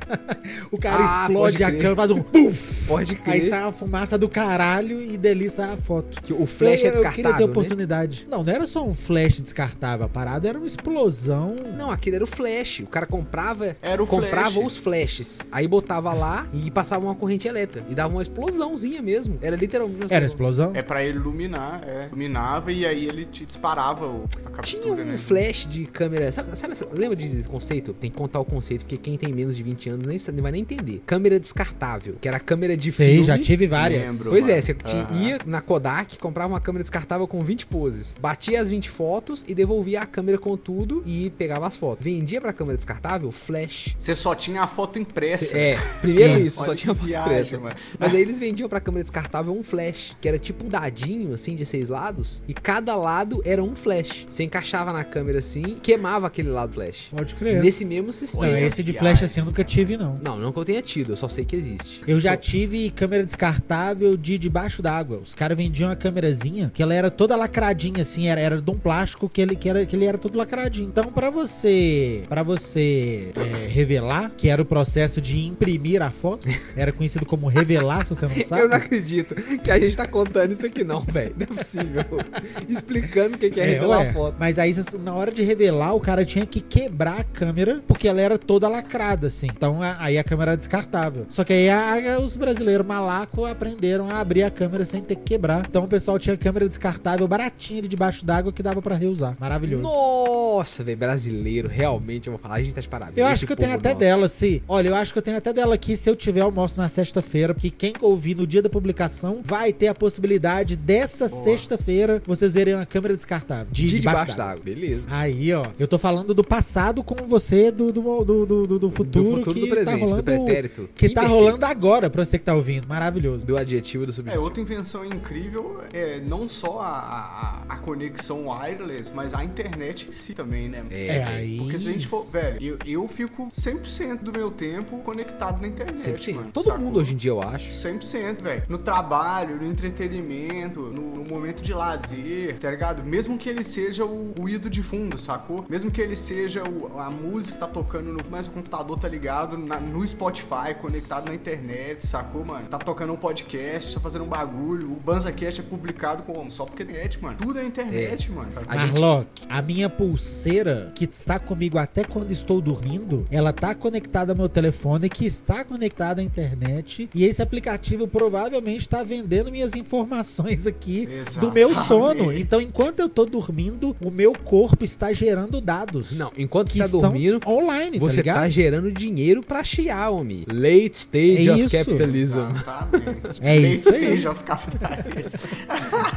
o 0.70 0.78
cara 0.78 1.02
Ah, 1.04 1.22
explode 1.26 1.62
a 1.64 1.70
câmera, 1.70 1.96
faz 1.96 2.10
um 2.10 2.22
puf! 2.22 2.86
Pode 2.88 3.12
Aí 3.12 3.40
crer. 3.40 3.42
sai 3.50 3.62
uma 3.62 3.72
fumaça 3.72 4.16
do 4.18 4.28
caralho 4.28 5.00
e 5.02 5.16
dali 5.16 5.48
sai 5.48 5.72
a 5.72 5.76
foto. 5.76 6.20
Que 6.22 6.32
o 6.32 6.46
flash 6.46 6.82
eu, 6.84 6.90
é 6.90 6.94
eu 6.94 6.96
queria 6.96 7.02
ter 7.02 7.16
descartável, 7.16 7.46
né? 7.46 7.50
oportunidade. 7.52 8.26
Não, 8.30 8.42
não 8.42 8.52
era 8.52 8.66
só 8.66 8.84
um 8.86 8.94
flash 8.94 9.40
descartável. 9.40 10.06
A 10.06 10.08
parada 10.08 10.48
era 10.48 10.58
uma 10.58 10.66
explosão. 10.66 11.56
Não, 11.76 11.90
aquele 11.90 12.16
era 12.16 12.24
o 12.24 12.28
flash. 12.28 12.80
O 12.80 12.86
cara 12.86 13.06
comprava, 13.06 13.76
Era 13.82 14.02
o 14.02 14.06
comprava 14.06 14.50
flash. 14.52 14.66
os 14.66 14.76
flashes. 14.76 15.48
Aí 15.52 15.66
botava 15.66 16.12
lá 16.12 16.46
e 16.52 16.70
passava 16.70 17.04
uma 17.04 17.14
corrente 17.14 17.46
elétrica. 17.48 17.84
E 17.88 17.94
dava 17.94 18.12
uma 18.14 18.22
explosãozinha 18.22 19.00
mesmo. 19.02 19.38
Era 19.42 19.56
literalmente. 19.56 20.06
Era 20.12 20.24
explosão? 20.24 20.72
É 20.74 20.82
pra 20.82 21.04
ele 21.04 21.18
iluminar, 21.18 21.82
é. 21.86 22.06
Iluminava 22.08 22.72
e 22.72 22.84
aí 22.86 23.06
ele 23.06 23.24
te 23.24 23.44
disparava 23.44 24.06
o- 24.06 24.24
captura, 24.52 24.62
Tinha 24.62 24.92
um 24.92 24.96
né? 24.96 25.18
flash 25.18 25.66
de 25.68 25.86
câmera. 25.86 26.30
Sabe, 26.32 26.56
sabe 26.58 26.72
essa- 26.72 26.86
lembra 26.92 27.16
de 27.16 27.42
conceito? 27.44 27.92
Tem 27.92 28.10
que 28.10 28.16
contar 28.16 28.40
o 28.40 28.44
conceito, 28.44 28.82
porque 28.82 28.96
quem 28.96 29.16
tem 29.16 29.32
menos 29.32 29.56
de 29.56 29.62
20 29.62 29.88
anos 29.90 30.06
nem, 30.06 30.18
nem 30.34 30.42
vai 30.42 30.52
nem 30.52 30.60
entender. 30.62 31.02
Câmera 31.06 31.38
descartável, 31.40 32.16
que 32.20 32.28
era 32.28 32.36
a 32.36 32.40
câmera 32.40 32.76
de 32.76 32.90
Sei, 32.92 33.10
filme. 33.12 33.24
já 33.26 33.38
tive 33.38 33.66
várias. 33.66 34.10
Lembro. 34.10 34.30
Pois 34.30 34.44
é, 34.46 34.50
mano. 34.50 34.62
você 34.62 34.74
tinha- 34.74 35.02
Aham. 35.02 35.22
ia 35.22 35.38
na 35.46 35.60
Kodak, 35.60 36.18
comprava 36.18 36.52
uma 36.52 36.60
câmera 36.60 36.82
descartável 36.82 37.26
com 37.26 37.42
20 37.42 37.66
poses, 37.66 38.14
batia 38.20 38.60
as 38.60 38.68
20 38.68 38.88
fotos 38.90 39.44
e 39.48 39.54
devolvia 39.54 40.02
a 40.02 40.06
câmera 40.06 40.38
com 40.38 40.56
tudo 40.56 41.02
e 41.06 41.30
pegava 41.30 41.66
as 41.66 41.76
fotos. 41.76 42.04
Vendia 42.04 42.40
pra 42.40 42.52
câmera 42.52 42.76
descartável 42.76 43.30
flash. 43.32 43.96
Você 43.98 44.14
só 44.16 44.34
tinha 44.34 44.62
a 44.62 44.66
foto 44.66 44.98
impressa. 44.98 45.56
É, 45.56 45.76
primeiro 46.00 46.40
isso, 46.40 46.60
Olha 46.60 46.66
só 46.70 46.74
tinha 46.74 46.94
que 46.94 47.00
foto 47.00 47.06
viagem, 47.08 47.30
preta. 47.44 47.58
mano. 47.58 47.76
Mas 47.98 48.14
aí 48.14 48.20
eles 48.20 48.38
vendiam 48.38 48.68
pra 48.68 48.80
câmera 48.80 49.04
descartável 49.04 49.52
um 49.52 49.62
flash, 49.62 50.16
que 50.20 50.28
era 50.28 50.38
tipo 50.38 50.64
um 50.64 50.68
dadinho, 50.68 51.32
assim, 51.34 51.54
de 51.54 51.64
seis 51.64 51.88
lados, 51.88 52.42
e 52.48 52.54
cada 52.54 52.94
lado 52.96 53.40
era 53.44 53.62
um 53.62 53.74
flash. 53.76 54.19
Você 54.28 54.44
encaixava 54.44 54.92
na 54.92 55.04
câmera 55.04 55.38
assim, 55.38 55.62
e 55.62 55.72
queimava 55.74 56.26
aquele 56.26 56.48
lado 56.48 56.72
flash. 56.74 57.08
Pode 57.10 57.34
crer. 57.34 57.62
Nesse 57.62 57.84
mesmo 57.84 58.06
Não, 58.06 58.12
sistema. 58.12 58.60
esse 58.60 58.82
de 58.82 58.92
flash 58.92 59.22
assim 59.22 59.40
eu 59.40 59.46
nunca 59.46 59.64
tive, 59.64 59.96
não. 59.96 60.18
Não, 60.22 60.36
não 60.38 60.52
que 60.52 60.58
eu 60.58 60.64
tenha 60.64 60.82
tido, 60.82 61.12
eu 61.12 61.16
só 61.16 61.28
sei 61.28 61.44
que 61.44 61.56
existe. 61.56 62.02
Eu 62.06 62.20
já 62.20 62.36
tive 62.36 62.90
câmera 62.90 63.24
descartável 63.24 64.16
de 64.16 64.38
debaixo 64.38 64.82
d'água. 64.82 65.18
Os 65.18 65.34
caras 65.34 65.56
vendiam 65.56 65.88
uma 65.88 65.96
câmerazinha 65.96 66.70
que 66.72 66.82
ela 66.82 66.94
era 66.94 67.10
toda 67.10 67.36
lacradinha, 67.36 68.02
assim, 68.02 68.28
era, 68.28 68.40
era 68.40 68.60
de 68.60 68.70
um 68.70 68.78
plástico 68.78 69.28
que 69.28 69.40
ele, 69.40 69.56
que, 69.56 69.68
era, 69.68 69.84
que 69.86 69.96
ele 69.96 70.04
era 70.04 70.18
todo 70.18 70.36
lacradinho. 70.36 70.88
Então, 70.88 71.12
pra 71.12 71.30
você, 71.30 72.22
para 72.28 72.42
você 72.42 73.32
é, 73.36 73.66
revelar, 73.68 74.30
que 74.36 74.48
era 74.48 74.60
o 74.60 74.64
processo 74.64 75.20
de 75.20 75.46
imprimir 75.46 76.02
a 76.02 76.10
foto, 76.10 76.48
era 76.76 76.92
conhecido 76.92 77.26
como 77.26 77.46
revelar, 77.46 78.04
se 78.04 78.14
você 78.14 78.26
não 78.26 78.34
sabe. 78.46 78.62
Eu 78.62 78.68
não 78.68 78.76
acredito 78.76 79.34
que 79.62 79.70
a 79.70 79.78
gente 79.78 79.96
tá 79.96 80.06
contando 80.06 80.52
isso 80.52 80.66
aqui 80.66 80.84
não, 80.84 81.00
velho. 81.00 81.34
Não 81.36 81.44
é 81.44 81.46
possível. 81.46 82.04
Explicando 82.68 83.36
o 83.36 83.38
que 83.38 83.50
que 83.50 83.60
é, 83.60 83.64
revelar 83.64 83.98
ué. 84.00 84.09
A 84.10 84.12
foto. 84.12 84.36
Mas 84.38 84.58
aí, 84.58 84.74
na 85.02 85.14
hora 85.14 85.30
de 85.32 85.42
revelar, 85.42 85.94
o 85.94 86.00
cara 86.00 86.24
tinha 86.24 86.44
que 86.46 86.60
quebrar 86.60 87.20
a 87.20 87.24
câmera, 87.24 87.82
porque 87.86 88.06
ela 88.08 88.20
era 88.20 88.38
toda 88.38 88.68
lacrada, 88.68 89.26
assim. 89.28 89.46
Então, 89.54 89.82
a- 89.82 89.96
aí 89.98 90.18
a 90.18 90.24
câmera 90.24 90.52
era 90.52 90.56
descartável. 90.56 91.26
Só 91.28 91.44
que 91.44 91.52
aí 91.52 91.68
a- 91.68 92.16
a- 92.16 92.20
os 92.20 92.36
brasileiros 92.36 92.86
malacos 92.86 93.48
aprenderam 93.48 94.08
a 94.10 94.20
abrir 94.20 94.42
a 94.42 94.50
câmera 94.50 94.84
sem 94.84 95.00
ter 95.02 95.16
que 95.16 95.22
quebrar. 95.22 95.64
Então, 95.68 95.84
o 95.84 95.88
pessoal 95.88 96.18
tinha 96.18 96.36
câmera 96.36 96.66
descartável 96.68 97.26
baratinha 97.26 97.82
de 97.82 97.88
debaixo 97.88 98.24
d'água 98.24 98.52
que 98.52 98.62
dava 98.62 98.80
pra 98.82 98.94
reusar. 98.96 99.36
Maravilhoso. 99.38 99.82
Nossa, 99.82 100.82
velho, 100.84 100.96
brasileiro, 100.98 101.68
realmente, 101.68 102.26
eu 102.26 102.32
vou 102.32 102.38
falar, 102.40 102.56
a 102.56 102.62
gente 102.62 102.74
tá 102.74 102.80
de 102.80 102.88
parabéns. 102.88 103.16
Eu 103.18 103.26
acho 103.26 103.46
que 103.46 103.52
eu 103.52 103.56
tenho 103.56 103.72
até 103.74 103.90
nosso. 103.90 104.00
dela, 104.00 104.28
sim. 104.28 104.60
Olha, 104.68 104.88
eu 104.88 104.94
acho 104.94 105.12
que 105.12 105.18
eu 105.18 105.22
tenho 105.22 105.36
até 105.36 105.52
dela 105.52 105.74
aqui 105.74 105.96
se 105.96 106.08
eu 106.08 106.16
tiver 106.16 106.40
almoço 106.40 106.76
na 106.78 106.88
sexta-feira, 106.88 107.54
porque 107.54 107.70
quem 107.70 107.92
ouvir 108.00 108.34
no 108.34 108.46
dia 108.46 108.62
da 108.62 108.68
publicação 108.68 109.40
vai 109.44 109.72
ter 109.72 109.88
a 109.88 109.94
possibilidade 109.94 110.76
dessa 110.76 111.28
sexta-feira 111.28 112.22
vocês 112.26 112.54
verem 112.54 112.74
uma 112.74 112.86
câmera 112.86 113.14
descartável. 113.14 113.66
De, 113.70 113.86
De 113.86 113.99
debaixo 114.00 114.32
debaixo 114.32 114.36
d'água. 114.36 114.62
beleza. 114.64 115.08
Aí, 115.10 115.52
ó. 115.52 115.66
Eu 115.78 115.86
tô 115.88 115.98
falando 115.98 116.34
do 116.34 116.42
passado 116.44 117.02
com 117.02 117.14
você 117.26 117.70
do, 117.70 117.92
do, 117.92 118.00
do, 118.24 118.46
do, 118.46 118.66
do- 118.66 118.78
do 118.78 118.90
futuro, 118.90 119.24
do 119.24 119.36
futuro 119.36 119.54
que 119.54 119.60
do 119.60 119.68
presente, 119.68 119.90
tá 120.00 120.04
rolando. 120.06 120.22
do 120.22 120.24
pretérito. 120.24 120.88
Que 120.94 121.08
tá 121.10 121.22
rolando 121.26 121.66
agora, 121.66 122.10
pra 122.10 122.24
você 122.24 122.38
que 122.38 122.44
tá 122.44 122.54
ouvindo. 122.54 122.86
Maravilhoso. 122.88 123.44
Do 123.44 123.56
adjetivo 123.56 124.04
do 124.06 124.10
É, 124.10 124.14
subjetivo. 124.14 124.42
outra 124.44 124.60
invenção 124.62 125.04
incrível 125.04 125.80
é 125.92 126.20
não 126.20 126.48
só 126.48 126.80
a, 126.80 127.64
a, 127.68 127.74
a 127.74 127.76
conexão 127.78 128.48
wireless, 128.48 129.10
mas 129.14 129.34
a 129.34 129.44
internet 129.44 130.06
em 130.08 130.12
si 130.12 130.34
também, 130.34 130.68
né? 130.68 130.84
É, 130.90 131.22
aí. 131.24 131.58
Porque 131.58 131.78
se 131.78 131.88
a 131.88 131.92
gente 131.92 132.06
for, 132.06 132.26
velho, 132.30 132.58
eu, 132.60 132.78
eu 132.86 133.08
fico 133.08 133.48
100% 133.48 134.18
do 134.22 134.32
meu 134.32 134.50
tempo 134.50 134.98
conectado 134.98 135.60
na 135.60 135.68
internet, 135.68 135.96
100%. 135.98 136.34
mano. 136.34 136.50
Todo 136.52 136.64
sacou? 136.64 136.80
mundo 136.80 136.98
hoje 137.00 137.14
em 137.14 137.16
dia, 137.16 137.30
eu 137.30 137.40
acho. 137.42 137.70
100%, 137.70 138.42
velho. 138.42 138.62
No 138.68 138.78
trabalho, 138.78 139.56
no 139.56 139.66
entretenimento, 139.66 140.80
no, 140.80 141.16
no 141.16 141.24
momento 141.24 141.62
de 141.62 141.72
lazer, 141.72 142.58
tá 142.58 142.70
ligado? 142.70 143.02
Mesmo 143.04 143.36
que 143.38 143.48
ele 143.48 143.62
seja 143.62 143.89
o 143.98 144.32
ruído 144.38 144.68
de 144.70 144.82
fundo, 144.82 145.18
sacou? 145.18 145.64
Mesmo 145.68 145.90
que 145.90 146.00
ele 146.00 146.14
seja 146.16 146.62
o- 146.62 146.98
a 146.98 147.10
música 147.10 147.54
que 147.54 147.60
tá 147.60 147.66
tocando 147.66 148.12
no. 148.12 148.20
Mas 148.30 148.46
o 148.46 148.50
computador 148.50 148.98
tá 148.98 149.08
ligado 149.08 149.56
na- 149.58 149.80
no 149.80 150.06
Spotify, 150.06 150.74
conectado 150.80 151.28
na 151.28 151.34
internet, 151.34 152.06
sacou, 152.06 152.44
mano? 152.44 152.68
Tá 152.68 152.78
tocando 152.78 153.12
um 153.12 153.16
podcast, 153.16 153.94
tá 153.94 154.00
fazendo 154.00 154.24
um 154.24 154.28
bagulho. 154.28 154.92
O 154.92 154.96
BanzaCast 154.96 155.60
é 155.60 155.64
publicado 155.64 156.22
com 156.22 156.48
só 156.50 156.64
porque 156.64 156.82
é 156.82 156.86
internet, 156.86 157.22
mano. 157.22 157.38
Tudo 157.38 157.58
é 157.58 157.64
internet, 157.64 158.30
mano. 158.30 158.48
A 158.68 158.76
gente- 158.76 158.92
Marlock, 158.92 159.42
a 159.48 159.62
minha 159.62 159.88
pulseira, 159.90 160.92
que 160.94 161.04
está 161.04 161.38
comigo 161.38 161.78
até 161.78 162.04
quando 162.04 162.30
estou 162.30 162.60
dormindo, 162.60 163.26
ela 163.30 163.52
tá 163.52 163.74
conectada 163.74 164.32
ao 164.32 164.36
meu 164.36 164.48
telefone, 164.48 165.08
que 165.08 165.26
está 165.26 165.64
conectada 165.64 166.20
à 166.20 166.24
internet. 166.24 167.08
E 167.14 167.24
esse 167.24 167.40
aplicativo 167.42 168.06
provavelmente 168.06 168.80
está 168.80 169.02
vendendo 169.02 169.50
minhas 169.50 169.74
informações 169.74 170.66
aqui 170.66 171.06
do 171.40 171.50
meu 171.52 171.70
Exatamente. 171.70 171.86
sono. 171.86 172.32
Então, 172.32 172.60
enquanto 172.60 173.00
eu 173.00 173.08
tô 173.08 173.24
dormindo, 173.24 173.79
o 174.00 174.10
meu 174.10 174.32
corpo 174.32 174.84
está 174.84 175.12
gerando 175.12 175.60
dados. 175.60 176.12
Não, 176.16 176.30
enquanto 176.36 176.70
você 176.70 176.78
tá 176.78 176.84
estão 176.86 177.00
dormindo, 177.00 177.40
online, 177.46 177.98
você 177.98 178.16
tá 178.16 178.22
ligado? 178.22 178.36
tá 178.42 178.48
gerando 178.48 178.92
dinheiro 178.92 179.42
pra 179.42 179.62
Xiaomi. 179.64 180.46
Late 180.52 180.90
stage 180.94 181.48
É 181.48 181.52
of 181.52 181.62
isso. 181.64 181.76
capitalism. 181.76 182.40
Exatamente. 182.50 183.20
É 183.40 183.56
isso 183.56 183.88
aí. 183.88 183.94
Late 183.94 184.16
stage 184.18 184.28
of 184.28 184.44
capitalism. 184.44 185.36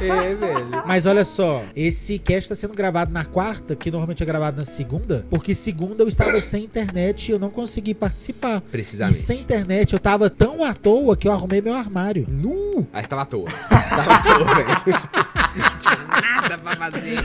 é, 0.00 0.34
velho. 0.34 0.82
Mas 0.86 1.06
olha 1.06 1.24
só, 1.24 1.62
esse 1.74 2.18
cast 2.18 2.48
tá 2.50 2.54
sendo 2.54 2.74
gravado 2.74 3.12
na 3.12 3.24
quarta, 3.24 3.74
que 3.76 3.90
normalmente 3.90 4.22
é 4.22 4.26
gravado 4.26 4.58
na 4.58 4.64
segunda, 4.64 5.24
porque 5.30 5.54
segunda 5.54 6.02
eu 6.02 6.08
estava 6.08 6.40
sem 6.40 6.64
internet 6.64 7.28
e 7.28 7.32
eu 7.32 7.38
não 7.38 7.50
consegui 7.50 7.94
participar. 7.94 8.58
E 8.58 8.70
Precisamente. 8.72 9.18
sem 9.18 9.40
internet 9.40 9.92
eu 9.92 9.98
tava 9.98 10.28
tão 10.28 10.62
à 10.64 10.74
toa 10.74 11.16
que 11.16 11.26
eu 11.28 11.32
arrumei 11.32 11.60
meu 11.60 11.74
armário. 11.74 12.26
Nu! 12.28 12.86
Aí 12.92 13.06
tava 13.06 13.22
à 13.22 13.26
toa. 13.26 13.48
Tava 13.94 14.14
à 14.14 14.18
toa, 14.22 14.54
velho. 14.54 15.00
Tinha 15.80 16.22
nada 16.42 16.58
pra 16.58 16.76
fazer. 16.76 17.18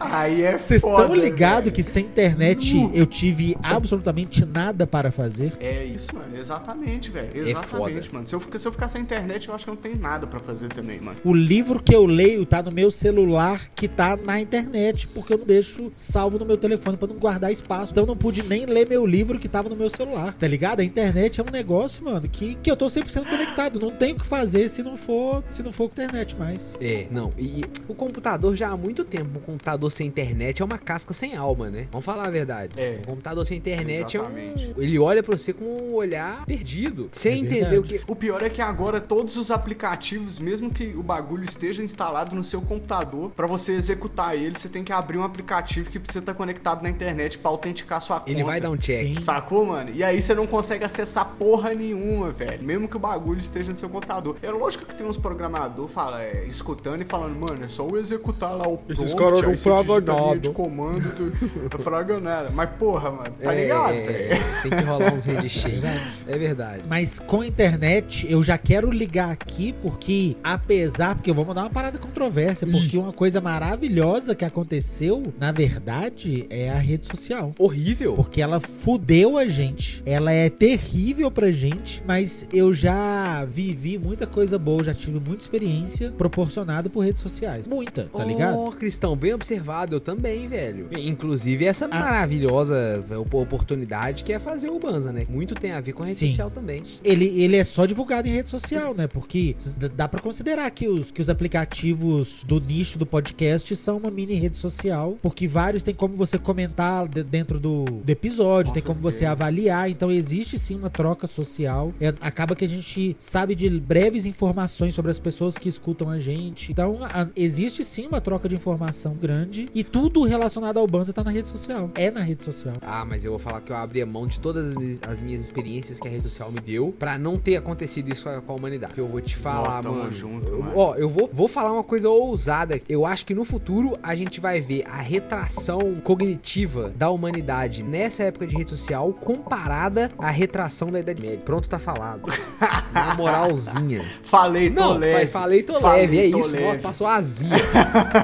Aí 0.00 0.42
é 0.42 0.58
Vocês 0.58 0.82
foda, 0.82 1.02
estão 1.02 1.14
ligados 1.16 1.72
que 1.72 1.82
sem 1.82 2.04
internet 2.04 2.74
Nu. 2.74 2.90
eu 2.94 3.06
tive 3.06 3.56
absolutamente 3.62 4.44
nada 4.44 4.86
para 4.86 5.10
fazer? 5.10 5.52
É 5.60 5.84
isso, 5.84 6.14
mano. 6.14 6.36
Exatamente, 6.36 7.10
velho. 7.10 7.30
É 7.34 7.50
Exatamente, 7.50 7.68
foda. 7.68 8.12
mano. 8.12 8.26
Se 8.26 8.34
eu, 8.34 8.40
ficar, 8.40 8.58
se 8.58 8.68
eu 8.68 8.72
ficar 8.72 8.88
sem 8.88 9.02
internet, 9.02 9.48
eu 9.48 9.54
acho 9.54 9.64
que 9.64 9.70
eu 9.70 9.74
não 9.74 9.82
tenho 9.82 9.98
nada 9.98 10.26
pra 10.26 10.40
fazer 10.40 10.68
também, 10.68 11.00
mano. 11.00 11.18
O 11.24 11.34
livro 11.34 11.82
que 11.82 11.94
eu 11.94 12.04
leio 12.06 12.44
tá 12.46 12.62
no 12.62 12.70
meu 12.70 12.90
celular, 12.90 13.68
que 13.74 13.88
tá 13.88 14.16
na 14.16 14.40
internet, 14.40 15.06
porque 15.08 15.32
eu 15.32 15.38
não 15.38 15.46
deixo 15.46 15.92
salvo 15.96 16.38
no 16.38 16.44
meu 16.46 16.56
telefone 16.56 16.96
pra 16.96 17.08
não 17.08 17.16
guardar 17.16 17.50
espaço. 17.52 17.92
Então 17.92 18.04
eu 18.04 18.08
não 18.08 18.16
pude 18.16 18.42
nem 18.42 18.66
ler 18.66 18.88
meu 18.88 19.04
livro 19.06 19.38
que 19.38 19.48
tava 19.48 19.68
no 19.68 19.76
meu 19.76 19.90
celular, 19.90 20.34
tá 20.34 20.46
ligado? 20.46 20.80
A 20.80 20.84
internet 20.84 21.40
é 21.40 21.44
um 21.44 21.50
negócio, 21.52 22.04
mano, 22.04 22.28
que, 22.28 22.54
que 22.56 22.70
eu 22.70 22.76
tô 22.76 22.86
100% 22.86 23.24
conectado. 23.28 23.80
Não 23.80 23.90
tem 23.90 24.12
o 24.12 24.16
que 24.16 24.26
fazer 24.26 24.68
se 24.68 24.82
não 24.82 24.96
for, 24.96 25.42
se 25.48 25.62
não 25.62 25.72
for 25.72 25.88
com 25.88 25.92
internet 26.00 26.36
mais. 26.38 26.76
É, 26.80 27.06
não. 27.10 27.32
E 27.38 27.62
o 27.88 27.94
computador 27.94 28.54
já 28.56 28.68
há 28.68 28.76
muito 28.76 29.04
tempo, 29.04 29.38
um 29.38 29.42
computador 29.42 29.71
sem 29.90 30.06
internet 30.06 30.62
é 30.62 30.64
uma 30.64 30.78
casca 30.78 31.12
sem 31.12 31.36
alma, 31.36 31.70
né? 31.70 31.86
Vamos 31.90 32.04
falar 32.04 32.26
a 32.26 32.30
verdade. 32.30 32.78
É. 32.78 32.98
Um 33.02 33.06
computador 33.06 33.44
sem 33.44 33.58
internet 33.58 34.16
é 34.16 34.20
Exatamente. 34.20 34.74
um. 34.76 34.82
Ele 34.82 34.98
olha 34.98 35.22
pra 35.22 35.36
você 35.36 35.52
com 35.52 35.64
um 35.64 35.94
olhar 35.94 36.44
perdido. 36.46 37.08
Sem 37.12 37.32
É 37.32 37.36
entender 37.36 37.78
o 37.78 37.82
que. 37.82 38.00
O 38.06 38.14
pior 38.16 38.42
é 38.42 38.50
que 38.50 38.60
agora 38.60 39.00
todos 39.00 39.36
os 39.36 39.50
aplicativos, 39.50 40.38
mesmo 40.38 40.70
que 40.70 40.94
o 40.96 41.02
bagulho 41.02 41.44
esteja 41.44 41.82
instalado 41.82 42.34
no 42.36 42.44
seu 42.44 42.60
computador, 42.60 43.30
pra 43.30 43.46
você 43.46 43.72
executar 43.72 44.36
ele, 44.36 44.58
você 44.58 44.68
tem 44.68 44.84
que 44.84 44.92
abrir 44.92 45.18
um 45.18 45.24
aplicativo 45.24 45.88
que 45.90 45.98
precisa 45.98 46.20
estar 46.20 46.34
conectado 46.34 46.82
na 46.82 46.90
internet 46.90 47.38
pra 47.38 47.50
autenticar 47.50 48.00
sua 48.00 48.18
conta. 48.20 48.30
Ele 48.30 48.44
vai 48.44 48.60
dar 48.60 48.70
um 48.70 48.76
check. 48.76 49.14
Sim. 49.14 49.20
Sacou, 49.20 49.64
mano? 49.66 49.90
E 49.94 50.02
aí 50.04 50.20
você 50.20 50.34
não 50.34 50.46
consegue 50.46 50.84
acessar 50.84 51.24
porra 51.38 51.72
nenhuma, 51.74 52.30
velho. 52.30 52.62
Mesmo 52.62 52.88
que 52.88 52.96
o 52.96 53.00
bagulho 53.00 53.40
esteja 53.40 53.70
no 53.70 53.76
seu 53.76 53.88
computador. 53.88 54.36
É 54.42 54.50
lógico 54.50 54.84
que 54.84 54.94
tem 54.94 55.06
uns 55.06 55.16
programador 55.16 55.88
fala, 55.88 56.22
é, 56.22 56.44
escutando 56.46 57.02
e 57.02 57.04
falando, 57.04 57.34
mano, 57.38 57.64
é 57.64 57.68
só 57.68 57.86
eu 57.86 57.96
executar 57.96 58.56
lá 58.56 58.66
o 58.68 58.76
prompt. 58.78 58.92
Esses 58.92 59.14
caras 59.14 59.42
não 59.42 59.56
aí 59.70 59.76
você 59.76 59.84
fragam 59.84 59.96
digita 60.00 60.12
a 60.12 60.16
linha 60.16 60.26
nada. 60.28 60.40
de 60.40 60.50
comando, 60.50 61.68
tu 61.70 61.78
fraga 61.78 62.20
nada. 62.20 62.50
Mas 62.50 62.70
porra, 62.78 63.10
mano, 63.10 63.34
tá 63.42 63.54
É, 63.54 63.60
ligado, 63.62 63.94
é? 63.94 64.28
Tem 64.62 64.70
que 64.70 64.84
rolar 64.84 65.14
uns 65.14 65.24
redes 65.24 65.52
cheios. 65.52 65.80
Verdade. 65.80 66.10
É 66.26 66.38
verdade. 66.38 66.82
Mas 66.88 67.18
com 67.18 67.40
a 67.40 67.46
internet, 67.46 68.26
eu 68.30 68.42
já 68.42 68.56
quero 68.58 68.90
ligar 68.90 69.30
aqui, 69.30 69.74
porque 69.82 70.36
apesar, 70.42 71.14
porque 71.14 71.30
eu 71.30 71.34
vou 71.34 71.44
mandar 71.44 71.62
uma 71.62 71.70
parada 71.70 71.98
controvérsia, 71.98 72.66
porque 72.66 72.96
uma 72.98 73.12
coisa 73.12 73.40
maravilhosa 73.40 74.34
que 74.34 74.44
aconteceu, 74.44 75.32
na 75.38 75.52
verdade, 75.52 76.46
é 76.50 76.70
a 76.70 76.76
rede 76.78 77.06
social. 77.06 77.52
Horrível. 77.58 78.14
Porque 78.14 78.40
ela 78.40 78.60
fudeu 78.60 79.36
a 79.38 79.46
gente. 79.46 80.02
Ela 80.06 80.32
é 80.32 80.48
terrível 80.50 81.30
pra 81.30 81.50
gente, 81.50 82.02
mas 82.06 82.46
eu 82.52 82.72
já 82.74 83.44
vivi 83.44 83.98
muita 83.98 84.26
coisa 84.26 84.58
boa, 84.58 84.82
já 84.84 84.94
tive 84.94 85.18
muita 85.20 85.42
experiência 85.42 86.10
proporcionada 86.12 86.88
por 86.90 87.00
redes 87.04 87.22
sociais. 87.22 87.66
Muita, 87.68 88.04
tá 88.14 88.24
ligado? 88.24 88.58
Oh, 88.58 88.70
Cristão, 88.70 89.16
bem 89.16 89.32
observado. 89.46 89.96
Eu 89.96 90.00
também, 90.00 90.48
velho. 90.48 90.88
Inclusive, 90.96 91.64
essa 91.66 91.86
Ah. 91.86 91.88
maravilhosa 91.98 93.04
op- 93.18 93.34
oportunidade 93.34 94.22
que 94.24 94.32
é 94.32 94.38
fazer 94.38 94.70
o 94.70 94.78
Banza, 94.78 95.12
né? 95.12 95.26
Muito 95.28 95.54
tem 95.54 95.72
a 95.72 95.80
ver 95.80 95.92
com 95.92 96.02
a 96.02 96.06
rede 96.06 96.18
Sim. 96.18 96.28
social 96.28 96.50
também. 96.50 96.82
Ele, 97.04 97.26
ele 97.42 97.56
é 97.56 97.64
só 97.64 97.84
divulgado 97.84 98.28
em 98.28 98.32
rede 98.32 98.48
social, 98.48 98.94
né? 98.94 99.06
Porque 99.06 99.56
dá 99.96 100.06
pra 100.08 100.20
considerar 100.20 100.70
que 100.70 100.86
os, 100.88 101.10
que 101.10 101.20
os 101.20 101.28
aplicativos 101.28 102.44
do 102.46 102.60
nicho 102.60 102.98
do 102.98 103.04
podcast 103.06 103.74
são 103.76 103.96
uma 103.98 104.10
mini 104.10 104.34
rede 104.34 104.56
social, 104.56 105.18
porque 105.20 105.46
vários 105.48 105.82
tem 105.82 105.94
como 105.94 106.14
você 106.16 106.38
comentar 106.38 107.08
de- 107.08 107.22
dentro 107.24 107.58
do, 107.58 107.84
do 107.84 108.10
episódio, 108.10 108.70
Com 108.70 108.74
tem 108.74 108.82
como 108.82 109.00
você 109.00 109.24
avaliar, 109.24 109.90
então 109.90 110.10
existe 110.10 110.58
sim 110.58 110.76
uma 110.76 110.90
troca 110.90 111.26
social. 111.26 111.92
É, 112.00 112.12
acaba 112.20 112.54
que 112.54 112.64
a 112.64 112.68
gente 112.68 113.16
sabe 113.18 113.54
de 113.54 113.68
breves 113.80 114.24
informações 114.26 114.94
sobre 114.94 115.10
as 115.10 115.18
pessoas 115.18 115.56
que 115.58 115.68
escutam 115.68 116.08
a 116.10 116.18
gente. 116.18 116.70
Então 116.70 116.98
a- 117.02 117.26
existe 117.34 117.82
sim 117.84 118.06
uma 118.06 118.20
troca 118.20 118.48
de 118.48 118.54
informação 118.54 119.14
grande 119.14 119.31
e 119.74 119.84
tudo 119.84 120.22
relacionado 120.24 120.78
ao 120.78 120.86
Banza 120.86 121.12
tá 121.12 121.22
na 121.24 121.30
rede 121.30 121.48
social. 121.48 121.90
É 121.94 122.10
na 122.10 122.20
rede 122.20 122.44
social. 122.44 122.74
Ah, 122.82 123.04
mas 123.04 123.24
eu 123.24 123.32
vou 123.32 123.38
falar 123.38 123.60
que 123.60 123.72
eu 123.72 123.76
abri 123.76 124.02
a 124.02 124.06
mão 124.06 124.26
de 124.26 124.38
todas 124.40 124.68
as 124.70 124.74
minhas, 124.76 125.00
as 125.06 125.22
minhas 125.22 125.40
experiências 125.40 125.98
que 126.00 126.08
a 126.08 126.10
rede 126.10 126.24
social 126.24 126.50
me 126.50 126.60
deu 126.60 126.94
pra 126.98 127.18
não 127.18 127.36
ter 127.38 127.56
acontecido 127.56 128.08
isso 128.10 128.24
com 128.24 128.30
a, 128.30 128.40
com 128.40 128.52
a 128.52 128.56
humanidade. 128.56 128.90
Porque 128.92 129.00
eu 129.00 129.08
vou 129.08 129.20
te 129.20 129.36
falar, 129.36 129.78
Ó, 129.78 129.82
tamo 129.82 129.98
mano. 129.98 130.12
junto, 130.12 130.52
eu- 130.52 130.58
mano. 130.62 130.72
Ó, 130.76 130.94
eu 130.96 131.08
vou, 131.08 131.28
vou 131.32 131.48
falar 131.48 131.72
uma 131.72 131.84
coisa 131.84 132.08
ousada. 132.08 132.80
Eu 132.88 133.06
acho 133.06 133.24
que 133.24 133.34
no 133.34 133.44
futuro 133.44 133.98
a 134.02 134.14
gente 134.14 134.40
vai 134.40 134.60
ver 134.60 134.84
a 134.88 134.96
retração 135.00 135.94
cognitiva 136.02 136.90
da 136.96 137.10
humanidade 137.10 137.82
nessa 137.82 138.24
época 138.24 138.46
de 138.46 138.56
rede 138.56 138.70
social 138.70 139.12
comparada 139.14 140.10
à 140.18 140.30
retração 140.30 140.90
da 140.90 141.00
Idade 141.00 141.20
Média. 141.20 141.40
Pronto, 141.44 141.68
tá 141.68 141.78
falado. 141.78 142.22
Na 142.92 143.14
moralzinha. 143.14 144.02
Falei, 144.22 144.68
tô 144.70 144.80
Não, 144.80 144.98
leve. 144.98 145.26
falei, 145.28 145.62
tô 145.62 145.80
Falei, 145.80 146.02
leve, 146.02 146.28
é 146.28 146.30
tô 146.30 146.38
isso. 146.40 146.50
Ó, 146.50 146.52
leve. 146.60 146.82
passou 146.82 147.06
a 147.06 147.12
vazia. 147.16 147.48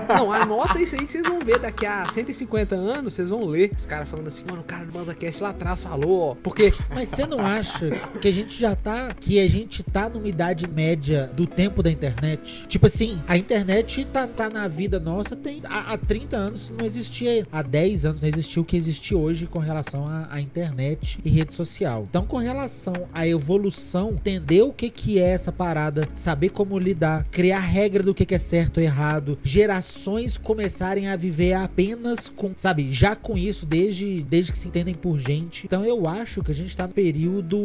Não, 0.09 0.33
anota 0.33 0.81
isso 0.81 0.97
aí 0.97 0.98
que 1.07 1.13
vocês 1.13 1.27
vão 1.27 1.41
ver 1.41 1.59
daqui 1.59 1.87
a 1.87 2.09
150 2.09 2.75
anos, 2.75 3.15
vocês 3.15 3.29
vão 3.29 3.45
ler. 3.45 3.73
Os 3.77 3.87
caras 3.87 4.09
falando 4.09 4.29
assim, 4.29 4.45
mano, 4.45 4.61
o 4.61 4.65
cara 4.65 4.85
do 4.85 4.93
BanzaCast 4.93 5.43
lá 5.43 5.51
atrás 5.51 5.83
falou, 5.83 6.31
ó. 6.31 6.35
Porque 6.35 6.73
Mas 6.91 7.09
você 7.09 7.27
não 7.27 7.45
acha 7.45 7.91
que 8.21 8.29
a 8.29 8.33
gente 8.33 8.59
já 8.59 8.75
tá. 8.75 9.15
Que 9.19 9.41
a 9.41 9.49
gente 9.49 9.83
tá 9.83 10.09
numa 10.09 10.29
idade 10.29 10.69
média 10.69 11.31
do 11.35 11.47
tempo 11.47 11.83
da 11.83 11.91
internet? 11.91 12.67
Tipo 12.67 12.87
assim, 12.87 13.23
a 13.27 13.37
internet 13.37 14.05
tá, 14.07 14.27
tá 14.27 14.49
na 14.49 14.69
vida 14.69 14.99
nossa 14.99 15.37
tem. 15.37 15.61
Há, 15.65 15.93
há 15.93 15.99
30 15.99 16.37
anos 16.37 16.71
não 16.77 16.85
existia. 16.85 17.47
Há 17.51 17.63
10 17.63 18.05
anos 18.05 18.21
não 18.21 18.29
existia 18.29 18.63
o 18.63 18.65
que 18.65 18.77
existe 18.77 19.15
hoje 19.15 19.47
com 19.47 19.59
relação 19.59 20.07
à, 20.07 20.41
internet 20.41 21.19
e 21.25 21.29
rede 21.29 21.53
social. 21.53 22.07
Então, 22.09 22.25
com 22.25 22.37
relação 22.37 22.95
à 23.13 23.27
evolução, 23.27 24.13
entender 24.13 24.63
o 24.63 24.73
que, 24.73 24.89
que 24.89 25.19
é 25.19 25.31
essa 25.31 25.51
parada, 25.51 26.09
saber 26.15 26.51
como 26.51 26.79
lidar, 26.79 27.27
criar 27.31 27.59
regra 27.59 28.03
do 28.03 28.15
que, 28.15 28.25
que 28.25 28.35
é 28.35 28.39
certo 28.39 28.79
ou 28.79 28.83
errado, 28.83 29.39
gerações 29.43 30.39
a 30.89 31.17
viver 31.17 31.55
apenas 31.55 32.29
com, 32.29 32.53
sabe, 32.57 32.91
já 32.91 33.15
com 33.15 33.37
isso, 33.37 33.67
desde, 33.67 34.23
desde 34.23 34.53
que 34.53 34.59
se 34.59 34.69
entendem 34.69 34.95
por 34.95 35.19
gente. 35.19 35.67
Então 35.67 35.85
eu 35.85 36.07
acho 36.09 36.43
que 36.43 36.51
a 36.51 36.55
gente 36.55 36.77
tá 36.77 36.87
no 36.87 36.93
período. 36.93 37.59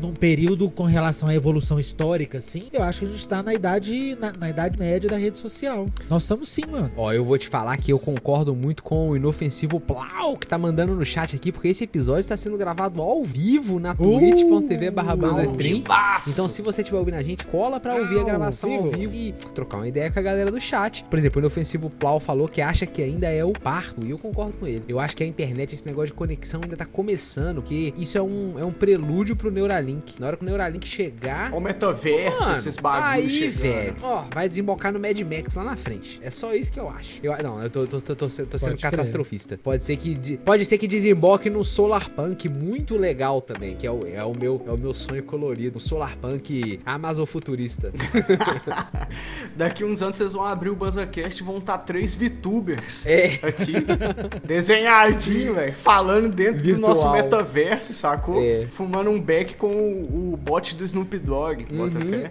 Num 0.00 0.12
período 0.12 0.70
com 0.70 0.84
relação 0.84 1.28
à 1.28 1.34
evolução 1.34 1.78
histórica, 1.78 2.38
assim. 2.38 2.64
Eu 2.72 2.82
acho 2.82 3.00
que 3.00 3.06
a 3.06 3.08
gente 3.08 3.28
tá 3.28 3.42
na 3.42 3.54
idade. 3.54 4.16
Na, 4.20 4.32
na 4.32 4.50
idade 4.50 4.78
média 4.78 5.08
da 5.08 5.16
rede 5.16 5.38
social. 5.38 5.88
Nós 6.08 6.22
estamos 6.22 6.48
sim, 6.48 6.62
mano. 6.70 6.90
Ó, 6.96 7.12
eu 7.12 7.24
vou 7.24 7.36
te 7.38 7.48
falar 7.48 7.76
que 7.76 7.92
eu 7.92 7.98
concordo 7.98 8.54
muito 8.54 8.82
com 8.82 9.10
o 9.10 9.16
inofensivo 9.16 9.80
Plau 9.80 10.36
que 10.36 10.46
tá 10.46 10.58
mandando 10.58 10.94
no 10.94 11.04
chat 11.04 11.34
aqui, 11.34 11.50
porque 11.52 11.68
esse 11.68 11.84
episódio 11.84 12.28
tá 12.28 12.36
sendo 12.36 12.56
gravado 12.56 13.00
ao 13.00 13.24
vivo 13.24 13.78
na 13.78 13.94
twitch.tv 13.94 14.90
barra 14.90 15.14
Stream. 15.44 15.82
Então, 16.28 16.48
se 16.48 16.62
você 16.62 16.82
estiver 16.82 16.98
ouvindo 16.98 17.14
a 17.14 17.22
gente, 17.22 17.44
cola 17.46 17.80
pra 17.80 17.94
ouvir 17.94 18.20
a 18.20 18.24
gravação 18.24 18.72
ao 18.72 18.90
vivo. 18.90 19.14
e 19.14 19.32
trocar 19.54 19.78
uma 19.78 19.88
ideia 19.88 20.10
com 20.10 20.18
a 20.18 20.22
galera 20.22 20.50
do 20.50 20.60
chat. 20.60 21.04
Por 21.04 21.18
exemplo, 21.18 21.40
o 21.40 21.40
inofensivo 21.40 21.90
Plau 21.90 22.20
falou 22.20 22.48
que 22.48 22.60
acha 22.68 22.86
que 22.86 23.02
ainda 23.02 23.28
é 23.28 23.44
o 23.44 23.52
parto, 23.52 24.04
e 24.04 24.10
eu 24.10 24.18
concordo 24.18 24.52
com 24.54 24.66
ele. 24.66 24.82
Eu 24.88 25.00
acho 25.00 25.16
que 25.16 25.22
a 25.24 25.26
internet, 25.26 25.74
esse 25.74 25.86
negócio 25.86 26.08
de 26.08 26.12
conexão 26.14 26.60
ainda 26.62 26.76
tá 26.76 26.84
começando, 26.84 27.62
que 27.62 27.92
isso 27.96 28.16
é 28.18 28.22
um, 28.22 28.58
é 28.58 28.64
um 28.64 28.72
prelúdio 28.72 29.34
pro 29.36 29.50
Neuralink. 29.50 30.20
Na 30.20 30.26
hora 30.28 30.36
que 30.36 30.42
o 30.42 30.46
Neuralink 30.46 30.86
chegar, 30.86 31.52
O 31.52 31.60
metaverso, 31.60 32.42
Mano, 32.42 32.54
esses 32.54 32.76
bagulhos 32.76 33.26
aí, 33.26 33.30
chegando. 33.30 33.60
velho, 33.62 33.96
ó, 34.02 34.24
vai 34.32 34.48
desembocar 34.48 34.92
no 34.92 34.98
Mad 35.00 35.18
Max 35.20 35.54
lá 35.54 35.64
na 35.64 35.76
frente. 35.76 36.20
É 36.22 36.30
só 36.30 36.54
isso 36.54 36.72
que 36.72 36.78
eu 36.80 36.88
acho. 36.88 37.20
Eu, 37.22 37.36
não, 37.42 37.62
eu 37.62 37.70
tô, 37.70 37.86
tô, 37.86 38.00
tô, 38.00 38.14
tô, 38.14 38.28
sendo- 38.28 38.48
tô 38.48 38.58
sendo 38.58 38.70
Pode 38.70 38.80
crer. 38.82 38.90
catastrofista. 38.90 39.58
Pode 39.62 39.82
ser 39.84 39.96
que 39.96 40.14
de- 40.14 40.36
pode 40.36 40.64
ser 40.64 40.78
que 40.78 40.86
desemboque 40.86 41.48
no 41.50 41.64
Solar 41.64 42.10
Punk 42.10 42.48
muito 42.48 42.96
legal 42.96 43.40
também, 43.40 43.76
que 43.76 43.86
é 43.86 43.90
o, 43.90 44.06
é 44.06 44.22
o 44.24 44.36
meu 44.36 44.62
é 44.66 44.70
o 44.70 44.76
meu 44.78 44.92
sonho 44.94 45.22
colorido, 45.24 45.76
um 45.78 45.80
Solar 45.80 46.16
Punk 46.18 46.78
amazofuturista. 46.84 47.92
Daqui 49.56 49.84
uns 49.84 50.02
anos 50.02 50.16
vocês 50.16 50.32
vão 50.32 50.44
abrir 50.44 50.70
o 50.70 50.76
BuzzaCast 50.76 51.42
e 51.42 51.46
vão 51.46 51.58
estar 51.58 51.78
três 51.78 52.14
VTubers 52.60 53.06
É. 53.06 53.26
aqui, 53.42 53.74
desenhadinho, 54.44 55.54
velho, 55.54 55.74
falando 55.74 56.28
dentro 56.28 56.62
do 56.62 56.78
nosso 56.78 57.02
Virtual. 57.10 57.14
metaverso, 57.14 57.92
sacou? 57.92 58.42
É. 58.42 58.66
Fumando 58.70 59.10
um 59.10 59.20
beck 59.20 59.54
com 59.56 59.68
o, 59.68 60.32
o 60.32 60.36
bot 60.36 60.74
do 60.76 60.84
Snoop 60.84 61.18
Dogg, 61.18 61.64
bota 61.72 61.98
Uhum, 61.98 62.10
fé. 62.10 62.30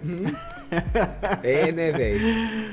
É, 1.42 1.72
né, 1.72 1.90
velho? 1.92 2.20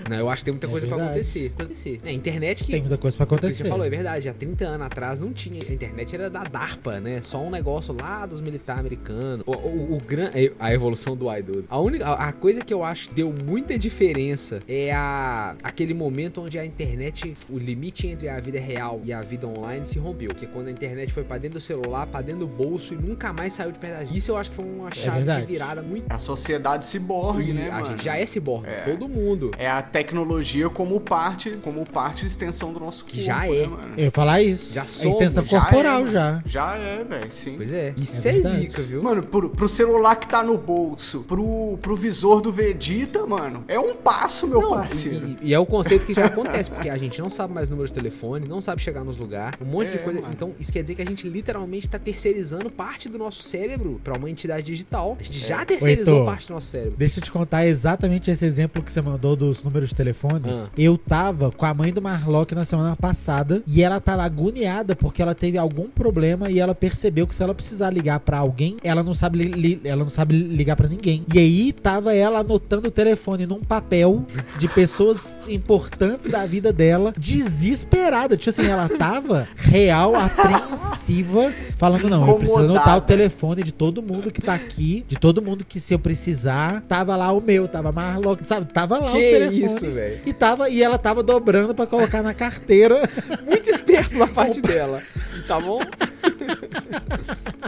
Não, 0.09 0.17
eu 0.17 0.29
acho 0.29 0.41
que 0.41 0.45
tem 0.45 0.53
muita 0.53 0.67
É 0.67 0.69
coisa 0.69 0.85
pra 0.87 0.97
verdade. 0.97 1.17
acontecer. 1.17 1.53
acontecer. 1.57 2.01
É, 2.05 2.09
a 2.09 2.11
internet 2.11 2.63
que 2.65 2.71
Tem 2.71 2.81
muita 2.81 2.97
coisa 2.97 3.15
pra 3.15 3.25
que 3.25 3.33
acontecer. 3.35 3.63
você 3.63 3.69
falou 3.69 3.85
é 3.85 3.89
verdade, 3.89 4.27
há 4.27 4.33
30 4.33 4.65
anos 4.65 4.87
atrás 4.87 5.19
não 5.19 5.31
tinha. 5.31 5.61
A 5.67 5.73
internet 5.73 6.13
era 6.13 6.29
da 6.29 6.43
DARPA, 6.43 6.99
né? 6.99 7.21
Só 7.21 7.41
um 7.41 7.49
negócio 7.49 7.95
lá 7.97 8.25
dos 8.25 8.41
militares 8.41 8.79
americanos. 8.81 9.43
O, 9.45 9.51
o, 9.53 9.95
o 9.95 10.01
gran- 10.05 10.29
a 10.59 10.73
evolução 10.73 11.15
do 11.15 11.25
i12. 11.25 11.65
A 11.69 11.79
única 11.79 12.05
a, 12.05 12.27
a 12.29 12.33
coisa 12.33 12.61
que 12.61 12.73
eu 12.73 12.83
acho 12.83 13.07
que 13.09 13.15
deu 13.15 13.31
muita 13.45 13.77
diferença 13.77 14.61
é 14.67 14.91
a, 14.93 15.55
aquele 15.63 15.93
momento 15.93 16.41
onde 16.41 16.59
a 16.59 16.65
internet, 16.65 17.37
o 17.49 17.57
limite 17.57 18.07
entre 18.07 18.27
a 18.29 18.39
vida 18.39 18.59
real 18.59 18.99
e 19.03 19.11
a 19.13 19.21
vida 19.21 19.47
online 19.47 19.85
se 19.85 19.99
rompeu. 19.99 20.33
Que 20.33 20.45
é 20.45 20.47
quando 20.47 20.67
a 20.67 20.71
internet 20.71 21.11
foi 21.11 21.23
pra 21.23 21.37
dentro 21.37 21.59
do 21.59 21.61
celular, 21.61 22.07
pra 22.07 22.21
dentro 22.21 22.41
do 22.41 22.47
bolso 22.47 22.93
e 22.93 22.97
nunca 22.97 23.31
mais 23.33 23.53
saiu 23.53 23.71
de 23.71 23.79
perto 23.79 23.93
da 23.93 24.03
gente. 24.05 24.17
Isso 24.17 24.31
eu 24.31 24.37
acho 24.37 24.49
que 24.49 24.55
foi 24.55 24.65
uma 24.65 24.91
chave 24.91 25.09
de 25.09 25.15
verdade. 25.25 25.45
virada 25.45 25.81
muito. 25.81 26.05
A 26.09 26.17
sociedade 26.19 26.85
ciborgue, 26.85 27.51
E 27.51 27.53
né, 27.53 27.69
a 27.69 27.73
mano? 27.75 27.85
gente 27.87 28.03
já 28.05 28.17
é 28.17 28.25
ciborgue, 28.25 28.67
É. 28.69 28.81
todo 28.91 29.07
mundo. 29.07 29.51
É 29.57 29.69
a 29.69 29.81
tecnologia 29.81 30.69
como 30.69 30.99
parte, 30.99 31.51
como 31.63 31.85
parte 31.85 32.23
e 32.23 32.27
extensão 32.27 32.71
do 32.73 32.79
nosso 32.79 33.03
corpo, 33.05 33.17
Já 33.19 33.39
né, 33.41 33.61
é. 33.63 33.67
mano? 33.67 33.93
Eu 33.97 34.03
ia 34.05 34.11
falar 34.11 34.41
isso. 34.41 34.73
Já 34.73 34.83
a 34.83 34.85
somos, 34.85 35.15
extensão 35.15 35.45
Já 35.45 35.59
corporal 35.61 36.03
é, 36.03 36.05
já. 36.07 36.43
Já 36.45 36.77
é, 36.77 37.03
velho, 37.03 37.31
sim. 37.31 37.53
Pois 37.57 37.71
é. 37.71 37.93
Isso 37.97 38.27
é, 38.27 38.31
verdade. 38.33 38.59
zica, 38.61 38.81
viu? 38.81 39.03
Mano, 39.03 39.23
pro, 39.23 39.49
pro 39.49 39.67
celular 39.69 40.15
que 40.15 40.27
tá 40.27 40.43
no 40.43 40.57
bolso, 40.57 41.23
pro, 41.27 41.77
pro 41.81 41.95
visor 41.95 42.41
do 42.41 42.51
Vegeta, 42.51 43.25
mano, 43.25 43.63
é 43.67 43.79
um 43.79 43.93
passo, 43.95 44.47
meu 44.47 44.61
Não, 44.61 44.69
parceiro. 44.71 45.37
E, 45.41 45.49
e 45.49 45.53
é 45.53 45.59
o 45.59 45.65
conceito 45.65 46.05
que 46.05 46.13
já 46.13 46.25
acontece, 46.25 46.71
porque 46.71 46.89
a 46.89 46.97
gente 46.97 47.19
não 47.21 47.29
sabe 47.35 47.53
mais 47.53 47.69
número 47.69 47.87
de 47.87 47.93
telefone, 47.93 48.47
não 48.47 48.61
sabe 48.61 48.81
chegar 48.81 49.03
nos 49.03 49.17
lugares, 49.17 49.59
um 49.61 49.65
monte 49.65 49.89
de 49.91 49.97
É, 49.97 49.99
coisa. 49.99 50.21
mano. 50.21 50.33
Então, 50.33 50.51
isso 50.59 50.71
quer 50.71 50.81
dizer 50.81 50.95
que 50.95 51.01
a 51.01 51.05
gente 51.05 51.27
literalmente 51.29 51.87
tá 51.87 51.99
terceirizando 51.99 52.69
parte 52.69 53.07
do 53.09 53.17
nosso 53.17 53.43
cérebro 53.43 53.99
pra 54.03 54.17
uma 54.17 54.29
entidade 54.29 54.65
digital. 54.65 55.17
A 55.19 55.23
gente 55.23 55.39
já 55.39 55.63
terceirizou 55.65 56.25
parte 56.25 56.47
do 56.47 56.53
nosso 56.53 56.67
cérebro. 56.67 56.95
Deixa 56.97 57.19
eu 57.19 57.23
te 57.23 57.31
contar 57.31 57.65
exatamente 57.65 58.31
esse 58.31 58.45
exemplo 58.45 58.81
que 58.81 58.91
você 58.91 59.01
mandou 59.01 59.35
dos 59.35 59.63
números 59.63 59.89
de 59.89 59.95
telefones. 59.95 60.67
Ah. 60.67 60.71
Eu 60.77 60.97
tava 60.97 61.51
com 61.51 61.65
a 61.65 61.73
mãe 61.73 61.91
do 61.93 62.01
Marlock 62.01 62.53
na 62.55 62.65
semana 62.65 62.95
passada 62.95 63.61
e 63.67 63.81
ela 63.83 63.99
tava 63.99 64.23
agoniada 64.23 64.95
porque 64.95 65.21
ela 65.21 65.35
teve 65.35 65.57
algum 65.57 65.89
problema 65.89 66.49
e 66.49 66.59
ela 66.59 66.73
percebeu 66.75 67.27
que 67.27 67.35
se 67.35 67.43
ela 67.43 67.53
precisar 67.53 67.89
ligar 67.89 68.19
pra 68.19 68.37
alguém, 68.37 68.77
ela 68.83 69.03
não 69.03 69.13
sabe 69.13 69.39
li- 69.39 69.51
li- 69.75 69.81
ela 69.83 70.03
não 70.03 70.09
sabe 70.09 70.35
ligar 70.37 70.75
pra 70.75 70.87
ninguém. 70.87 71.25
E 71.33 71.39
aí 71.39 71.73
tava 71.73 72.13
ela 72.13 72.39
anotando 72.39 72.87
o 72.87 72.91
telefone 72.91 73.45
num 73.45 73.59
papel 73.61 74.25
de 74.59 74.67
pessoas 74.67 75.43
importantes 75.47 76.29
da 76.29 76.45
vida 76.45 76.71
dela, 76.71 77.13
desesperada. 77.17 78.35
Tipo 78.37 78.49
assim, 78.49 78.67
ela 78.69 78.89
tava 78.89 79.47
real 79.55 80.13
apreensiva, 80.15 81.53
falando 81.77 82.09
não, 82.09 82.27
eu 82.27 82.35
preciso 82.37 82.59
anotar 82.59 82.73
o 82.75 82.79
Incomodada. 82.81 83.01
telefone 83.01 83.63
de 83.63 83.71
todo 83.73 84.01
mundo 84.01 84.31
que 84.31 84.41
tá 84.41 84.53
aqui, 84.53 85.05
de 85.07 85.15
todo 85.17 85.41
mundo 85.41 85.65
que 85.65 85.79
se 85.79 85.93
eu 85.93 85.99
precisar, 85.99 86.81
tava 86.81 87.15
lá 87.15 87.31
o 87.31 87.41
meu, 87.41 87.67
tava 87.67 87.91
Marlock, 87.91 88.45
sabe? 88.45 88.71
Tava 88.71 88.97
lá 88.99 89.07
Que 89.11 89.17
os 89.17 89.23
telefones. 89.23 89.81
isso. 89.83 90.01
E 90.25 90.33
tava 90.33 90.69
e 90.69 90.81
ela 90.83 90.97
tava 90.97 91.21
dobrando 91.23 91.73
pra 91.73 91.85
colocar 91.87 92.21
na 92.21 92.33
carteira. 92.33 93.07
Muito 93.45 93.69
esperto 93.69 94.17
da 94.17 94.27
parte 94.27 94.61
dela. 94.61 95.01
Tá 95.47 95.59
bom? 95.59 95.79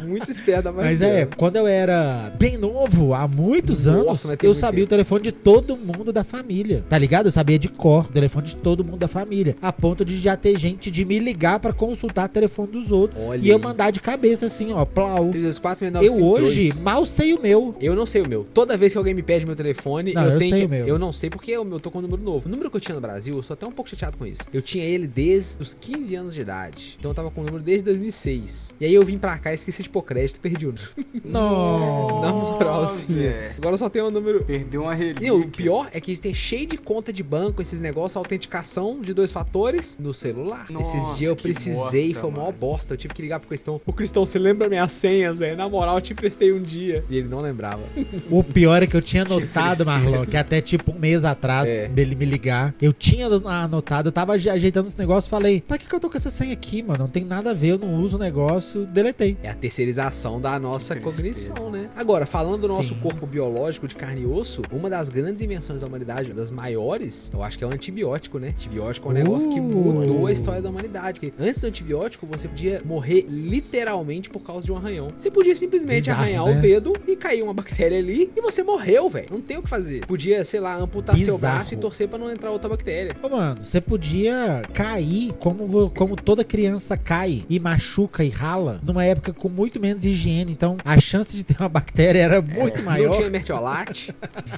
Muito 0.03 0.29
esperto 0.31 0.63
da 0.65 0.73
parte 0.73 0.85
Mas 0.85 1.01
é, 1.01 1.25
quando 1.25 1.55
eu 1.57 1.67
era 1.67 2.31
bem 2.37 2.57
novo, 2.57 3.13
há 3.13 3.27
muitos 3.27 3.85
Nossa, 3.85 3.97
anos, 3.99 4.25
mas 4.25 4.37
eu 4.41 4.47
muito 4.49 4.59
sabia 4.59 4.79
tempo. 4.81 4.85
o 4.85 4.89
telefone 4.89 5.23
de 5.23 5.31
todo 5.31 5.75
mundo 5.75 6.13
da 6.13 6.23
família. 6.23 6.83
Tá 6.87 6.97
ligado? 6.97 7.25
Eu 7.27 7.31
sabia 7.31 7.57
de 7.59 7.67
cor 7.67 8.05
o 8.05 8.11
telefone 8.11 8.45
de 8.47 8.55
todo 8.55 8.83
mundo 8.83 8.97
da 8.97 9.07
família. 9.07 9.55
A 9.61 9.73
ponto 9.73 10.05
de 10.05 10.17
já 10.19 10.37
ter 10.37 10.57
gente 10.57 10.89
de 10.91 11.03
me 11.03 11.19
ligar 11.19 11.59
pra 11.59 11.73
consultar 11.73 12.25
o 12.25 12.29
telefone 12.29 12.71
dos 12.71 12.91
outros. 12.91 13.21
Olha 13.21 13.41
e 13.41 13.49
eu 13.49 13.59
mandar 13.59 13.91
de 13.91 13.99
cabeça 13.99 14.45
assim, 14.45 14.71
ó, 14.71 14.85
plau. 14.85 15.29
324 15.31 16.03
Eu 16.03 16.23
hoje 16.23 16.73
mal 16.81 17.05
sei 17.05 17.33
o 17.33 17.41
meu. 17.41 17.75
Eu 17.81 17.95
não 17.95 18.05
sei 18.05 18.21
o 18.21 18.29
meu. 18.29 18.45
Toda 18.53 18.77
vez 18.77 18.91
que 18.93 18.97
alguém 18.97 19.13
me 19.13 19.23
pede 19.23 19.45
meu 19.45 19.55
telefone, 19.55 20.13
Não, 20.13 20.23
eu, 20.25 20.31
eu 20.31 20.39
tenho 20.39 20.51
sei 20.51 20.59
que. 20.61 20.65
o 20.67 20.69
meu. 20.69 20.87
Eu 20.87 20.99
não 20.99 21.11
sei 21.11 21.29
porque 21.29 21.57
o 21.57 21.65
meu 21.65 21.79
tô 21.79 21.89
com 21.91 21.99
um 21.99 22.03
número 22.03 22.21
novo. 22.21 22.47
O 22.47 22.51
número 22.51 22.69
que 22.69 22.77
eu 22.77 22.81
tinha 22.81 22.95
no 22.95 23.01
Brasil, 23.01 23.35
eu 23.35 23.43
sou 23.43 23.53
até 23.55 23.65
um 23.65 23.71
pouco 23.71 23.89
chateado 23.89 24.17
com 24.17 24.25
isso. 24.25 24.41
Eu 24.53 24.61
tinha 24.61 24.85
ele 24.85 25.07
desde 25.07 25.61
os 25.61 25.73
15 25.73 26.15
anos 26.15 26.33
de 26.33 26.41
idade. 26.41 26.95
Então 26.99 27.11
eu 27.11 27.15
tava 27.15 27.29
com 27.31 27.41
o 27.41 27.43
número 27.43 27.63
desde 27.67 27.83
2006. 27.85 28.75
E 28.79 28.85
aí 28.85 28.93
eu 28.93 29.03
vim 29.03 29.17
pra 29.17 29.37
cá, 29.37 29.53
esqueci 29.53 29.83
de 29.83 29.89
pôr 29.89 30.01
crédito, 30.03 30.39
perdi 30.39 30.65
o 30.67 30.69
número. 30.73 31.21
Não. 31.25 32.21
Na 32.21 32.31
moral, 32.31 32.83
assim. 32.83 33.15
Zé. 33.17 33.51
Agora 33.57 33.73
eu 33.73 33.77
só 33.77 33.89
tenho 33.89 34.07
o 34.07 34.11
número. 34.11 34.43
Perdeu 34.43 34.83
uma 34.83 34.93
relíquia. 34.95 35.27
E 35.27 35.31
o 35.31 35.47
pior 35.47 35.89
é 35.93 35.99
que 35.99 36.15
tem 36.17 36.33
cheio 36.33 36.65
de 36.65 36.77
conta 36.77 37.11
de 37.11 37.21
banco, 37.21 37.61
esses 37.61 37.79
negócios, 37.79 38.15
autenticação 38.15 39.01
de 39.01 39.13
dois 39.13 39.31
fatores 39.31 39.97
no 39.99 40.13
celular. 40.13 40.67
Nossa, 40.69 40.97
esses 40.97 41.17
dias 41.17 41.29
eu 41.29 41.35
precisei, 41.35 42.13
bosta, 42.13 42.21
foi 42.21 42.31
mano. 42.31 42.51
bosta. 42.53 42.93
Eu 42.93 42.97
tive 42.97 43.13
que 43.13 43.21
ligar 43.21 43.39
pro 43.39 43.49
Cristão. 43.49 43.81
Ô 43.85 43.91
Cristão, 43.93 44.25
você 44.25 44.39
lembra 44.39 44.69
minhas 44.69 44.91
senhas, 44.93 45.37
Zé? 45.37 45.55
Na 45.55 45.67
moral, 45.67 45.95
eu 45.97 46.01
te 46.01 46.13
prestei 46.13 46.53
um 46.53 46.61
dia. 46.61 47.03
E 47.09 47.17
ele 47.17 47.27
não 47.27 47.41
lembrava. 47.41 47.83
O 48.31 48.43
pior 48.43 48.81
é 48.83 48.87
que 48.87 48.95
eu 48.95 49.01
tinha 49.01 49.23
anotado. 49.23 49.85
Marlon, 49.85 50.25
que 50.25 50.37
até 50.37 50.59
tipo 50.61 50.91
um 50.91 50.99
mês 50.99 51.23
atrás 51.25 51.67
É. 51.69 51.87
dele 51.87 52.15
me 52.15 52.25
ligar, 52.25 52.73
eu 52.81 52.91
tinha 52.93 53.27
anotado, 53.27 54.07
eu 54.09 54.11
tava 54.11 54.33
aje- 54.33 54.49
ajeitando 54.49 54.87
esse 54.87 54.97
negócio, 54.97 55.29
falei, 55.29 55.61
pra 55.61 55.77
que, 55.77 55.85
que 55.87 55.93
eu 55.95 55.99
tô 55.99 56.09
com 56.09 56.17
essa 56.17 56.29
senha 56.29 56.53
aqui, 56.53 56.81
mano? 56.83 56.99
Não 56.99 57.07
tem 57.07 57.23
nada 57.25 57.51
a 57.51 57.53
ver, 57.57 57.69
eu 57.69 57.77
não 57.79 57.95
uso 58.01 58.15
o 58.15 58.19
negócio, 58.19 58.85
deletei. 58.85 59.37
É 59.43 59.49
a 59.49 59.53
terceirização 59.53 60.39
da 60.39 60.57
nossa 60.59 60.95
Que 60.95 61.01
tristeza. 61.01 61.51
cognição, 61.53 61.71
né? 61.71 61.89
Agora, 61.95 62.25
falando 62.25 62.61
do 62.61 62.67
nosso 62.67 62.93
Sim. 62.93 62.99
corpo 63.01 63.25
biológico 63.25 63.87
de 63.87 63.95
carne 63.95 64.21
e 64.21 64.25
osso, 64.25 64.61
uma 64.71 64.89
das 64.89 65.09
grandes 65.09 65.41
invenções 65.41 65.81
da 65.81 65.87
humanidade, 65.87 66.29
uma 66.31 66.37
das 66.39 66.51
maiores, 66.51 67.31
eu 67.33 67.43
acho 67.43 67.57
que 67.57 67.63
é 67.63 67.67
o 67.67 67.73
antibiótico, 67.73 68.39
né? 68.39 68.49
Antibiótico 68.49 69.07
é 69.07 69.11
um 69.11 69.13
negócio 69.13 69.49
que 69.49 69.59
Uh. 69.59 69.63
mudou 69.63 70.27
a 70.27 70.31
história 70.31 70.61
da 70.61 70.69
humanidade. 70.69 71.19
Porque 71.19 71.33
antes 71.41 71.59
do 71.59 71.67
antibiótico, 71.67 72.25
você 72.27 72.47
podia 72.47 72.81
morrer 72.85 73.25
literalmente 73.27 74.29
por 74.29 74.41
causa 74.43 74.65
de 74.65 74.71
um 74.71 74.77
arranhão. 74.77 75.09
Você 75.17 75.31
podia 75.31 75.55
simplesmente 75.55 76.01
Bizarro, 76.03 76.21
arranhar 76.21 76.45
né? 76.45 76.57
o 76.57 76.61
dedo 76.61 76.93
e 77.07 77.15
cair 77.15 77.41
uma 77.41 77.53
bactéria 77.53 77.97
ali 77.97 78.31
e 78.35 78.41
você 78.41 78.61
morreu, 78.63 79.09
velho. 79.09 79.27
Não 79.31 79.41
tem 79.41 79.57
o 79.57 79.63
que 79.63 79.69
fazer. 79.69 80.05
Podia, 80.05 80.45
sei 80.45 80.59
lá, 80.59 80.75
amputar 80.77 81.17
seu 81.17 81.35
Bizarro. 81.35 81.55
braço 81.55 81.73
e 81.73 81.77
torcer 81.77 82.07
pra 82.07 82.17
não 82.17 82.31
entrar 82.31 82.51
outra 82.51 82.69
bactéria. 82.69 83.15
Ô, 83.21 83.29
mano, 83.29 83.63
você 83.63 83.81
podia 83.81 84.61
cair 84.73 85.33
como, 85.39 85.89
como 85.91 86.15
toda 86.15 86.43
criança 86.43 86.95
cai 86.97 87.43
e 87.49 87.59
machuca 87.59 88.23
e 88.23 88.29
rala 88.29 88.79
numa 88.83 89.03
época 89.03 89.33
com 89.33 89.49
muito 89.49 89.79
menos 89.79 90.03
higiene, 90.05 90.51
então 90.51 90.77
a 90.83 90.99
chance 90.99 91.35
de 91.35 91.43
ter 91.43 91.55
uma 91.59 91.69
bactéria 91.69 92.19
era 92.19 92.41
muito 92.41 92.81
maior, 92.83 93.11
Não 93.11 93.17
tinha 93.17 93.29
mertiolate. 93.29 94.13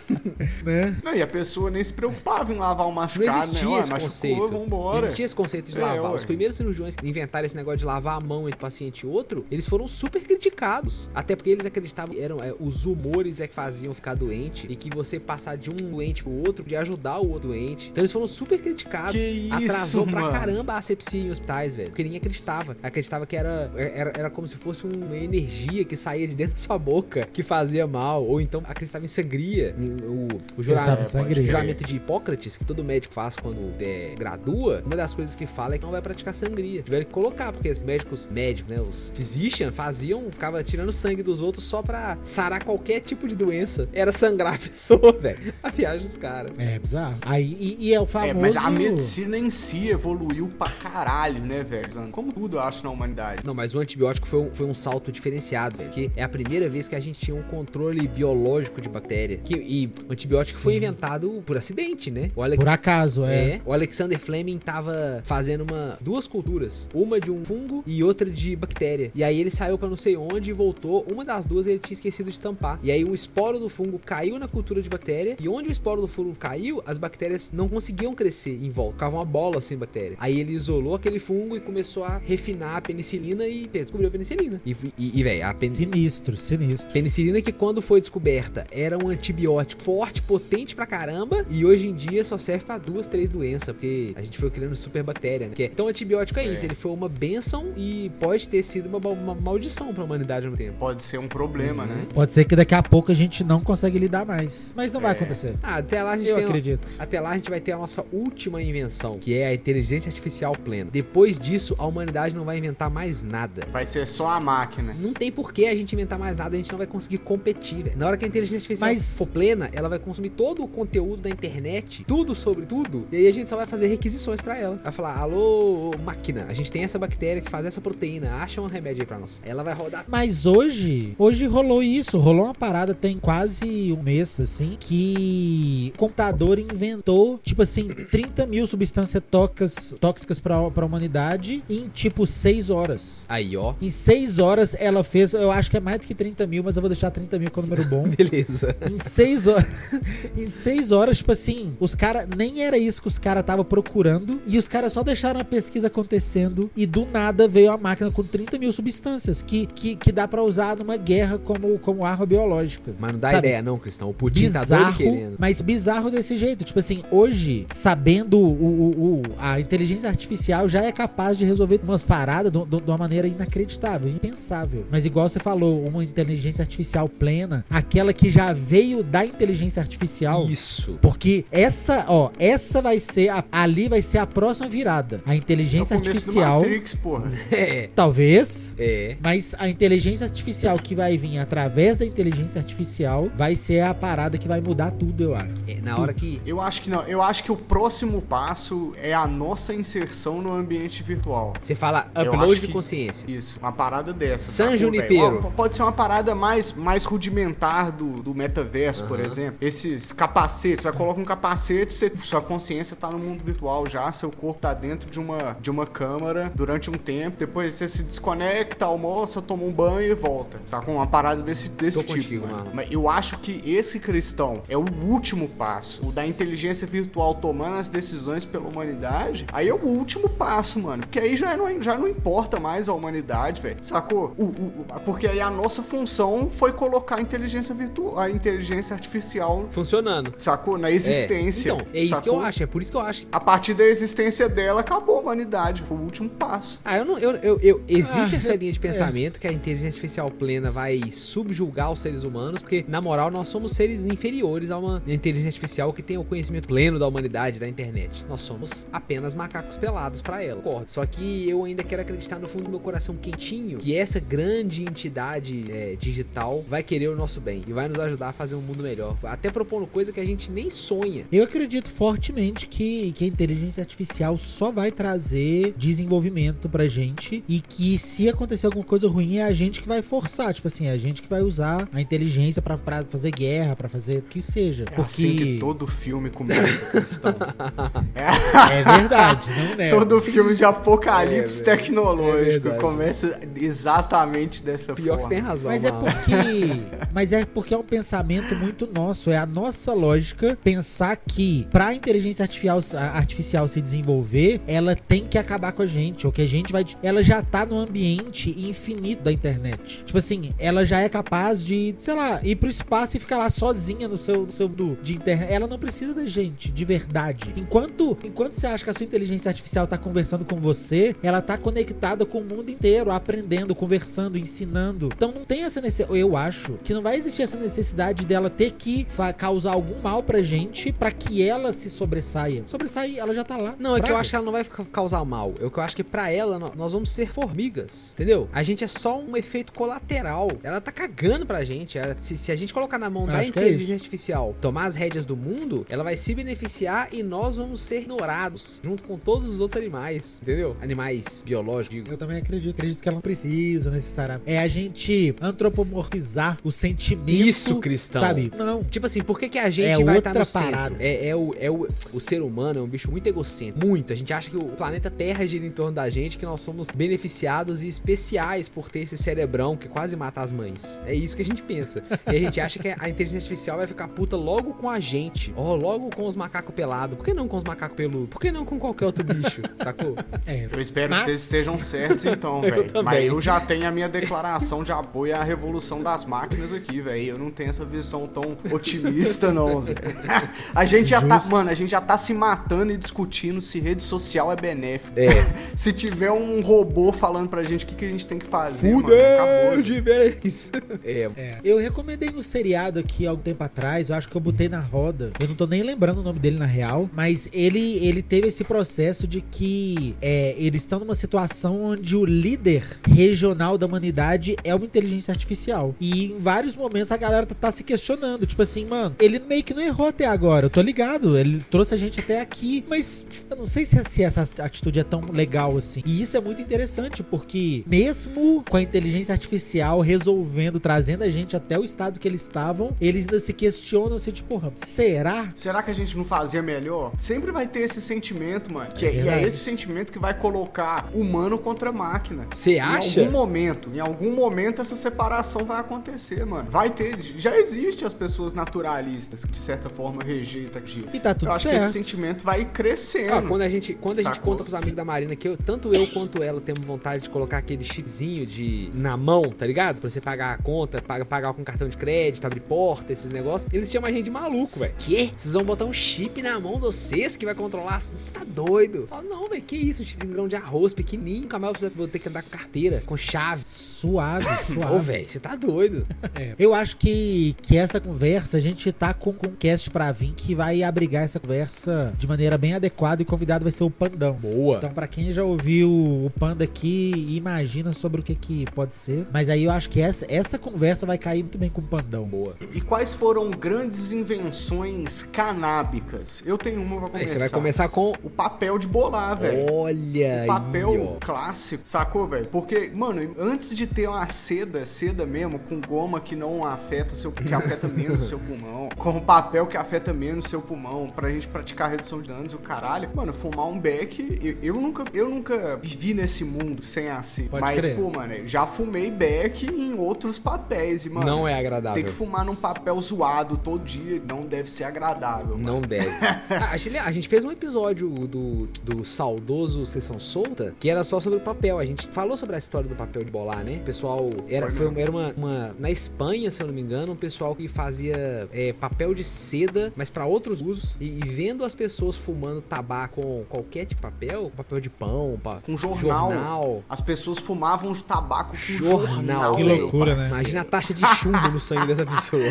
né? 0.64 0.96
Não, 1.04 1.16
e 1.16 1.22
a 1.22 1.28
pessoa 1.28 1.70
nem 1.70 1.84
se 1.84 1.94
preocupava 1.94 2.54
em 2.54 2.58
lavar 2.58 2.86
o 2.86 2.90
Não 2.90 2.96
machucado, 2.96 3.38
né? 3.38 3.44
existia 3.44 3.70
Ué, 3.70 3.80
esse 3.80 3.90
machucou, 3.92 4.10
conceito. 4.10 4.40
Não 4.40 4.48
vambora. 4.48 5.06
existia 5.06 5.26
esse 5.26 5.36
conceito 5.36 5.72
de 5.72 5.78
É, 5.78 5.82
lavar. 5.82 6.12
ué. 6.12 6.16
Os 6.16 6.24
primeiros 6.24 6.56
cirurgiões 6.58 6.96
que 6.96 7.08
inventaram 7.08 7.46
esse 7.46 7.56
negócio 7.56 7.80
de 7.80 7.86
lavar 7.86 8.18
a 8.18 8.20
mão 8.20 8.48
entre 8.48 8.60
paciente 8.60 9.02
e 9.02 9.08
outro, 9.08 9.46
eles 9.52 9.68
foram 9.68 9.88
super 9.88 10.22
criticados. 10.22 11.10
Até 11.14 11.36
porque 11.36 11.50
eles 11.50 11.66
acreditavam 11.66 12.14
que 12.16 12.22
eram 12.22 12.44
é, 12.44 12.54
os 12.60 12.86
humores 12.86 13.40
é 13.40 13.48
que 13.48 13.54
faziam 13.56 13.94
ficar 13.94 14.14
doente 14.16 14.66
e 14.70 14.76
que 14.76 14.90
você 14.90 15.20
passar 15.20 15.58
de 15.58 15.70
um 15.70 15.76
doente 15.76 16.24
pro 16.24 16.32
outro 16.32 16.64
de 16.66 16.76
ajudar 16.76 17.20
o 17.20 17.30
outro 17.32 17.50
doente. 17.50 17.90
Então 17.92 18.02
eles 18.02 18.12
foram 18.12 18.28
super 18.28 18.60
criticados. 18.60 19.12
Que 19.22 19.28
isso, 19.28 19.54
Atrasou 19.56 20.06
pra 20.08 20.22
mano. 20.22 20.32
caramba 20.34 20.74
a 20.74 20.78
asepsia 20.78 21.22
em 21.24 21.32
hospitais, 21.32 21.76
velho. 21.76 21.90
Porque 21.90 22.04
ninguém 22.04 22.18
acreditava. 22.18 22.76
Acreditava 22.82 23.26
que 23.26 23.36
era, 23.36 23.72
era, 23.76 24.14
era 24.18 24.30
como 24.30 24.48
se 24.48 24.56
fosse 24.56 24.86
uma 24.86 25.16
energia 25.18 25.84
que 25.84 25.96
saía 25.98 26.28
de 26.28 26.36
dentro 26.36 26.54
da 26.54 26.60
sua 26.60 26.78
boca 26.78 27.28
que 27.32 27.44
fazia 27.44 27.86
mal. 27.88 28.26
Ou 28.26 28.40
então 28.42 28.62
acreditava 28.68 29.06
em 29.06 29.08
sangria. 29.08 29.76
O, 29.80 30.28
o, 30.60 30.64
jura- 30.64 30.80
Acreditava 30.82 31.00
em 31.00 31.02
o 31.02 31.06
sangria. 31.06 31.46
juramento 31.46 31.84
de 31.84 31.96
Hipócrates, 31.96 32.56
que 32.58 32.64
todo 32.66 32.84
médico 32.84 33.14
faz 33.14 33.36
quando 33.36 33.74
é, 33.80 34.16
gradua, 34.18 34.82
uma 34.86 34.96
das 34.96 35.14
coisas 35.14 35.36
que 35.36 35.46
fala 35.46 35.76
é 35.76 35.78
que 35.78 35.84
não 35.84 35.92
vai 35.92 36.02
praticar 36.02 36.34
sangria. 36.34 36.82
Tiveram 36.82 37.06
que 37.06 37.12
colocar, 37.12 37.52
porque 37.52 37.70
os 37.70 37.80
médicos, 37.80 38.30
médicos, 38.30 38.70
né, 38.72 38.80
os 38.82 39.12
physicians 39.16 39.74
faziam, 39.76 40.30
ficava 40.32 40.64
tirando 40.64 40.92
sangue 40.92 41.22
dos 41.24 41.42
outros 41.42 41.64
só 41.66 41.82
pra 41.82 42.18
sarar 42.22 42.64
qualquer 42.64 43.00
tipo 43.02 43.28
de 43.28 43.36
doença. 43.36 43.88
Era 43.94 44.12
sangrar 44.12 44.56
a 44.56 44.58
pessoa, 44.70 45.12
velho. 45.14 45.54
A 45.62 45.70
viagem 45.70 46.02
dos 46.02 46.18
caras. 46.18 46.52
É 46.58 46.80
bizarro. 46.80 47.18
Aí, 47.22 47.56
e, 47.60 47.88
e 47.90 47.94
é 47.94 48.00
o 48.00 48.06
famoso... 48.06 48.30
É, 48.32 48.34
mas 48.34 48.56
a 48.56 48.70
medicina 48.70 49.38
em 49.38 49.50
si 49.50 49.90
evoluiu 49.90 50.50
pra 50.58 50.70
caralho, 50.70 51.42
né, 51.44 51.64
velho? 51.64 51.90
Como 52.12 52.32
tudo, 52.32 52.58
eu 52.58 52.62
na 52.84 52.90
humanidade. 52.90 53.42
Não, 53.46 53.54
mas 53.54 53.76
o 53.76 53.80
antibiótico 53.80 54.28
foi 54.28 54.40
um, 54.40 54.54
foi 54.54 54.66
um 54.66 54.74
salto 54.74 55.12
diferenciado, 55.12 55.78
velho. 55.78 55.90
Que 55.90 56.12
é 56.16 56.24
a 56.24 56.30
primeira 56.30 56.70
vez 56.70 56.88
que 56.88 56.96
a 56.96 57.00
gente 57.00 57.20
tinha 57.20 57.36
um 57.36 57.44
controle 57.44 58.08
biológico 58.08 58.82
de 58.82 58.90
bactéria. 58.90 59.38
Que, 59.38 59.56
e 59.56 59.92
o 60.08 60.14
antibiótico 60.14 60.60
foi 60.60 60.74
Sim. 60.74 60.78
inventado 60.78 61.44
por 61.46 61.58
acidente, 61.58 62.12
né? 62.12 62.32
Por 62.34 62.68
acaso, 62.68 63.26
é. 63.26 63.40
É, 63.40 63.62
o 63.66 63.74
Alexander 63.74 64.20
Fleming 64.20 64.58
tava 64.58 65.22
fazendo 65.24 65.62
uma 65.62 65.98
duas 66.02 66.28
culturas, 66.28 66.90
uma 66.94 67.20
de 67.20 67.32
um 67.32 67.44
fungo 67.44 67.84
e 67.86 68.04
outra 68.04 68.30
de 68.30 68.56
bactéria. 68.56 69.12
E 69.16 69.24
aí 69.24 69.40
ele 69.40 69.50
saiu 69.50 69.78
pra 69.78 69.88
não 69.88 69.98
sei 69.98 70.16
onde 70.16 70.50
e 70.50 70.54
voltou. 70.54 71.06
Uma 71.12 71.26
das 71.26 71.46
duas 71.46 71.66
ele 71.66 71.80
tinha 71.80 71.94
esquecido 71.96 72.30
de 72.32 72.40
tampar. 72.40 72.80
E 72.84 72.92
aí 72.92 73.04
o 73.04 73.14
esporo 73.14 73.60
do 73.60 73.70
fungo 73.70 74.00
caiu 74.00 74.38
na 74.38 74.48
cultura 74.48 74.82
de 74.82 74.90
bactéria 74.90 75.38
e 75.40 75.48
onde 75.48 75.70
o 75.70 75.72
esporo 75.72 76.02
do 76.02 76.08
fungo 76.08 76.36
caiu, 76.36 76.82
as 76.86 76.98
bactérias 76.98 77.52
não 77.52 77.68
conseguiam 77.68 78.14
crescer 78.14 78.60
em 78.62 78.70
volta, 78.70 78.94
ficava 78.94 79.16
uma 79.16 79.26
bola 79.26 79.62
sem 79.62 79.78
bactéria. 79.78 80.18
Aí 80.20 80.40
ele 80.40 80.54
isolou 80.54 80.96
aquele 80.96 81.20
fungo 81.20 81.56
e 81.56 81.60
começou 81.60 82.04
a 82.04 82.18
refinar 82.18 82.49
a 82.62 82.82
penicilina 82.82 83.46
e 83.48 83.68
descobriu 83.68 84.08
a 84.08 84.12
penicilina. 84.12 84.62
E, 84.66 84.76
e, 84.98 85.20
e 85.20 85.24
velho, 85.24 85.46
a 85.46 85.54
pen- 85.54 85.70
Sinistro, 85.70 86.36
sinistro. 86.38 86.92
Penicilina 86.92 87.42
que 87.42 87.52
quando 87.52 87.82
foi 87.82 88.00
descoberta 88.00 88.64
era 88.72 88.98
um 88.98 89.10
antibiótico 89.10 89.82
forte, 89.82 90.22
potente 90.22 90.76
pra 90.76 90.86
caramba 90.86 91.46
e 91.50 91.66
hoje 91.66 91.88
em 91.88 91.94
dia 91.96 92.24
só 92.24 92.38
serve 92.38 92.66
pra 92.66 92.78
duas, 92.78 93.08
três 93.08 93.30
doenças, 93.30 93.70
porque 93.70 94.14
a 94.16 94.22
gente 94.22 94.38
foi 94.38 94.50
criando 94.50 94.76
super 94.76 95.04
bactéria, 95.04 95.48
né? 95.48 95.54
Então 95.60 95.86
o 95.86 95.90
antibiótico 95.90 96.40
é, 96.40 96.46
É. 96.46 96.54
isso, 96.54 96.66
ele 96.66 96.76
foi 96.76 96.92
uma 96.92 97.08
benção 97.10 97.74
e 97.78 98.12
pode 98.20 98.48
ter 98.50 98.64
sido 98.64 98.88
uma, 98.88 99.00
ma- 99.00 99.10
uma 99.10 99.36
maldição 99.36 99.94
pra 99.94 100.04
humanidade 100.04 100.48
no 100.48 100.56
tempo. 100.58 100.78
Pode 100.80 101.04
ser 101.04 101.18
um 101.20 101.28
problema, 101.28 101.84
Uhum. 101.84 101.90
né? 101.90 102.08
Pode 102.14 102.32
ser 102.32 102.46
que 102.46 102.56
daqui 102.56 102.74
a 102.76 102.82
pouco 102.84 103.12
a 103.12 103.16
gente 103.16 103.44
não 103.44 103.60
consegue 103.62 103.98
lidar 104.00 104.26
mais. 104.26 104.74
Mas 104.76 104.94
não 104.94 105.02
vai 105.02 105.12
É. 105.12 105.14
acontecer. 105.16 105.56
Ah, 105.62 105.78
até 105.78 106.02
lá 106.04 106.12
a 106.14 106.18
gente 106.18 106.30
Eu 106.30 106.36
tem 106.36 106.44
uma- 106.46 106.50
acredito. 106.50 106.96
Até 107.00 107.20
lá 107.20 107.32
a 107.32 107.36
gente 107.36 107.50
vai 107.50 107.60
ter 107.60 107.72
a 107.72 107.78
nossa 107.78 108.06
última 108.12 108.62
invenção, 108.62 109.18
que 109.20 109.34
é 109.38 109.48
a 109.48 109.54
inteligência 109.54 110.10
artificial 110.10 110.54
plena. 110.56 110.90
Depois 110.92 111.40
disso, 111.40 111.76
a 111.78 111.86
humanidade 111.86 112.36
não 112.40 112.46
vai 112.46 112.58
inventar 112.58 112.90
mais 112.90 113.22
nada. 113.22 113.68
Vai 113.72 113.86
ser 113.86 114.08
só 114.08 114.30
a 114.30 114.40
máquina. 114.40 114.96
Não 115.00 115.14
tem 115.14 115.32
por 115.32 115.52
que 115.54 115.68
a 115.68 115.76
gente 115.76 115.94
inventar 115.94 116.18
mais 116.18 116.38
nada, 116.38 116.56
a 116.56 116.58
gente 116.58 116.72
não 116.72 116.78
vai 116.78 116.88
conseguir 116.88 117.20
competir, 117.20 117.84
velho. 117.84 117.98
Na 117.98 118.08
hora 118.08 118.18
que 118.18 118.26
a 118.26 118.28
inteligência 118.28 118.58
artificial 118.58 118.90
Mas- 118.90 119.18
for 119.18 119.28
plena, 119.28 119.70
ela 119.74 119.90
vai 119.90 120.00
consumir 120.00 120.30
todo 120.32 120.64
o 120.64 120.68
conteúdo 120.68 121.22
da 121.22 121.30
internet, 121.30 122.04
tudo 122.08 122.34
sobre 122.34 122.66
tudo, 122.66 123.06
e 123.12 123.18
aí 123.18 123.28
a 123.28 123.34
gente 123.34 123.50
só 123.50 123.56
vai 123.56 123.66
fazer 123.66 123.88
requisições 123.88 124.42
pra 124.42 124.58
ela. 124.58 124.80
Vai 124.82 124.92
falar, 124.92 125.18
alô, 125.18 125.92
máquina, 126.04 126.46
a 126.50 126.54
gente 126.54 126.72
tem 126.72 126.84
essa 126.84 126.98
bactéria 126.98 127.42
que 127.42 127.50
faz 127.52 127.66
essa 127.66 127.82
proteína, 127.82 128.36
acha 128.36 128.62
um 128.62 128.68
remédio 128.68 129.02
aí 129.02 129.06
pra 129.08 129.20
nós. 129.20 129.42
Ela 129.46 129.64
vai 129.64 129.74
rodar. 129.74 130.06
Mas 130.08 130.46
hoje, 130.46 131.14
hoje 131.18 131.46
rolou 131.46 131.84
isso, 131.84 132.18
rolou 132.18 132.46
uma 132.46 132.56
parada 132.56 132.94
tem 132.94 133.18
quase 133.20 133.92
um 133.92 134.02
mês, 134.02 134.40
assim, 134.40 134.78
que 134.80 135.92
o 135.96 135.98
computador 135.98 136.60
inventou, 136.60 137.40
tipo 137.44 137.62
assim, 137.62 137.88
30 137.88 138.46
mil 138.46 138.66
substâncias 138.66 139.22
tóxicas, 139.30 139.96
tóxicas 140.00 140.40
pra, 140.40 140.70
pra 140.72 140.86
humanidade 140.86 141.64
em, 141.70 141.88
tipo, 141.90 142.26
6 142.32 142.70
horas. 142.70 143.22
Aí, 143.28 143.56
ó. 143.58 143.74
Em 143.82 143.90
6 143.90 144.40
horas 144.40 144.76
ela 144.80 145.04
fez, 145.04 145.34
eu 145.34 145.52
acho 145.52 145.70
que 145.70 145.78
é 145.78 145.80
mais 145.80 146.00
do 146.00 146.08
que 146.08 146.14
30 146.16 146.46
mil, 146.48 146.64
mas 146.64 146.76
eu 146.76 146.82
vou 146.82 146.90
deixar 146.90 147.12
30 147.12 147.38
mil 147.40 147.52
com 147.52 147.62
o 147.62 147.64
número 147.64 147.84
bom. 147.86 148.08
Beleza. 148.10 148.76
Em 148.92 148.98
seis 149.00 149.48
horas. 149.48 149.66
em 150.38 150.48
seis 150.48 150.92
horas, 150.92 151.18
tipo 151.18 151.32
assim, 151.32 151.74
os 151.80 151.96
caras. 151.96 152.28
Nem 152.36 152.64
era 152.64 152.78
isso 152.78 153.02
que 153.02 153.08
os 153.08 153.20
caras 153.20 153.42
estavam 153.42 153.64
procurando. 153.66 154.42
E 154.46 154.58
os 154.58 154.68
caras 154.68 154.94
só 154.94 155.04
deixaram 155.04 155.40
a 155.40 155.44
pesquisa 155.44 155.88
acontecendo. 155.88 156.70
E 156.76 156.86
do 156.86 157.06
nada 157.06 157.48
veio 157.48 157.72
a 157.72 157.78
máquina 157.78 158.12
com 158.12 158.24
30 158.24 158.58
mil 158.58 158.72
substâncias. 158.72 159.42
Que, 159.42 159.66
que, 159.68 159.96
que 159.96 160.12
dá 160.12 160.28
pra 160.28 160.44
usar 160.44 160.76
numa 160.78 160.98
guerra 160.98 161.38
como, 161.38 161.78
como 161.80 162.06
arma 162.06 162.26
biológica. 162.26 162.94
Mas 163.00 163.14
não 163.14 163.20
dá 163.20 163.30
Sabe? 163.30 163.48
ideia, 163.48 163.62
não, 163.62 163.78
Cristão. 163.78 164.10
O 164.10 164.14
Putin 164.14 164.52
tá 164.52 164.64
doido 164.66 164.80
Bizarro, 164.80 164.98
querendo. 164.98 165.36
mas 165.40 165.62
bizarro 165.62 166.10
desse 166.10 166.36
jeito. 166.38 166.64
Tipo 166.66 166.80
assim, 166.80 167.04
hoje, 167.12 167.66
sabendo 167.74 168.38
o, 168.40 168.52
o- 168.52 169.16
o- 169.20 169.24
a 169.38 169.60
inteligência 169.60 170.10
artificial 170.10 170.68
já 170.68 170.84
é 170.84 170.92
capaz 170.92 171.38
de 171.38 171.46
resolver 171.46 171.80
umas 171.84 172.02
paradas 172.04 172.19
do- 172.52 172.66
do- 172.66 172.82
de 172.82 172.90
uma 172.90 172.98
maneira 172.98 173.28
inacreditável, 173.28 174.10
impensável. 174.12 174.86
Mas 174.92 175.06
igual 175.06 175.28
você 175.30 175.40
falou, 175.40 175.86
uma 175.88 176.04
inteligência 176.04 176.62
artificial 176.62 177.08
plena, 177.08 177.66
aquela 177.70 178.14
que 178.14 178.30
já 178.30 178.54
veio 178.54 179.04
da 179.04 179.26
inteligência 179.26 179.82
artificial. 179.82 180.46
Isso. 180.50 180.98
Porque 181.02 181.46
essa, 181.52 182.06
ó, 182.08 182.32
essa 182.40 182.82
vai 182.82 183.00
ser, 183.00 183.30
a- 183.30 183.44
ali 183.52 183.88
vai 183.88 184.02
ser 184.02 184.18
a 184.20 184.28
próxima 184.28 184.68
virada. 184.68 185.22
A 185.26 185.32
É 185.34 185.36
o 185.36 185.38
inteligência 185.38 185.98
do 186.00 186.08
artificial, 186.08 186.60
Matrix, 186.62 186.94
porra. 186.96 187.32
É. 187.52 187.90
talvez, 187.96 188.74
É. 188.78 189.16
mas 189.22 189.56
a 189.58 189.68
inteligência 189.70 190.26
artificial 190.26 190.78
que 190.80 190.96
vai 190.96 191.18
vir 191.18 191.38
através 191.40 191.98
da 191.98 192.06
inteligência 192.06 192.60
artificial 192.60 193.30
vai 193.36 193.56
ser 193.56 193.82
a 193.82 193.94
parada 193.94 194.38
que 194.38 194.48
vai 194.48 194.62
mudar 194.62 194.92
tudo, 194.92 195.24
eu 195.24 195.36
acho. 195.36 195.56
É, 195.68 195.78
Na 195.82 195.98
hora 195.98 196.14
que. 196.14 196.42
Eu 196.46 196.60
acho 196.62 196.82
que 196.82 196.90
não. 196.90 197.04
Eu 197.04 197.22
acho 197.22 197.44
que 197.44 197.52
o 197.52 197.56
próximo 197.56 198.22
passo 198.22 198.94
é 199.02 199.14
a 199.14 199.28
nossa 199.28 199.74
inserção 199.74 200.42
no 200.42 200.54
ambiente 200.54 201.02
virtual. 201.04 201.54
Você 201.62 201.76
fala 201.76 202.09
upload 202.16 202.60
de 202.60 202.68
consciência. 202.68 203.30
Isso, 203.30 203.60
uma 203.60 203.72
parada 203.72 204.14
dessa. 204.14 204.52
San 204.52 204.64
sacou, 204.66 204.78
Junipero. 204.78 205.52
Pode 205.56 205.76
ser 205.76 205.84
uma 205.84 205.92
parada 205.92 206.34
mais, 206.36 206.74
mais 206.74 207.06
rudimentar 207.06 207.92
do, 207.92 208.22
do 208.22 208.34
metaverso, 208.34 209.06
por 209.06 209.20
Aham. 209.20 209.28
exemplo. 209.28 209.58
Esses 209.62 210.12
capacetes, 210.12 210.84
você 210.84 210.92
coloca 210.92 211.20
um 211.20 211.26
capacete, 211.26 211.94
você- 211.94 212.10
sua 212.16 212.42
consciência 212.42 212.96
tá 212.96 213.10
no 213.10 213.18
mundo 213.20 213.44
virtual 213.44 213.88
já, 213.88 214.12
seu 214.12 214.32
corpo 214.32 214.60
tá 214.60 214.74
dentro 214.74 215.10
de 215.10 215.20
uma, 215.20 215.58
de 215.60 215.70
uma 215.70 215.86
câmara 215.86 216.52
durante 216.56 216.90
um 216.90 216.94
tempo, 216.94 217.38
depois 217.38 217.74
você 217.74 217.88
se 217.88 218.04
desconecta, 218.04 218.86
almoça, 218.86 219.42
toma 219.42 219.64
um 219.64 219.72
banho 219.72 220.02
e 220.12 220.14
volta. 220.14 220.60
Sacou? 220.66 220.96
Uma 220.96 221.08
parada 221.08 221.42
desse, 221.42 221.70
desse 221.70 221.98
Tô 221.98 222.04
tipo. 222.04 222.14
contigo, 222.14 222.48
mano. 222.48 222.72
Mas 222.74 222.92
eu 222.92 223.08
acho 223.10 223.38
que 223.40 223.62
esse 223.66 224.00
cristão 224.00 224.62
é 224.68 224.78
o 224.78 224.86
último 225.04 225.48
passo. 225.48 226.06
O 226.08 226.12
da 226.12 226.26
inteligência 226.26 226.88
virtual 226.88 227.36
tomando 227.36 227.78
as 227.78 227.90
decisões 227.90 228.46
pela 228.46 228.68
humanidade, 228.68 229.46
aí 229.52 229.68
é 229.70 229.74
o 229.74 229.78
último 229.86 230.28
passo, 230.30 230.80
mano. 230.80 231.04
Porque 231.04 231.20
aí 231.20 231.36
já 231.36 231.56
não, 231.56 231.82
já 231.82 231.98
não 232.00 232.08
importa 232.08 232.60
mais 232.60 232.88
a 232.90 232.94
humanidade, 232.94 233.62
velho. 233.62 233.78
Sacou? 233.82 234.34
O- 234.38 234.46
o- 234.46 234.86
porque 235.06 235.28
aí 235.28 235.40
a 235.42 235.50
nossa 235.50 235.82
função 235.84 236.50
foi 236.50 236.72
colocar 236.74 237.18
a 237.18 237.22
inteligência 237.22 237.74
virtual, 237.76 238.18
a 238.20 238.30
inteligência 238.30 238.94
artificial, 238.94 239.68
Funcionando. 239.72 240.34
sacou? 240.38 240.78
Na 240.78 240.90
existência. 240.92 241.72
É. 241.72 241.74
Então, 241.76 241.88
é 241.94 242.00
isso 242.02 242.14
que 242.16 242.20
sacou? 242.22 242.40
eu 242.40 242.46
acho. 242.46 242.64
É 242.64 242.68
por 242.68 242.82
isso 242.82 242.92
que 242.92 242.98
eu 242.98 243.02
acho. 243.02 243.28
A 243.32 243.40
partir 243.40 243.74
da 243.74 243.84
existência 243.84 244.48
dela, 244.50 244.82
acabou 244.82 245.18
a 245.18 245.20
humanidade. 245.22 245.84
Foi 245.84 245.98
o 245.98 246.02
último 246.02 246.30
passo. 246.30 246.80
Ah, 246.84 246.98
eu 246.98 247.06
não. 247.06 247.18
Eu, 247.20 247.32
eu, 247.38 247.60
eu- 247.62 247.82
existe 247.88 248.36
Ah, 248.36 248.38
essa 248.38 248.54
é- 248.54 248.58
linha 248.58 248.72
de 248.72 248.80
pensamento 248.80 249.40
que 249.40 249.48
a 249.48 249.52
inteligência 249.52 249.90
artificial 249.90 250.30
plena 250.32 250.72
vai 250.72 251.00
subjugar 251.12 251.92
os 251.92 252.00
seres 252.00 252.24
humanos, 252.24 252.62
porque, 252.62 252.86
na 252.88 253.02
moral, 253.02 253.30
nós 253.32 253.48
somos 253.50 253.74
seres 253.74 254.06
inferiores 254.06 254.72
a 254.72 254.78
uma 254.78 255.02
inteligência 255.08 255.50
artificial 255.50 255.94
que 255.94 256.02
tem 256.02 256.18
o 256.18 256.24
conhecimento 256.24 256.68
pleno 256.68 256.98
da 257.00 257.08
humanidade, 257.08 257.60
da 257.60 257.68
internet. 257.68 258.26
Nós 258.28 258.42
somos 258.42 258.88
apenas 258.92 259.36
macacos 259.36 259.78
pelados 259.78 260.22
pra 260.22 260.42
ela. 260.44 260.62
Concordo. 260.62 260.92
Só 260.92 261.06
que 261.06 261.50
eu 261.50 261.64
ainda 261.66 261.84
quero 261.90 262.04
acreditar 262.04 262.38
no 262.38 262.48
fundo 262.48 262.66
do 262.66 262.70
meu 262.70 262.80
coração 262.80 263.16
quentinho 263.16 263.80
que 263.80 263.96
essa 263.96 264.20
grande 264.20 264.84
entidade 264.84 265.66
é, 265.72 265.96
digital 266.00 266.64
vai 266.70 266.84
querer 266.84 267.08
o 267.08 267.16
nosso 267.16 267.42
bem 267.42 267.64
e 267.68 267.74
vai 267.74 267.88
nos 267.88 268.00
ajudar 268.00 268.30
a 268.30 268.34
fazer 268.34 268.56
um 268.56 268.62
mundo 268.62 268.84
melhor. 268.84 269.18
Até 269.24 269.50
propondo 269.50 269.88
coisa 269.88 270.12
que 270.12 270.20
a 270.20 270.26
gente 270.26 270.52
nem 270.52 270.70
sonha. 270.70 271.26
Eu 271.32 271.44
acredito 271.44 271.90
fortemente 271.90 272.68
que, 272.68 273.12
que 273.14 273.26
a 273.26 273.28
inteligência 273.28 273.82
artificial 273.82 274.38
só 274.38 274.70
vai 274.70 274.92
trazer 274.92 275.74
desenvolvimento 275.76 276.70
pra 276.70 276.88
gente 276.88 277.44
e 277.50 277.60
que 277.60 277.98
se 277.98 278.30
acontecer 278.30 278.68
alguma 278.68 278.86
coisa 278.86 279.08
ruim 279.08 279.38
é 279.38 279.46
a 279.46 279.54
gente 279.54 279.82
que 279.82 279.88
vai 279.88 280.04
forçar, 280.04 280.54
tipo 280.54 280.68
assim, 280.68 280.86
é 280.86 280.92
a 280.92 280.98
gente 280.98 281.24
que 281.24 281.30
vai 281.30 281.42
usar 281.42 281.90
a 281.92 282.00
inteligência 282.00 282.62
pra, 282.62 282.78
pra 282.78 283.04
fazer 283.04 283.32
guerra, 283.32 283.76
pra 283.76 283.90
fazer 283.90 284.20
o 284.20 284.22
que 284.22 284.44
seja. 284.44 284.84
É 284.84 284.92
Porque 284.92 285.02
assim 285.02 285.36
que 285.36 285.58
todo 285.58 285.88
filme 285.88 286.30
começa, 286.30 286.92
cristão. 286.92 287.36
é 288.14 288.84
verdade, 288.84 289.50
não 289.50 289.74
é. 289.84 289.90
Todo 289.90 290.22
filme 290.22 290.54
de 290.54 290.64
apocalipse 290.64 291.62
É, 291.62 291.79
É 291.80 291.84
tecnológico 291.84 292.64
verdade. 292.64 292.80
começa 292.80 293.40
exatamente 293.56 294.64
dessa 294.64 294.94
Pior 294.94 295.18
que 295.18 295.22
forma. 295.22 295.22
você 295.22 295.30
tem 295.30 295.40
razão. 295.40 295.72
Mas 295.72 295.84
é 295.84 295.92
porque. 295.92 296.32
Mas 297.14 297.34
é 297.34 297.46
porque 297.46 297.74
é 297.74 297.78
um 297.78 297.84
pensamento 297.84 298.56
muito 298.56 298.88
nosso. 298.88 299.32
É 299.32 299.38
a 299.38 299.46
nossa 299.46 299.94
lógica 299.94 300.58
pensar 300.64 301.16
que 301.16 301.68
pra 301.72 301.94
inteligência 301.94 302.44
artificial, 302.44 302.80
artificial 303.14 303.68
se 303.68 303.82
desenvolver, 303.82 304.62
ela 304.68 304.96
tem 304.96 305.26
que 305.26 305.38
acabar 305.38 305.72
com 305.72 305.82
a 305.82 305.88
gente. 305.88 306.26
Ou 306.28 306.34
que 306.34 306.42
a 306.42 306.48
gente 306.48 306.72
vai. 306.72 306.86
Ela 307.02 307.24
já 307.24 307.42
tá 307.42 307.66
no 307.66 307.78
ambiente 307.78 308.50
infinito 308.58 309.24
da 309.24 309.32
internet. 309.32 310.04
Tipo 310.06 310.18
assim, 310.18 310.54
ela 310.60 310.86
já 310.86 311.00
é 311.00 311.10
capaz 311.10 311.64
de, 311.64 311.96
sei 311.98 312.14
lá, 312.14 312.40
ir 312.44 312.56
pro 312.56 312.70
espaço 312.70 313.18
e 313.18 313.20
ficar 313.20 313.38
lá 313.38 313.50
sozinha 313.50 314.08
no 314.08 314.18
seu, 314.18 314.46
no 314.46 314.52
seu 314.52 314.68
do, 314.68 314.98
de 315.02 315.16
internet. 315.16 315.52
Ela 315.52 315.68
não 315.68 315.80
precisa 315.80 316.14
da 316.14 316.26
gente, 316.26 316.72
de 316.72 316.86
verdade. 316.86 317.54
Enquanto, 317.56 318.18
enquanto 318.24 318.54
você 318.54 318.68
acha 318.68 318.84
que 318.84 318.90
a 318.90 318.94
sua 318.94 319.04
inteligência 319.04 319.50
artificial 319.50 319.88
tá 319.88 319.98
conversando 319.98 320.46
com 320.46 320.56
você, 320.58 321.16
ela 321.24 321.42
tá 321.42 321.58
conectada 321.60 322.26
com 322.26 322.40
o 322.40 322.44
mundo 322.44 322.70
inteiro, 322.72 323.12
aprendendo, 323.12 323.76
conversando, 323.76 324.38
ensinando. 324.38 325.10
Então 325.16 325.32
não 325.32 325.44
tem 325.46 325.64
essa 325.64 325.82
necessidade. 325.82 326.20
Eu 326.20 326.36
acho 326.38 326.74
que 326.84 326.94
não 326.94 327.02
vai 327.02 327.16
existir 327.16 327.44
essa 327.44 327.58
necessidade 327.58 328.26
dela 328.26 328.50
ter 328.50 328.72
que 328.72 329.06
causar 329.38 329.74
algum 329.74 330.02
mal 330.02 330.24
pra 330.24 330.42
gente 330.42 330.92
pra 330.92 331.12
que 331.12 331.42
ela 331.48 331.74
se 331.74 331.90
sobressaia. 331.90 332.64
Sobressair, 332.66 333.18
ela 333.20 333.34
já 333.34 333.44
tá 333.44 333.58
lá. 333.58 333.76
Não, 333.80 333.96
é 333.98 334.02
que 334.02 334.12
eu 334.12 334.18
acho 334.18 334.30
que 334.30 334.36
ela 334.36 334.46
não 334.46 334.52
vai 334.52 334.64
ca- 334.64 334.86
causar 334.92 335.24
mal. 335.26 335.54
É 335.60 335.70
que 335.70 335.78
eu 335.78 335.84
acho 335.84 335.96
que 335.96 336.04
pra 336.04 336.30
ela, 336.32 336.58
nó- 336.58 336.72
nós 336.76 336.94
vamos 336.94 337.12
ser 337.12 337.32
formigas. 337.32 338.12
Entendeu? 338.14 338.48
A 338.54 338.64
gente 338.64 338.84
é 338.84 338.88
só 338.88 339.20
um 339.20 339.36
efeito 339.36 339.74
colateral. 339.74 340.50
Ela 340.64 340.80
tá 340.82 340.92
cagando 340.92 341.46
pra 341.46 341.64
gente. 341.64 341.98
Ela- 341.98 342.16
se, 342.22 342.38
se 342.38 342.52
a 342.52 342.56
gente 342.56 342.74
colocar 342.74 342.98
na 342.98 343.10
mão 343.10 343.26
da 343.26 343.40
Acho 343.40 343.52
que 343.54 343.60
é 343.60 343.62
inteligência 343.64 343.96
artificial 343.96 344.56
tomar 344.62 344.86
as 344.86 344.96
rédeas 344.96 345.26
do 345.26 345.36
mundo, 345.36 345.86
ela 345.90 346.04
vai 346.04 346.16
se 346.16 346.34
beneficiar 346.34 347.10
e 347.12 347.22
nós 347.24 347.58
vamos 347.58 347.82
ser 347.82 348.02
ignorados. 348.02 348.82
Junto 348.84 349.04
com 349.04 349.18
todos 349.18 349.50
os 349.50 349.60
outros 349.60 349.80
animais. 349.82 350.40
Entendeu? 350.42 350.76
Animais 350.82 351.42
biológicos. 351.50 351.96
digo. 351.96 352.12
Eu 352.12 352.18
também 352.18 352.38
acredito. 352.38 352.72
Acredito 352.76 353.02
que 353.02 353.08
ela 353.10 353.16
não 353.16 353.22
precisa 353.22 353.90
necessariamente. 353.92 354.50
É 354.50 354.60
a 354.60 354.68
gente 354.68 355.36
antropomorfizar 355.42 356.58
o 356.64 356.72
sentimento. 356.72 357.30
Isso, 357.48 357.80
cristão. 357.80 358.22
Sabe? 358.22 358.52
Não. 358.58 358.84
Tipo 358.84 359.06
assim, 359.06 359.22
por 359.22 359.40
que, 359.40 359.50
que 359.50 359.58
a 359.60 359.70
gente 359.70 359.88
É 359.90 360.04
vai 360.04 360.16
outra 360.16 360.32
estar 360.32 360.40
no 360.40 360.46
centro? 360.46 360.72
parada. 360.72 360.96
É, 361.00 361.28
é 361.30 361.36
o, 361.36 361.54
é 361.60 361.70
o, 361.72 361.88
o 362.14 362.20
ser 362.20 362.42
humano 362.42 362.80
é 362.80 362.82
um 362.82 362.88
bicho 362.88 363.10
muito 363.12 363.28
egocêntrico. 363.28 363.86
Muito. 363.86 364.14
A 364.14 364.16
gente 364.16 364.32
acha 364.34 364.50
que 364.50 364.58
o 364.58 364.64
planeta 364.66 365.10
Terra 365.10 365.46
gira 365.46 365.66
em 365.66 365.72
torno 365.72 365.94
da 365.94 366.10
gente, 366.10 366.38
que 366.38 366.46
nós 366.46 366.62
somos 366.62 366.88
beneficiados 366.94 367.84
e 367.84 367.88
especiais 367.88 368.70
por 368.70 368.90
ter 368.90 369.00
esse 369.00 369.18
cerebrão 369.18 369.76
que 369.76 369.88
quase 369.88 370.16
mata 370.16 370.42
as 370.42 370.52
mães. 370.52 371.02
É 371.06 371.14
isso 371.14 371.36
que 371.36 371.42
a 371.42 371.46
gente 371.46 371.64
pensa. 371.64 372.04
E 372.32 372.36
a 372.36 372.40
gente 372.40 372.60
acha 372.62 372.80
que 372.80 372.88
a 372.90 373.10
inteligência 373.10 373.38
artificial 373.48 373.78
vai 373.78 373.88
ficar 373.88 374.08
puta 374.08 374.36
logo 374.36 374.74
com 374.74 374.90
a 374.90 375.00
gente. 375.00 375.54
Ó, 375.56 375.76
logo 375.76 376.10
com 376.16 376.26
os 376.28 376.36
macacos 376.36 376.74
pelados. 376.74 377.18
Por 377.18 377.24
que 377.26 377.34
não 377.34 377.48
com 377.48 377.58
os 377.58 377.64
macacos 377.64 377.96
peludos? 377.96 378.30
Por 378.30 378.40
que 378.40 378.52
não 378.52 378.66
com 378.66 378.78
qualquer 378.80 379.06
outro 379.06 379.24
bicho? 379.24 379.62
Sacou? 379.84 380.16
É. 380.46 380.68
Eu 380.72 380.82
espero 380.82 381.10
Mas- 381.12 381.24
que 381.24 381.30
vocês 381.32 381.39
estejam 381.42 381.78
certos 381.80 382.26
então, 382.26 382.62
velho. 382.62 382.86
Mas 383.04 383.26
eu 383.26 383.40
já 383.42 383.60
tenho 383.60 383.88
a 383.88 383.92
minha 383.92 384.10
declaração 384.10 384.84
de 384.84 384.92
apoio 384.92 385.36
à 385.36 385.44
revolução 385.44 386.02
das 386.02 386.26
máquinas 386.26 386.74
aqui, 386.74 387.02
velho. 387.02 387.24
Eu 387.24 387.40
não 387.40 387.52
tenho 387.52 387.70
essa 387.70 387.86
visão 387.86 388.28
tão 388.28 388.58
otimista, 388.72 389.52
não, 389.52 389.82
Zé. 389.82 389.94
A 390.74 390.86
gente 390.86 391.10
já 391.10 391.22
tá, 391.22 391.38
Justo. 391.38 391.52
mano, 391.52 391.70
a 391.70 391.74
gente 391.74 391.90
já 391.90 392.02
tá 392.02 392.18
se 392.18 392.34
matando 392.34 392.92
e 392.92 392.98
discutindo 392.98 393.60
se 393.62 393.80
rede 393.80 394.02
social 394.02 394.52
é 394.52 394.56
benéfica. 394.56 395.20
É. 395.20 395.30
Se 395.76 395.94
tiver 395.94 396.32
um 396.32 396.62
robô 396.62 397.12
falando 397.12 397.50
pra 397.50 397.64
gente 397.64 397.86
o 397.86 397.88
que, 397.88 397.96
que 397.96 398.06
a 398.06 398.08
gente 398.08 398.28
tem 398.28 398.38
que 398.38 398.46
fazer, 398.46 398.94
mano, 398.94 399.08
acabou. 399.08 399.70
Fudeu 399.72 399.82
de 399.82 400.02
vez. 400.02 400.72
É. 401.04 401.30
É. 401.36 401.60
Eu 401.64 401.78
recomendei 401.78 402.30
um 402.30 402.42
seriado 402.42 403.00
aqui 403.00 403.26
há 403.26 403.30
algum 403.30 403.42
tempo 403.42 403.64
atrás, 403.64 404.10
eu 404.10 404.16
acho 404.16 404.28
que 404.28 404.36
eu 404.36 404.42
botei 404.42 404.68
na 404.70 404.80
roda. 404.80 405.32
Eu 405.40 405.48
não 405.48 405.56
tô 405.56 405.66
nem 405.66 405.82
lembrando 405.84 406.20
o 406.20 406.24
nome 406.24 406.40
dele 406.40 406.58
na 406.58 406.66
real, 406.66 407.10
mas 407.14 407.48
ele, 407.52 407.98
ele 408.06 408.22
teve 408.22 408.48
esse 408.48 408.64
processo 408.64 409.28
de 409.28 409.42
que 409.42 410.16
é, 410.22 410.56
eles 410.58 410.82
estão 410.82 411.00
numa 411.00 411.16
situação 411.16 411.29
onde 411.66 412.16
o 412.16 412.26
líder 412.26 412.84
regional 413.08 413.78
da 413.78 413.86
humanidade 413.86 414.56
é 414.64 414.74
uma 414.74 414.86
inteligência 414.86 415.32
artificial. 415.32 415.96
E 416.00 416.26
em 416.26 416.40
vários 416.40 416.76
momentos 416.76 417.12
a 417.12 417.18
galera 417.18 417.46
tá, 417.46 417.56
tá 417.56 417.72
se 417.72 417.84
questionando, 417.84 418.46
tipo 418.46 418.62
assim, 418.62 418.86
mano, 418.86 419.16
ele 419.20 419.40
meio 419.40 419.64
que 419.64 419.74
não 419.74 419.82
errou 419.82 420.08
até 420.08 420.26
agora, 420.26 420.66
eu 420.66 420.70
tô 420.70 420.82
ligado, 420.82 421.38
ele 421.38 421.60
trouxe 421.70 421.94
a 421.94 421.98
gente 421.98 422.20
até 422.20 422.42
aqui, 422.42 422.84
mas 422.90 423.26
eu 423.50 423.58
não 423.58 423.66
sei 423.66 423.86
se, 423.86 424.02
se 424.06 424.24
essa 424.24 424.48
atitude 424.60 425.00
é 425.00 425.04
tão 425.04 425.22
legal 425.32 425.78
assim. 425.78 426.02
E 426.06 426.22
isso 426.22 426.38
é 426.38 426.42
muito 426.42 426.62
interessante, 426.62 427.22
porque 427.22 427.84
mesmo 427.86 428.64
com 428.70 428.78
a 428.78 428.82
inteligência 428.82 429.34
artificial 429.34 430.02
resolvendo, 430.02 430.80
trazendo 430.80 431.24
a 431.24 431.30
gente 431.30 431.56
até 431.56 431.78
o 431.78 431.84
estado 431.84 432.20
que 432.20 432.28
eles 432.28 432.42
estavam, 432.42 432.96
eles 433.00 433.26
ainda 433.26 433.40
se 433.40 433.54
questionam 433.54 434.18
se, 434.18 434.32
tipo, 434.32 434.50
porra, 434.50 434.72
será? 434.76 435.52
Será 435.56 435.84
que 435.84 435.92
a 435.92 435.94
gente 435.94 436.18
não 436.18 436.26
fazia 436.26 436.62
melhor? 436.62 437.12
Sempre 437.18 437.52
vai 437.52 437.68
ter 437.68 437.82
esse 437.82 438.02
sentimento, 438.02 438.74
mano. 438.74 438.92
Que 438.92 439.06
É 439.06 439.10
é, 439.10 439.24
e 439.24 439.30
é 439.30 439.44
esse 439.44 439.58
sentimento 439.58 440.12
que 440.12 440.20
vai 440.20 440.34
colocar 440.34 441.10
humano 441.20 441.58
contra 441.58 441.92
máquina. 441.92 442.48
Você 442.54 442.74
Em 442.74 442.80
acha? 442.80 443.22
algum 443.22 443.32
momento, 443.32 443.90
em 443.94 444.00
algum 444.00 444.32
momento 444.34 444.82
essa 444.82 444.96
separação 444.96 445.66
vai 445.66 445.80
acontecer, 445.80 446.46
mano. 446.46 446.70
Vai 446.70 446.90
ter, 446.90 447.20
já 447.20 447.58
existe 447.58 448.06
as 448.06 448.14
pessoas 448.14 448.54
naturalistas 448.54 449.44
que 449.46 449.52
de 449.52 449.58
certa 449.58 449.90
forma 449.90 450.24
rejeitam 450.24 450.80
aquilo. 450.82 451.10
E 451.14 451.20
tá 451.20 451.34
tudo 451.34 451.50
Eu 451.50 451.54
acho 451.54 451.68
que 451.68 451.72
certo. 451.74 451.84
esse 451.86 451.94
sentimento 451.94 452.44
vai 452.44 452.66
crescendo. 452.66 453.34
Ah, 453.34 453.42
quando 453.42 453.62
a 453.62 453.70
gente, 453.70 453.94
quando 453.94 454.20
a 454.20 454.24
gente 454.24 454.40
conta 454.40 454.64
pros 454.64 454.74
amigos 454.74 454.96
da 454.96 455.06
Marina 455.06 455.36
que 455.36 455.48
eu- 455.48 455.58
tanto 455.58 455.94
eu 455.94 456.08
quanto 456.08 456.42
ela 456.42 456.62
temos 456.62 456.82
vontade 456.84 457.24
de 457.24 457.30
colocar 457.30 457.58
aquele 457.58 457.84
chipzinho 457.84 458.46
de 458.46 458.90
na 458.94 459.16
mão, 459.18 459.44
tá 459.44 459.66
ligado? 459.66 460.00
Pra 460.00 460.10
você 460.10 460.22
pagar 460.22 460.54
a 460.54 460.58
conta, 460.58 461.02
paga, 461.02 461.26
pagar 461.26 461.54
com 461.54 461.64
cartão 461.64 461.88
de 461.90 461.98
crédito, 461.98 462.46
abrir 462.46 462.62
porta, 462.62 463.12
esses 463.14 463.30
negócios. 463.30 463.72
Eles 463.74 463.92
chamam 463.92 464.10
a 464.10 464.12
gente 464.14 464.26
de 464.26 464.32
maluco, 464.32 464.80
velho. 464.80 464.94
Que? 464.98 465.32
Vocês 465.38 465.54
vão 465.54 465.64
botar 465.64 465.86
um 465.86 465.94
chip 465.94 466.42
na 466.42 466.60
mão 466.60 466.74
de 466.74 466.80
vocês 466.82 467.36
que 467.38 467.46
vai 467.46 467.56
controlar? 467.56 468.00
Você 468.02 468.30
tá 468.32 468.42
doido? 468.46 469.08
Fala, 469.08 469.24
não, 469.24 469.48
velho, 469.50 469.62
que 469.62 469.76
isso? 469.76 470.02
Um 470.02 470.06
chipzinho 470.06 470.32
grão 470.32 470.48
de 470.48 470.56
arroz, 470.56 470.94
pequenininho, 471.10 471.42
nunca 471.44 471.58
mais 471.58 471.78
vou 471.96 472.08
ter 472.08 472.20
que 472.20 472.30
andar 472.30 472.44
com 472.44 472.50
carteira, 472.50 473.02
com 473.06 473.18
chave. 473.18 473.64
Suave, 473.66 474.46
Ô, 474.72 474.74
suave. 474.74 475.00
velho, 475.06 475.30
você 475.30 475.40
tá 475.40 475.56
doido. 475.56 476.06
É. 476.36 476.54
Eu 476.58 476.74
acho 476.74 476.96
que, 476.98 477.56
que 477.62 477.78
essa 477.78 478.00
conversa, 478.00 478.58
a 478.58 478.60
gente 478.60 478.92
tá 478.92 479.14
com, 479.14 479.34
com 479.34 479.48
um 479.48 479.56
cast 479.56 479.90
pra 479.90 480.12
vir 480.12 480.34
que 480.36 480.56
vai 480.56 480.84
abrigar 480.84 481.24
essa 481.24 481.40
conversa 481.40 482.14
de 482.18 482.28
maneira 482.28 482.58
bem 482.58 482.74
adequada 482.74 483.22
e 483.22 483.24
o 483.24 483.26
convidado 483.26 483.64
vai 483.66 483.72
ser 483.72 483.84
o 483.84 483.90
Pandão. 483.90 484.34
Boa. 484.34 484.78
Então, 484.78 484.92
pra 484.94 485.08
quem 485.08 485.32
já 485.32 485.44
ouviu 485.44 485.90
o 485.90 486.32
Panda 486.40 486.64
aqui, 486.64 487.12
imagina 487.36 487.92
sobre 487.94 488.22
o 488.22 488.24
que, 488.24 488.36
que 488.36 488.66
pode 488.74 488.94
ser. 488.94 489.26
Mas 489.34 489.50
aí 489.50 489.64
eu 489.66 489.72
acho 489.72 489.90
que 489.90 490.00
essa, 490.00 490.26
essa 490.30 490.58
conversa 490.58 491.06
vai 491.06 491.18
cair 491.18 491.44
muito 491.44 491.58
bem 491.58 491.70
com 491.70 491.82
o 491.82 491.84
Pandão. 491.84 492.24
Boa. 492.26 492.56
E 492.74 492.80
quais 492.80 493.14
foram 493.14 493.50
grandes 493.52 494.12
invenções 494.14 495.24
canábicas? 495.24 496.42
Eu 496.46 496.58
tenho 496.58 496.82
uma 496.82 496.98
pra 496.98 497.06
Aí 497.08 497.12
começar. 497.12 497.34
você 497.34 497.40
vai 497.40 497.50
começar 497.50 497.90
com. 497.90 498.14
O 498.24 498.30
papel 498.30 498.78
de 498.78 498.88
bolar, 498.88 499.38
velho. 499.38 499.72
Olha 499.74 500.44
O 500.44 500.48
papel 500.48 500.99
ó. 501.02 501.18
clássico, 501.20 501.84
sacou, 501.86 502.28
velho? 502.28 502.48
Porque, 502.48 502.92
mano, 502.94 503.36
antes 503.40 503.76
de 503.76 503.88
ter 503.88 504.08
uma 504.08 504.28
seda, 504.28 504.86
seda 504.86 505.26
mesmo, 505.26 505.60
com 505.60 505.80
goma 505.82 506.20
que 506.20 506.36
não 506.36 506.66
afeta 506.66 507.14
o 507.14 507.18
seu, 507.18 507.32
que 507.32 507.54
afeta 507.54 507.88
menos 507.88 508.24
seu 508.24 508.40
pulmão, 508.40 508.90
com 508.98 509.20
papel 509.20 509.66
que 509.68 509.78
afeta 509.78 510.14
menos 510.14 510.46
seu 510.46 510.62
pulmão, 510.62 511.08
pra 511.08 511.30
gente 511.30 511.48
praticar 511.48 511.90
redução 511.90 512.22
de 512.22 512.28
danos 512.30 512.54
e 512.54 512.56
o 512.56 512.60
caralho, 512.60 513.10
mano, 513.14 513.34
fumar 513.34 513.68
um 513.68 513.80
beck, 513.80 514.40
eu, 514.42 514.58
eu 514.76 514.82
nunca, 514.82 515.04
eu 515.14 515.30
nunca 515.30 515.78
vivi 515.78 516.14
nesse 516.14 516.44
mundo 516.44 516.84
sem 516.86 517.10
a 517.10 517.22
seda. 517.24 517.50
Pode 517.50 517.62
Mas, 517.62 517.80
crer. 517.80 517.96
pô, 517.96 518.10
mano, 518.10 518.48
já 518.48 518.66
fumei 518.66 519.12
beck 519.12 519.66
em 519.68 519.94
outros 519.98 520.38
papéis 520.40 521.06
e, 521.06 521.10
mano, 521.10 521.26
Não 521.26 521.48
é 521.48 521.54
agradável. 521.58 522.02
ter 522.02 522.10
que 522.10 522.16
fumar 522.16 522.46
num 522.46 522.56
papel 522.56 523.00
zoado 523.00 523.58
todo 523.58 523.84
dia 523.84 524.22
não 524.28 524.42
deve 524.42 524.70
ser 524.70 524.84
agradável, 524.84 525.58
mano. 525.58 525.64
Não 525.74 525.82
deve. 525.82 526.10
A, 526.50 526.76
gente, 526.78 526.98
a 526.98 527.12
gente 527.12 527.28
fez 527.28 527.46
um 527.46 527.52
episódio 527.52 528.10
do, 528.10 528.68
do 528.84 529.06
saudoso 529.06 529.86
Sessão 529.86 530.20
Solta 530.20 530.74
que 530.80 530.89
era 530.90 531.04
só 531.04 531.20
sobre 531.20 531.38
o 531.40 531.42
papel. 531.42 531.80
A 531.80 531.86
gente 531.86 532.08
falou 532.10 532.36
sobre 532.36 532.56
a 532.56 532.60
história 532.60 532.88
do 532.90 532.96
papel 532.96 533.24
de 533.24 533.32
bolar, 533.32 533.64
né? 533.64 533.78
O 533.82 533.86
pessoal. 533.86 534.30
Era, 534.50 534.70
Foi 534.72 534.92
era 535.00 535.12
uma, 535.12 535.34
uma- 535.38 535.76
Na 535.80 535.90
Espanha, 535.92 536.50
se 536.52 536.62
eu 536.62 536.68
não 536.68 536.74
me 536.74 536.82
engano, 536.82 537.14
um 537.14 537.16
pessoal 537.16 537.56
que 537.56 537.68
fazia 537.68 538.48
é, 538.52 538.74
papel 538.74 539.14
de 539.14 539.24
seda, 539.24 539.94
mas 539.96 540.10
pra 540.10 540.26
outros 540.26 540.62
usos. 540.62 540.98
E, 541.00 541.20
e 541.24 541.30
vendo 541.30 541.64
as 541.64 541.74
pessoas 541.76 542.16
fumando 542.16 542.62
tabaco 542.62 543.22
com 543.22 543.44
qualquer 543.50 543.86
tipo 543.86 543.96
de 544.00 544.02
papel, 544.02 544.52
papel 544.56 544.80
de 544.80 544.90
pão, 544.90 545.40
pa- 545.44 545.60
Com 545.66 545.76
jornal. 545.76 546.32
jornal. 546.32 546.84
As 546.90 547.02
pessoas 547.02 547.38
fumavam 547.40 547.92
de 547.92 548.04
tabaco 548.04 548.52
com 548.52 548.56
Jornal, 548.58 549.08
jornal. 549.08 549.56
Que 549.56 549.64
loucura, 549.64 550.16
né? 550.16 550.28
Imagina 550.28 550.62
a 550.62 550.64
taxa 550.64 550.94
de 550.94 551.06
chumbo 551.18 551.50
no 551.52 551.60
sangue 551.60 551.88
dessa 551.88 552.06
pessoa. 552.06 552.42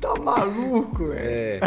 Tá 0.00 0.14
maluco, 0.20 1.08
velho? 1.08 1.18
É. 1.18 1.60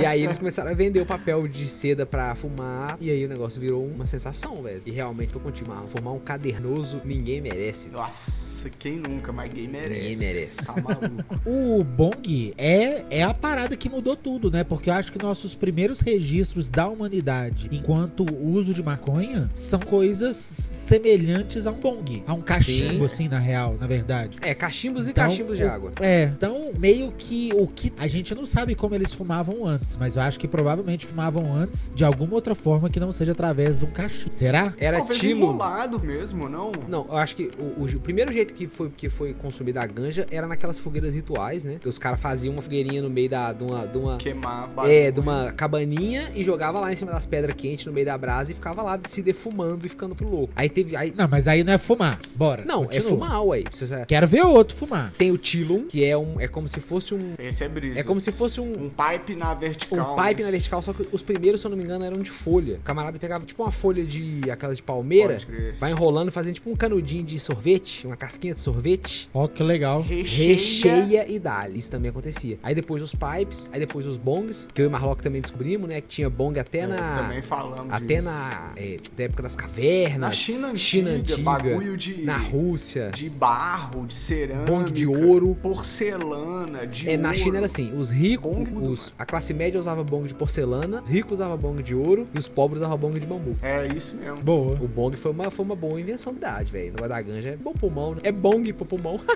E 0.00 0.04
aí 0.06 0.22
eles 0.22 0.36
começaram 0.38 0.70
a 0.70 0.74
vender 0.74 1.00
o 1.00 1.06
papel 1.06 1.46
de 1.48 1.68
seda 1.68 2.04
pra 2.06 2.34
fumar. 2.34 2.96
E 3.00 3.10
aí 3.10 3.24
o 3.24 3.28
negócio 3.28 3.60
virou 3.60 3.84
uma 3.84 4.06
sensação, 4.06 4.62
velho. 4.62 4.82
E 4.86 4.90
realmente 4.90 5.29
tô 5.30 5.40
contigo. 5.40 5.70
Marlon. 5.70 5.88
Formar 5.88 6.12
um 6.12 6.18
cadernoso, 6.18 7.00
ninguém 7.04 7.40
merece. 7.40 7.88
Nossa, 7.90 8.68
quem 8.70 8.96
nunca? 8.96 9.32
Mas 9.32 9.52
gay 9.52 9.68
merece. 9.68 9.92
Ninguém 9.92 10.16
merece. 10.16 10.66
Tá 10.66 10.74
maluco. 10.80 11.40
O 11.70 11.82
bong 11.82 12.54
é, 12.56 13.04
é 13.10 13.22
a 13.22 13.32
parada 13.32 13.76
que 13.76 13.88
mudou 13.88 14.14
tudo, 14.16 14.50
né? 14.50 14.62
Porque 14.62 14.90
eu 14.90 14.94
acho 14.94 15.12
que 15.12 15.22
nossos 15.22 15.54
primeiros 15.54 16.00
registros 16.00 16.68
da 16.68 16.86
humanidade 16.88 17.68
enquanto 17.72 18.26
uso 18.42 18.74
de 18.74 18.82
maconha 18.82 19.50
são 19.54 19.80
coisas 19.80 20.36
semelhantes 20.36 21.66
a 21.66 21.70
um 21.70 21.80
bong, 21.80 22.22
a 22.26 22.34
um 22.34 22.40
cachimbo, 22.40 23.04
assim, 23.04 23.28
na 23.28 23.38
real, 23.38 23.76
na 23.80 23.86
verdade. 23.86 24.36
É, 24.42 24.54
cachimbos 24.54 25.06
e 25.06 25.10
Então, 25.10 25.24
cachimbos 25.24 25.56
de 25.56 25.64
água. 25.64 25.92
É, 26.00 26.24
então 26.24 26.72
meio 26.78 27.12
que 27.16 27.50
o 27.54 27.66
que 27.66 27.92
a 27.96 28.06
gente 28.06 28.34
não 28.34 28.44
sabe 28.44 28.74
como 28.74 28.94
eles 28.94 29.14
fumavam 29.14 29.64
antes, 29.64 29.96
mas 29.96 30.16
eu 30.16 30.22
acho 30.22 30.38
que 30.38 30.48
provavelmente 30.48 31.06
fumavam 31.06 31.54
antes 31.54 31.90
de 31.94 32.04
alguma 32.04 32.34
outra 32.34 32.54
forma 32.54 32.90
que 32.90 33.00
não 33.00 33.12
seja 33.12 33.32
através 33.32 33.78
de 33.78 33.84
um 33.84 33.90
cachimbo. 33.90 34.32
Será? 34.32 34.74
Era 34.78 35.04
Talvez 35.10 35.18
tilo. 35.20 35.40
enrolado 35.44 35.98
mesmo, 36.00 36.48
não? 36.48 36.72
Não, 36.88 37.06
eu 37.08 37.16
acho 37.16 37.36
que 37.36 37.50
o, 37.58 37.82
o- 37.82 37.96
o 37.96 38.00
primeiro 38.00 38.32
jeito 38.32 38.54
que 38.54 38.66
foi, 38.66 38.90
que 38.90 39.08
foi 39.08 39.32
consumida 39.34 39.82
a 39.82 39.86
ganja 39.86 40.26
era 40.30 40.46
naquelas 40.46 40.78
fogueiras 40.78 41.14
rituais, 41.14 41.64
né? 41.64 41.78
Que 41.80 41.88
os 41.88 41.98
caras 41.98 42.20
faziam 42.20 42.52
uma 42.52 42.62
fogueirinha 42.62 43.02
no 43.02 43.10
meio 43.10 43.28
da, 43.28 43.52
de 43.52 43.64
uma. 43.64 43.86
De 43.86 43.98
uma 43.98 44.16
Queimava. 44.16 44.90
é, 44.90 45.10
de 45.10 45.20
uma 45.20 45.52
cabaninha 45.52 46.30
e 46.34 46.44
jogava 46.44 46.80
lá 46.80 46.92
em 46.92 46.96
cima 46.96 47.12
das 47.12 47.26
pedras 47.26 47.54
quentes 47.56 47.86
no 47.86 47.92
meio 47.92 48.06
da 48.06 48.16
brasa 48.16 48.52
e 48.52 48.54
ficava 48.54 48.82
lá 48.82 48.98
se 49.08 49.22
defumando 49.22 49.86
e 49.86 49.88
ficando 49.88 50.14
pro 50.14 50.28
louco. 50.28 50.52
Aí 50.56 50.68
teve. 50.68 50.94
Aí, 50.96 51.12
Não, 51.16 51.28
mas 51.28 51.48
aí 51.48 51.64
não 51.64 51.72
é 51.72 51.78
fumar. 51.78 52.18
Bora. 52.34 52.64
não, 52.64 52.84
continua. 52.84 53.06
é 53.06 53.10
fumar, 53.10 53.44
ué. 53.44 53.64
Você- 53.70 54.04
Quero 54.06 54.26
ver 54.26 54.42
outro 54.42 54.76
fumar. 54.76 55.12
Tem 55.16 55.30
o 55.30 55.38
Tilum, 55.38 55.86
que 55.86 56.04
é 56.04 56.16
um. 56.16 56.40
É 56.40 56.46
como 56.48 56.68
se 56.68 56.80
fosse 56.80 57.14
um. 57.14 57.34
Esse 57.38 57.64
é 57.64 57.68
brisa. 57.68 58.00
É 58.00 58.02
como 58.02 58.20
se 58.20 58.30
fosse 58.32 58.60
um. 58.60 58.84
Um 58.84 58.90
pipe 58.90 59.34
na 59.34 59.54
vertical. 59.54 60.12
Um 60.14 60.16
pipe 60.22 60.40
né? 60.42 60.46
na 60.46 60.50
vertical, 60.50 60.82
só 60.82 60.92
que 60.92 61.06
os 61.12 61.22
primeiros, 61.22 61.60
se 61.60 61.66
eu 61.66 61.70
não 61.70 61.76
me 61.78 61.84
engano, 61.84 62.04
eram 62.04 62.18
de 62.20 62.30
folha. 62.30 62.76
O 62.76 62.80
camarada 62.80 63.18
pegava 63.18 63.44
tipo 63.44 63.62
uma 63.62 63.72
folha 63.72 64.04
de. 64.04 64.50
aquelas 64.50 64.76
de 64.76 64.82
palmeira, 65.00 65.38
vai 65.78 65.90
enrolando 65.90 66.28
e 66.28 66.30
fazendo 66.30 66.54
tipo 66.54 66.70
um 66.70 66.76
canudinho 66.76 67.24
de 67.24 67.38
sorvete, 67.38 68.06
uma 68.06 68.16
casquinha 68.16 68.54
de 68.54 68.60
sorvete. 68.60 69.28
Ó, 69.32 69.48
que 69.48 69.62
legal. 69.62 70.02
Recheia. 70.02 70.54
recheia 70.54 71.28
e 71.28 71.38
dá. 71.38 71.68
Isso 71.68 71.90
também 71.90 72.10
acontecia. 72.10 72.58
Aí 72.62 72.74
depois 72.74 73.02
os 73.02 73.14
pipes, 73.14 73.68
aí 73.72 73.80
depois 73.80 74.06
os 74.06 74.16
bongs, 74.16 74.68
que 74.72 74.80
eu 74.80 74.84
e 74.84 74.88
o 74.88 74.90
Marlock 74.90 75.22
também 75.22 75.40
descobrimos, 75.40 75.88
né? 75.88 76.00
Que 76.00 76.08
tinha 76.08 76.30
bong 76.30 76.58
até 76.58 76.80
É, 76.80 76.86
na. 76.86 77.14
Também 77.14 77.42
falamos. 77.42 77.92
Até 77.92 78.16
de... 78.16 78.20
na. 78.20 78.72
é, 78.76 78.98
da 79.16 79.24
época 79.24 79.42
das 79.42 79.56
cavernas. 79.56 80.18
Na 80.20 80.32
China 80.32 80.68
antiga, 80.68 80.78
China 80.78 81.10
antiga, 81.10 81.42
bagulho 81.42 81.96
de. 81.96 82.22
Na 82.22 82.36
Rússia. 82.36 83.10
De 83.10 83.28
barro, 83.28 84.06
de 84.06 84.14
cerâmica. 84.14 84.70
Bong 84.70 84.90
de 84.92 85.06
ouro. 85.06 85.56
Porcelana, 85.62 86.86
de 86.86 87.08
É, 87.08 87.16
na 87.16 87.28
ouro. 87.28 87.40
China 87.40 87.56
era 87.58 87.66
assim, 87.66 87.92
os 87.96 88.10
ricos, 88.10 88.50
os, 88.82 89.12
a 89.18 89.24
classe 89.24 89.52
média 89.54 89.78
usava 89.78 90.02
bong 90.04 90.26
de 90.26 90.34
porcelana, 90.34 91.02
os 91.02 91.08
ricos 91.08 91.32
usavam 91.32 91.56
bong 91.56 91.82
de 91.82 91.94
ouro 91.94 92.26
e 92.34 92.38
os 92.38 92.48
pobres 92.48 92.78
usavam 92.78 92.98
bong 92.98 93.18
de 93.18 93.26
bambu. 93.26 93.56
É 93.62 93.86
isso 93.88 94.14
mesmo. 94.16 94.38
Boa. 94.38 94.76
O 94.80 94.88
bong 94.90 95.16
foi 95.16 95.30
uma, 95.32 95.50
foi 95.50 95.64
uma 95.64 95.76
boa 95.76 96.00
invenção 96.00 96.34
da 96.34 96.50
idade, 96.50 96.72
velho. 96.72 96.94
No 97.00 97.08
da 97.08 97.22
ganja 97.22 97.50
é 97.50 97.56
bom 97.56 97.72
pulmão, 97.72 98.14
né? 98.14 98.20
É 98.24 98.32
bong 98.32 98.72
pro 98.72 98.84
pulmão. 98.84 99.20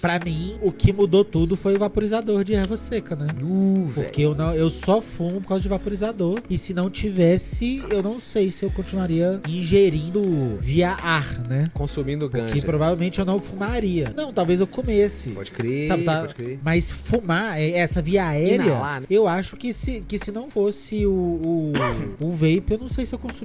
Pra 0.00 0.18
mim, 0.18 0.56
o 0.62 0.70
que 0.72 0.92
mudou 0.92 1.24
tudo 1.24 1.56
foi 1.56 1.74
o 1.74 1.78
vaporizador 1.78 2.44
de 2.44 2.54
erva 2.54 2.76
seca, 2.76 3.14
né? 3.16 3.26
Uh. 3.42 3.90
Porque 3.94 4.22
eu, 4.22 4.34
não, 4.34 4.54
eu 4.54 4.70
só 4.70 5.00
fumo 5.00 5.40
por 5.40 5.48
causa 5.48 5.62
de 5.62 5.68
vaporizador. 5.68 6.40
E 6.48 6.56
se 6.56 6.72
não 6.74 6.88
tivesse, 6.90 7.82
eu 7.90 8.02
não 8.02 8.18
sei 8.20 8.50
se 8.50 8.64
eu 8.64 8.70
continuaria 8.70 9.40
ingerindo 9.48 10.56
via 10.60 10.90
ar, 10.90 11.38
né? 11.48 11.68
Consumindo 11.74 12.28
Porque 12.28 12.46
ganja. 12.52 12.66
provavelmente 12.66 13.18
eu 13.18 13.24
não 13.24 13.40
fumaria. 13.40 14.12
Não, 14.16 14.32
talvez 14.32 14.60
eu 14.60 14.66
comesse. 14.66 15.30
Pode 15.30 15.50
crer, 15.50 15.88
Sabe, 15.88 16.04
tá- 16.04 16.20
pode 16.20 16.34
crer. 16.34 16.58
Mas 16.62 16.90
fumar, 16.92 17.58
é- 17.60 17.70
essa 17.72 18.00
via 18.00 18.26
aérea, 18.28 18.66
Inalar, 18.66 19.00
né? 19.00 19.06
eu 19.10 19.26
acho 19.26 19.56
que 19.56 19.72
se, 19.72 20.00
que 20.06 20.18
se 20.18 20.30
não 20.30 20.50
fosse 20.50 21.06
o, 21.06 21.12
o, 21.12 21.72
o 22.20 22.30
vape, 22.30 22.64
eu 22.70 22.78
não 22.78 22.88
sei 22.88 23.04
se 23.06 23.14
eu 23.14 23.18
consumiria. 23.18 23.41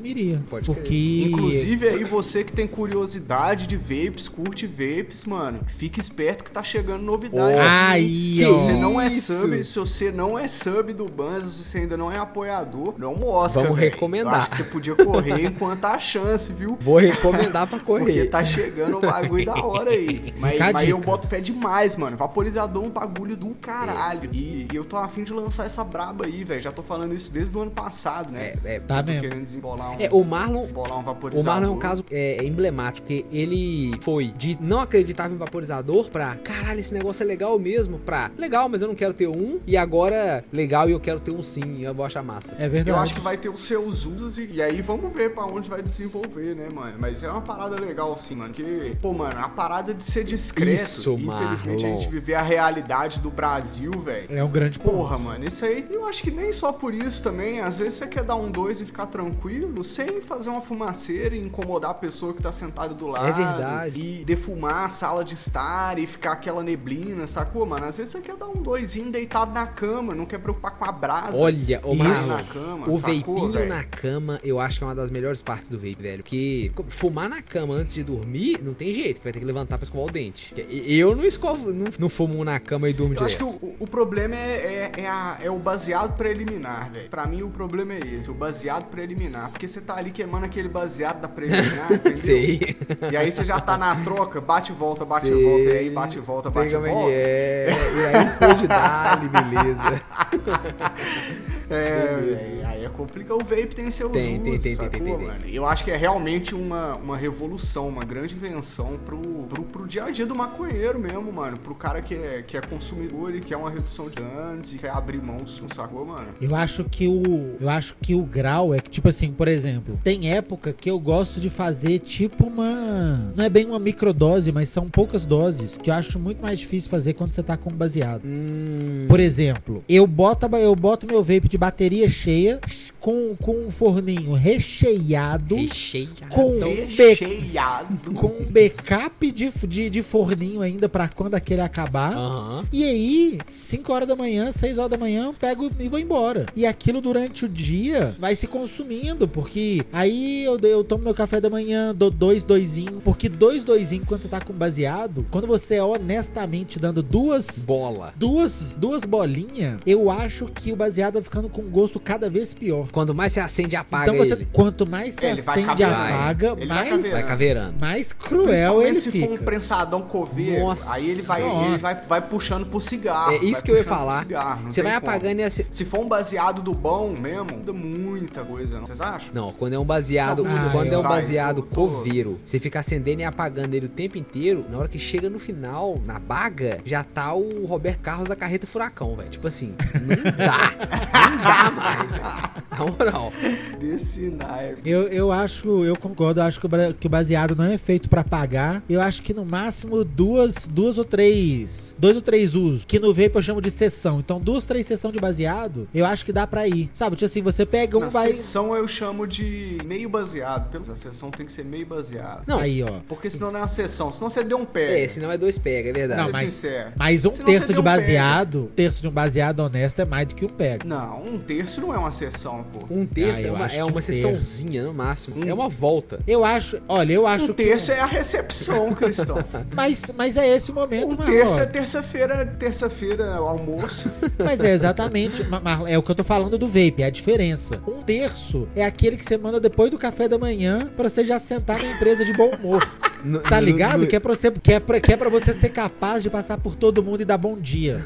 Pode 0.50 0.66
porque. 0.66 1.24
Inclusive 1.28 1.88
aí 1.88 2.04
você 2.04 2.44
que 2.44 2.52
tem 2.52 2.68
curiosidade 2.68 3.68
de 3.68 3.76
vapes, 3.78 4.28
curte 4.30 4.66
vapes, 4.66 5.24
mano, 5.26 5.60
fique 5.68 6.00
esperto 6.00 6.44
que 6.44 6.52
tá 6.52 6.64
chegando 6.64 7.02
novidade. 7.04 7.58
Ó. 7.60 7.64
Aí, 7.68 8.38
Se 8.38 8.46
ó. 8.46 8.54
você 8.58 8.72
não 8.74 9.00
é 9.02 9.10
sub, 9.10 9.64
se 9.64 9.80
você 9.80 10.12
não 10.12 10.38
é 10.38 10.48
sub 10.48 10.94
do 10.94 11.06
Banza, 11.06 11.50
se 11.50 11.64
você 11.64 11.80
ainda 11.80 11.98
não 11.98 12.12
é 12.12 12.18
apoiador, 12.18 12.96
não 12.98 13.16
mostra, 13.16 13.64
Vamos 13.64 13.78
velho. 13.78 13.92
recomendar. 13.92 14.34
Eu 14.34 14.40
acho 14.40 14.50
que 14.52 14.56
você 14.58 14.64
podia 14.64 14.96
correr 14.96 15.44
enquanto 15.46 15.86
há 15.86 16.00
chance, 16.00 16.52
viu? 16.52 16.78
Vou 16.82 16.98
recomendar 16.98 17.68
pra 17.68 17.80
Porque 17.80 18.04
correr. 18.04 18.26
tá 18.30 18.44
chegando 18.44 18.98
um 18.98 19.02
bagulho 19.02 19.46
da 19.46 19.56
hora 19.56 19.92
aí. 19.92 20.34
Mas, 20.40 20.60
mas 20.74 20.90
eu 20.90 21.00
boto 21.00 21.28
fé 21.28 21.40
demais, 21.40 21.96
mano. 21.96 22.18
Vaporizador 22.18 22.84
é 22.84 22.88
um 22.88 22.90
bagulho 22.90 23.36
do 23.36 23.50
caralho. 23.56 24.30
E, 24.34 24.68
e 24.72 24.76
eu 24.76 24.84
tô 24.86 24.98
afim 24.98 25.24
de 25.24 25.34
lançar 25.34 25.66
essa 25.66 25.84
braba 25.84 26.26
aí, 26.26 26.44
velho. 26.44 26.62
Já 26.62 26.72
tô 26.72 26.82
falando 26.84 27.14
isso 27.14 27.32
desde 27.32 27.56
o 27.58 27.62
ano 27.62 27.72
passado, 27.72 28.32
né? 28.32 28.54
É, 28.64 28.76
é, 28.76 28.80
Tá 28.80 29.02
Tô 29.02 29.08
mesmo. 29.08 29.22
querendo 29.22 29.44
desembolar 29.44 29.87
um, 29.90 29.96
é, 30.00 30.10
o 30.12 30.24
Marlon, 30.24 30.62
desembolar 30.62 30.98
um 30.98 31.00
O 31.00 31.04
vaporizador. 31.04 31.46
Marlon 31.46 31.68
é 31.68 31.76
um 31.76 31.80
caso 31.80 32.06
é, 32.12 32.38
é 32.38 32.44
emblemático, 32.44 33.08
porque 33.08 33.26
ele 33.32 33.92
foi 34.02 34.28
de 34.28 34.58
não 34.62 34.82
acreditar 34.82 35.30
em 35.32 35.38
vaporizador 35.38 36.10
pra 36.10 36.36
caralho, 36.36 36.80
esse 36.80 36.94
negócio 36.94 37.24
é 37.24 37.26
legal 37.26 37.58
mesmo, 37.60 38.00
pra 38.00 38.32
legal, 38.38 38.70
mas 38.70 38.82
eu 38.82 38.88
não 38.88 38.96
quero 38.96 39.14
ter 39.14 39.28
um, 39.28 39.60
e 39.66 39.78
agora 39.78 40.44
legal 40.52 40.90
e 40.90 40.92
eu 40.92 41.00
quero 41.00 41.20
ter 41.20 41.32
um 41.32 41.44
sim, 41.44 41.82
eu 41.82 41.94
vou 41.94 42.06
achar 42.06 42.24
massa. 42.24 42.56
É 42.58 42.68
verdade. 42.68 42.90
Eu 42.90 43.02
acho 43.02 43.14
que 43.14 43.20
vai 43.20 43.38
ter 43.38 43.50
os 43.50 43.64
seus 43.64 44.06
usos 44.06 44.38
e, 44.38 44.48
e 44.54 44.62
aí 44.62 44.82
vamos 44.82 45.12
ver 45.14 45.34
pra 45.34 45.46
onde 45.46 45.70
vai 45.70 45.82
desenvolver, 45.82 46.56
né, 46.56 46.68
mano? 46.74 46.96
Mas 47.00 47.24
é 47.24 47.30
uma 47.30 47.42
parada 47.42 47.80
legal, 47.80 48.14
assim, 48.14 48.36
mano. 48.36 48.54
Que, 48.54 48.96
pô, 49.02 49.14
mano, 49.14 49.40
a 49.40 49.50
parada 49.50 49.94
de 49.94 50.04
ser 50.04 50.24
discreto. 50.24 50.84
Isso, 50.84 51.14
infelizmente 51.14 51.86
a 51.86 51.90
Marlon. 51.90 52.02
gente 52.02 52.12
viver 52.12 52.36
a 52.36 52.42
realidade 52.42 53.20
do 53.20 53.30
Brasil, 53.30 53.92
velho. 53.92 54.28
É 54.30 54.44
um 54.44 54.50
grande 54.50 54.80
ponto. 54.80 54.96
Porra, 54.98 55.18
mano, 55.18 55.46
isso 55.46 55.64
aí, 55.66 55.86
eu 55.90 56.06
acho 56.08 56.24
que 56.24 56.32
nem 56.32 56.52
só 56.52 56.72
por 56.72 56.94
isso 56.94 57.22
também. 57.24 57.60
Às 57.62 57.80
vezes 57.80 57.94
você 57.96 58.08
quer 58.08 58.24
dar 58.24 58.36
um 58.36 58.50
dois 58.50 58.82
e 58.82 58.86
ficar 58.86 59.06
tranquilo, 59.08 59.68
sem 59.84 60.22
fazer 60.22 60.50
uma 60.50 60.62
fumaceira 60.62 61.36
e 61.36 61.42
incomodar 61.42 61.92
a 61.92 61.94
pessoa 61.94 62.34
que 62.34 62.42
tá 62.42 62.52
sentada 62.52 62.94
do 62.94 63.08
lado. 63.08 63.34
verdade. 63.34 64.00
E 64.00 64.26
defumar 64.26 64.86
a 64.86 64.90
sala 64.90 65.24
de 65.24 65.34
estar 65.34 65.98
e 66.00 66.06
ficar 66.08 66.34
aquela 66.34 66.64
neblina, 66.64 67.28
sacou, 67.28 67.66
mano? 67.66 67.86
Às 67.86 67.98
vezes 67.98 68.12
você 68.12 68.22
quer 68.22 68.36
dar 68.36 68.48
um 68.48 68.62
doisinho 68.62 69.12
deitado 69.12 69.52
na 69.52 69.66
cama, 69.68 70.14
não 70.16 70.26
quer 70.26 70.40
preocupar 70.40 70.72
com 70.72 70.86
a 70.86 70.92
brasa. 70.92 71.38
Olha, 71.38 71.82
ô 71.84 71.94
Isso. 71.94 72.28
Na 72.28 72.44
cama, 72.44 72.90
o 72.90 73.00
sacou, 73.00 73.36
vapinho 73.38 73.52
velho? 73.52 73.70
na 73.70 73.84
cama, 73.84 74.40
eu 74.44 74.60
acho 74.60 74.78
que 74.80 74.84
é 74.84 74.88
uma 74.88 74.96
das 74.96 75.10
melhores 75.10 75.42
partes 75.42 75.70
do 75.70 75.78
vape, 75.78 75.98
velho. 76.00 76.24
Porque 76.24 76.72
fumar 76.90 77.30
na 77.30 77.42
cama 77.42 77.74
antes 77.76 77.94
de 77.94 78.04
dormir, 78.04 78.60
não 78.64 78.74
tem 78.74 78.94
jeito, 78.94 79.22
vai 79.24 79.32
ter 79.34 79.40
que 79.40 79.46
levantar 79.46 79.78
pra 79.78 79.84
escovar 79.86 80.08
o 80.08 80.12
dente. 80.12 80.54
Eu 80.70 81.16
não 81.16 81.24
escovo, 81.26 81.72
não, 81.72 81.88
não 82.00 82.10
fumo 82.10 82.44
na 82.44 82.60
cama 82.60 82.90
e 82.90 82.94
durmo 82.94 83.16
Eu 83.16 83.26
acho 83.26 83.38
direto. 83.38 83.58
que 83.60 83.66
o, 83.66 83.76
o 83.80 83.88
problema 83.88 84.36
é, 84.36 84.92
é, 84.96 85.02
é, 85.02 85.08
a- 85.08 85.38
é 85.42 85.50
o 85.52 85.58
baseado 85.60 86.16
preliminar, 86.18 86.92
velho. 86.92 87.10
Pra 87.10 87.26
mim, 87.26 87.42
o 87.44 87.50
problema 87.50 87.94
é 87.94 88.00
esse, 88.00 88.30
o 88.30 88.34
baseado 88.34 88.86
preliminar. 88.90 89.50
Porque 89.52 89.67
você 89.68 89.82
tá 89.82 89.96
ali 89.96 90.12
queimando 90.12 90.46
aquele 90.46 90.68
baseado 90.70 91.22
da 91.22 91.28
preliminar, 91.28 91.92
entendeu? 91.94 92.18
Sei. 92.18 92.78
E 93.12 93.18
aí 93.18 93.32
você 93.32 93.44
já 93.44 93.60
tá 93.60 93.78
na 93.78 93.96
troca, 94.04 94.40
bate 94.42 94.72
e 94.72 94.76
volta, 94.76 95.06
bate 95.06 95.28
Sei. 95.28 95.40
e 95.40 95.44
volta, 95.44 95.64
e 95.64 95.78
aí 95.78 95.90
bate 95.90 96.18
e 96.18 96.22
volta, 96.22 96.50
bate 96.50 96.68
e 96.68 96.70
Sei 96.72 96.86
é 96.86 96.92
volta. 96.92 97.12
é. 97.12 97.68
E 97.70 98.06
aí 98.06 98.30
foi 98.30 98.54
de 98.56 98.68
dali, 98.68 99.30
beleza. 99.30 100.02
É, 101.70 102.16
velho, 102.16 102.68
aí 102.68 102.86
é 102.86 102.90
complicado. 102.90 103.36
O 103.38 103.44
vape 103.44 103.76
tem 103.76 103.92
seus 103.92 104.12
Tem, 104.12 104.42
usos, 104.42 104.64
tem, 104.64 104.76
tem, 104.76 104.90
tem, 104.90 105.04
tem, 105.04 105.18
mano? 105.18 105.46
Eu 105.48 105.66
acho 105.66 105.84
que 105.84 105.92
é 105.92 105.98
realmente 105.98 106.56
uma, 106.56 106.96
uma 106.96 107.18
revolução, 107.18 107.88
uma 107.88 108.04
grande 108.04 108.36
invenção 108.36 108.98
pro, 109.06 109.18
pro, 109.50 109.64
pro 109.64 109.88
dia 109.88 110.06
a 110.06 110.12
dia 110.12 110.26
do 110.26 110.36
maconheiro 110.36 111.00
mesmo, 111.00 111.32
mano. 111.32 111.58
Pro 111.58 111.76
cara 111.76 112.02
que 112.02 112.16
é, 112.16 112.44
que 112.46 112.58
é 112.58 112.62
consumidor 112.62 113.36
e 113.36 113.42
quer 113.42 113.58
uma 113.58 113.70
redução 113.70 114.10
de 114.10 114.16
danos 114.16 114.74
e 114.74 114.78
quer 114.78 114.90
abrir 114.92 115.22
mão, 115.22 115.46
sacou, 115.74 116.06
mano? 116.06 116.28
Eu 116.40 116.56
acho 116.56 116.84
que 116.86 117.08
o. 117.08 117.56
Eu 117.60 117.70
acho 117.70 117.96
que 118.02 118.16
o 118.16 118.24
grau 118.24 118.74
é 118.74 118.80
que, 118.80 118.90
tipo 118.90 119.10
assim, 119.10 119.32
por 119.32 119.48
exemplo, 119.48 120.00
tem 120.04 120.32
época 120.32 120.74
que 120.74 120.90
eu 120.90 121.00
gosto 121.00 121.40
de 121.40 121.50
fazer 121.50 122.00
tipo 122.00 122.46
uma. 122.48 123.32
Não 123.36 123.44
é 123.44 123.50
bem 123.50 123.66
uma 123.66 123.80
microdose, 123.80 124.52
mas 124.52 124.70
são 124.70 124.88
poucas 124.88 125.26
doses. 125.26 125.78
Que 125.78 125.90
eu 125.90 125.94
acho 125.94 126.18
muito 126.20 126.42
mais 126.42 126.60
difícil 126.60 126.90
fazer 126.90 127.14
quando 127.14 127.32
você 127.32 127.44
tá 127.44 127.58
com 127.58 127.72
baseado. 127.72 128.22
Hum, 128.26 129.06
Por 129.08 129.20
exemplo, 129.20 129.84
eu 129.90 130.06
boto, 130.08 130.48
eu 130.58 130.76
boto 130.76 131.08
meu 131.08 131.24
vape 131.24 131.48
de 131.48 131.57
bateria 131.58 132.10
cheia, 132.10 132.60
com, 133.00 133.36
com 133.42 133.66
um 133.68 133.72
forninho 133.72 134.34
recheado, 134.34 135.56
recheado. 135.56 136.28
com 136.30 136.52
um, 136.58 136.60
be- 136.88 137.14
Recheado. 137.14 138.12
com 138.14 138.28
um 138.28 138.46
backup 138.50 139.32
de, 139.32 139.50
de, 139.68 139.90
de 139.90 140.02
forninho 140.02 140.62
ainda 140.62 140.88
pra 140.90 141.08
quando 141.08 141.36
aquele 141.36 141.62
acabar. 141.62 142.14
Aham. 142.14 142.66
E 142.72 142.84
aí, 142.84 143.40
5 143.44 143.92
horas 143.94 144.08
da 144.08 144.16
manhã, 144.16 144.52
6 144.52 144.78
horas 144.78 144.92
da 144.92 144.98
manhã, 144.98 145.26
eu 145.26 145.34
pego 145.34 145.72
e 145.80 145.88
vou 145.88 146.00
embora. 146.00 146.46
E 146.56 146.66
aquilo 146.66 147.02
durante 147.02 147.46
o 147.46 147.50
dia 147.50 148.16
vai 148.20 148.36
se 148.36 148.48
consumindo, 148.48 149.28
porque 149.28 149.86
aí 149.92 150.44
eu, 150.44 150.58
eu 150.60 150.84
tomo 150.84 151.04
meu 151.04 151.14
café 151.14 151.40
da 151.40 151.50
manhã, 151.50 151.94
dou 151.96 152.10
dois 152.12 152.44
doisinho, 152.44 153.02
porque 153.04 153.30
dois 153.30 153.64
doisinho 153.64 154.06
quando 154.06 154.22
você 154.22 154.28
tá 154.28 154.42
com 154.42 154.54
baseado, 154.54 155.26
quando 155.32 155.48
você 155.48 155.76
é 155.76 155.84
honestamente 155.84 156.80
dando 156.80 157.02
duas 157.04 157.66
Bola. 157.66 158.14
duas 158.16 158.76
duas 158.78 159.04
bolinhas, 159.04 159.80
eu 159.86 160.10
acho 160.10 160.46
que 160.48 160.72
o 160.72 160.76
baseado 160.76 161.14
vai 161.16 161.24
ficando 161.24 161.47
com 161.50 161.62
um 161.62 161.70
gosto 161.70 162.00
cada 162.00 162.30
vez 162.30 162.54
pior. 162.54 162.88
Quando 162.92 163.14
mais 163.14 163.34
você 163.34 163.40
acende, 163.40 163.76
apaga 163.76 164.12
então 164.12 164.18
você, 164.26 164.34
ele. 164.34 164.48
quanto 164.52 164.86
mais 164.88 165.14
você 165.16 165.26
É, 165.28 165.32
ele 165.32 165.42
vai 165.42 165.64
acende 165.64 165.84
apaga, 165.84 166.48
Ele 166.58 166.66
vai 166.68 166.90
mais, 166.90 167.12
Vai 167.12 167.24
caveirando. 167.24 167.80
mais 167.80 168.14
cruel 168.14 168.82
ele 168.82 169.00
se 169.00 169.12
fica. 169.12 169.28
for 169.28 169.34
um 169.34 169.38
prensadão 169.38 170.02
coveiro, 170.02 170.66
Nossa, 170.66 170.94
aí 170.94 171.10
ele 171.10 171.22
vai, 171.22 171.42
ele 171.42 171.78
vai, 171.78 171.96
vai 171.96 172.22
puxando 172.22 172.66
pro 172.66 172.80
cigarro. 172.80 173.32
É 173.34 173.38
isso 173.38 173.54
vai 173.54 173.62
que 173.64 173.72
eu 173.72 173.78
ia 173.78 173.84
falar. 173.84 174.20
cigarro, 174.20 174.72
Você 174.72 174.82
vai 174.84 174.94
como. 175.00 175.10
apagando 175.12 175.40
e 175.40 175.44
assim. 175.44 175.66
Se 175.72 175.86
for 175.86 176.00
um 176.00 176.08
baseado 176.08 176.62
do 176.62 176.74
bom 176.74 177.10
mesmo, 177.10 177.46
muda 177.58 177.74
muita 177.74 178.44
coisa, 178.44 178.80
não? 178.80 178.86
Vocês 178.86 179.02
acham? 179.02 179.30
Não, 179.34 179.52
quando 179.54 179.74
é 179.74 179.80
um 179.80 179.86
baseado, 179.86 180.44
Não, 180.44 180.70
quando 180.72 180.94
é 180.94 180.98
um 180.98 181.02
vai, 181.02 181.12
baseado 181.22 181.62
tô- 181.62 181.88
coveiro, 181.88 182.40
você 182.44 182.60
fica 182.60 182.80
acendendo 182.80 183.22
e 183.22 183.24
apagando 183.24 183.74
ele 183.74 183.86
o 183.86 183.90
tempo 183.90 184.18
inteiro, 184.18 184.66
na 184.70 184.78
hora 184.78 184.88
que 184.88 185.00
chega 185.00 185.30
no 185.30 185.40
final, 185.40 186.02
na 186.06 186.20
baga, 186.20 186.80
já 186.86 187.04
tá 187.04 187.34
o 187.34 187.66
Roberto 187.66 188.00
Carlos 188.02 188.28
da 188.28 188.36
carreta 188.36 188.66
furacão, 188.68 189.16
velho. 189.16 189.30
Tipo 189.30 189.48
assim, 189.48 189.76
não 189.94 190.32
dá. 190.38 190.74
não 191.32 191.37
dá 191.38 191.72
mais, 191.72 192.12
velho. 192.12 192.67
Na 192.78 192.86
moral. 192.86 193.34
Desse 193.80 194.30
naipe. 194.30 194.82
Eu, 194.90 195.08
eu 195.08 195.32
acho, 195.32 195.84
eu 195.84 195.96
concordo, 195.96 196.40
eu 196.40 196.44
acho 196.46 196.60
que 196.60 196.66
o, 196.66 197.10
baseado 197.10 197.56
não 197.56 197.64
é 197.66 197.78
feito 197.78 198.10
pra 198.10 198.24
pagar. 198.24 198.84
Eu 198.90 199.02
acho 199.02 199.22
que 199.24 199.34
no 199.34 199.46
máximo 199.46 200.04
duas, 200.04 200.68
duas 200.68 200.98
ou 200.98 201.06
três, 201.06 201.96
dois 201.98 202.16
ou 202.16 202.22
três 202.22 202.56
usos, 202.56 202.86
que 202.86 203.00
no 203.00 203.14
vape 203.14 203.36
eu 203.36 203.42
chamo 203.42 203.62
de 203.62 203.70
sessão. 203.72 204.20
Então 204.20 204.40
duas, 204.40 204.66
três 204.66 204.86
sessões 204.86 205.14
de 205.14 205.20
baseado, 205.20 205.88
eu 205.94 206.06
acho 206.06 206.26
que 206.26 206.32
dá 206.34 206.46
pra 206.48 206.68
ir. 206.68 206.90
Sabe, 206.94 207.16
tipo 207.16 207.26
assim, 207.26 207.42
você 207.42 207.66
pega 207.66 207.98
um 207.98 208.02
Na 208.02 208.10
vai 208.10 208.34
sessão 208.34 208.76
eu 208.76 208.88
chamo 208.88 209.26
de 209.28 209.78
meio 209.86 210.10
baseado. 210.10 210.70
Pelo- 210.70 210.92
A 210.92 210.96
sessão 210.96 211.30
tem 211.32 211.46
que 211.46 211.52
ser 211.52 211.66
meio 211.66 211.86
baseado. 211.86 212.44
Não. 212.48 212.60
aí, 212.60 212.82
ó. 212.84 213.00
Porque 213.08 213.30
senão 213.30 213.52
não 213.52 213.60
é 213.60 213.62
uma 213.64 213.68
sessão, 213.68 214.12
senão 214.12 214.30
você 214.30 214.44
deu 214.44 214.58
um 214.58 214.66
pé. 214.66 215.04
É, 215.04 215.08
senão 215.08 215.32
é 215.32 215.38
dois 215.38 215.58
pega, 215.58 215.90
é 215.90 215.94
verdade. 215.94 216.22
Não, 216.22 216.32
mas- 216.32 216.54
sincero. 216.54 216.92
Mas 216.96 217.26
um 217.26 217.34
Senão 217.34 217.46
terço 217.52 217.74
de 217.74 217.80
um 217.80 217.84
baseado, 217.84 218.64
um 218.64 218.68
terço 218.68 219.02
de 219.02 219.08
um 219.08 219.12
baseado 219.12 219.60
honesto 219.60 220.00
é 220.02 220.06
mais 220.06 220.28
do 220.28 220.36
que 220.36 220.46
um 220.46 220.50
pega. 220.50 220.86
Não, 220.88 221.24
um 221.24 221.38
terço 221.40 221.82
não 221.82 221.94
é 221.94 221.98
uma 221.98 222.12
sessão, 222.12 222.66
pô. 222.68 222.86
Um 222.94 223.06
terço 223.06 223.44
Ah, 223.46 223.48
é 223.48 223.52
uma, 223.52 223.66
é 223.68 223.84
uma 223.84 223.98
um 224.00 224.02
sessãozinha 224.02 224.84
no 224.84 224.94
máximo. 224.94 225.38
Hum. 225.38 225.48
É 225.50 225.54
uma 225.54 225.70
volta. 225.70 226.20
Eu 226.28 226.44
acho, 226.46 226.80
olha, 226.88 227.14
eu 227.14 227.26
acho 227.28 227.46
Um 227.52 227.56
que. 227.56 227.64
terço 227.66 227.92
é 227.92 228.00
a 228.00 228.06
recepção, 228.06 228.94
Cristão. 228.96 229.38
Mas, 229.74 230.12
mas 230.16 230.38
é 230.38 230.48
esse 230.48 230.72
o 230.72 230.74
momento, 230.76 231.14
Um 231.14 231.18
Marlon. 231.18 231.34
terço 231.34 231.60
é 231.60 231.66
terça-feira, 231.66 232.46
terça-feira, 232.60 233.36
almoço. 233.36 234.10
Mas 234.44 234.64
é 234.64 234.72
exatamente, 234.72 235.44
Ma- 235.46 235.60
Marlon, 235.60 235.88
é 235.88 235.98
o 235.98 236.04
que 236.04 236.12
eu 236.12 236.16
tô 236.16 236.24
falando 236.24 236.58
do 236.58 236.68
vape, 236.68 236.96
é 237.02 237.06
a 237.06 237.10
diferença. 237.10 237.82
Um 237.88 238.02
terço 238.04 238.68
é 238.76 238.86
aquele 238.86 239.18
que 239.18 239.26
você 239.26 239.38
manda 239.38 239.60
depois 239.60 239.90
do 239.92 239.98
café 239.98 240.28
da 240.28 240.38
manhã 240.38 240.90
pra 240.96 241.10
você 241.10 241.24
já 241.26 241.40
sentar 241.40 241.82
na 241.82 241.92
empresa 241.92 242.24
de 242.24 242.34
bom 242.34 242.52
humor. 242.56 242.88
No- 243.26 243.40
Tá 243.40 243.60
no- 243.60 243.66
ligado? 243.66 244.02
no- 244.02 244.08
Que 244.08 244.16
é 244.16 244.20
pra 244.20 244.34
você, 244.36 244.52
que 244.52 244.74
é 244.74 244.80
pra, 244.80 245.02
que 245.02 245.12
é 245.12 245.18
pra 245.18 245.28
você 245.28 245.52
ser 245.52 245.70
capaz 245.70 246.22
de 246.22 246.30
passar 246.30 246.60
por 246.60 246.76
todo 246.76 247.02
mundo 247.02 247.22
e 247.22 247.26
dar 247.26 247.38
bom 247.38 247.58
dia. 247.58 248.06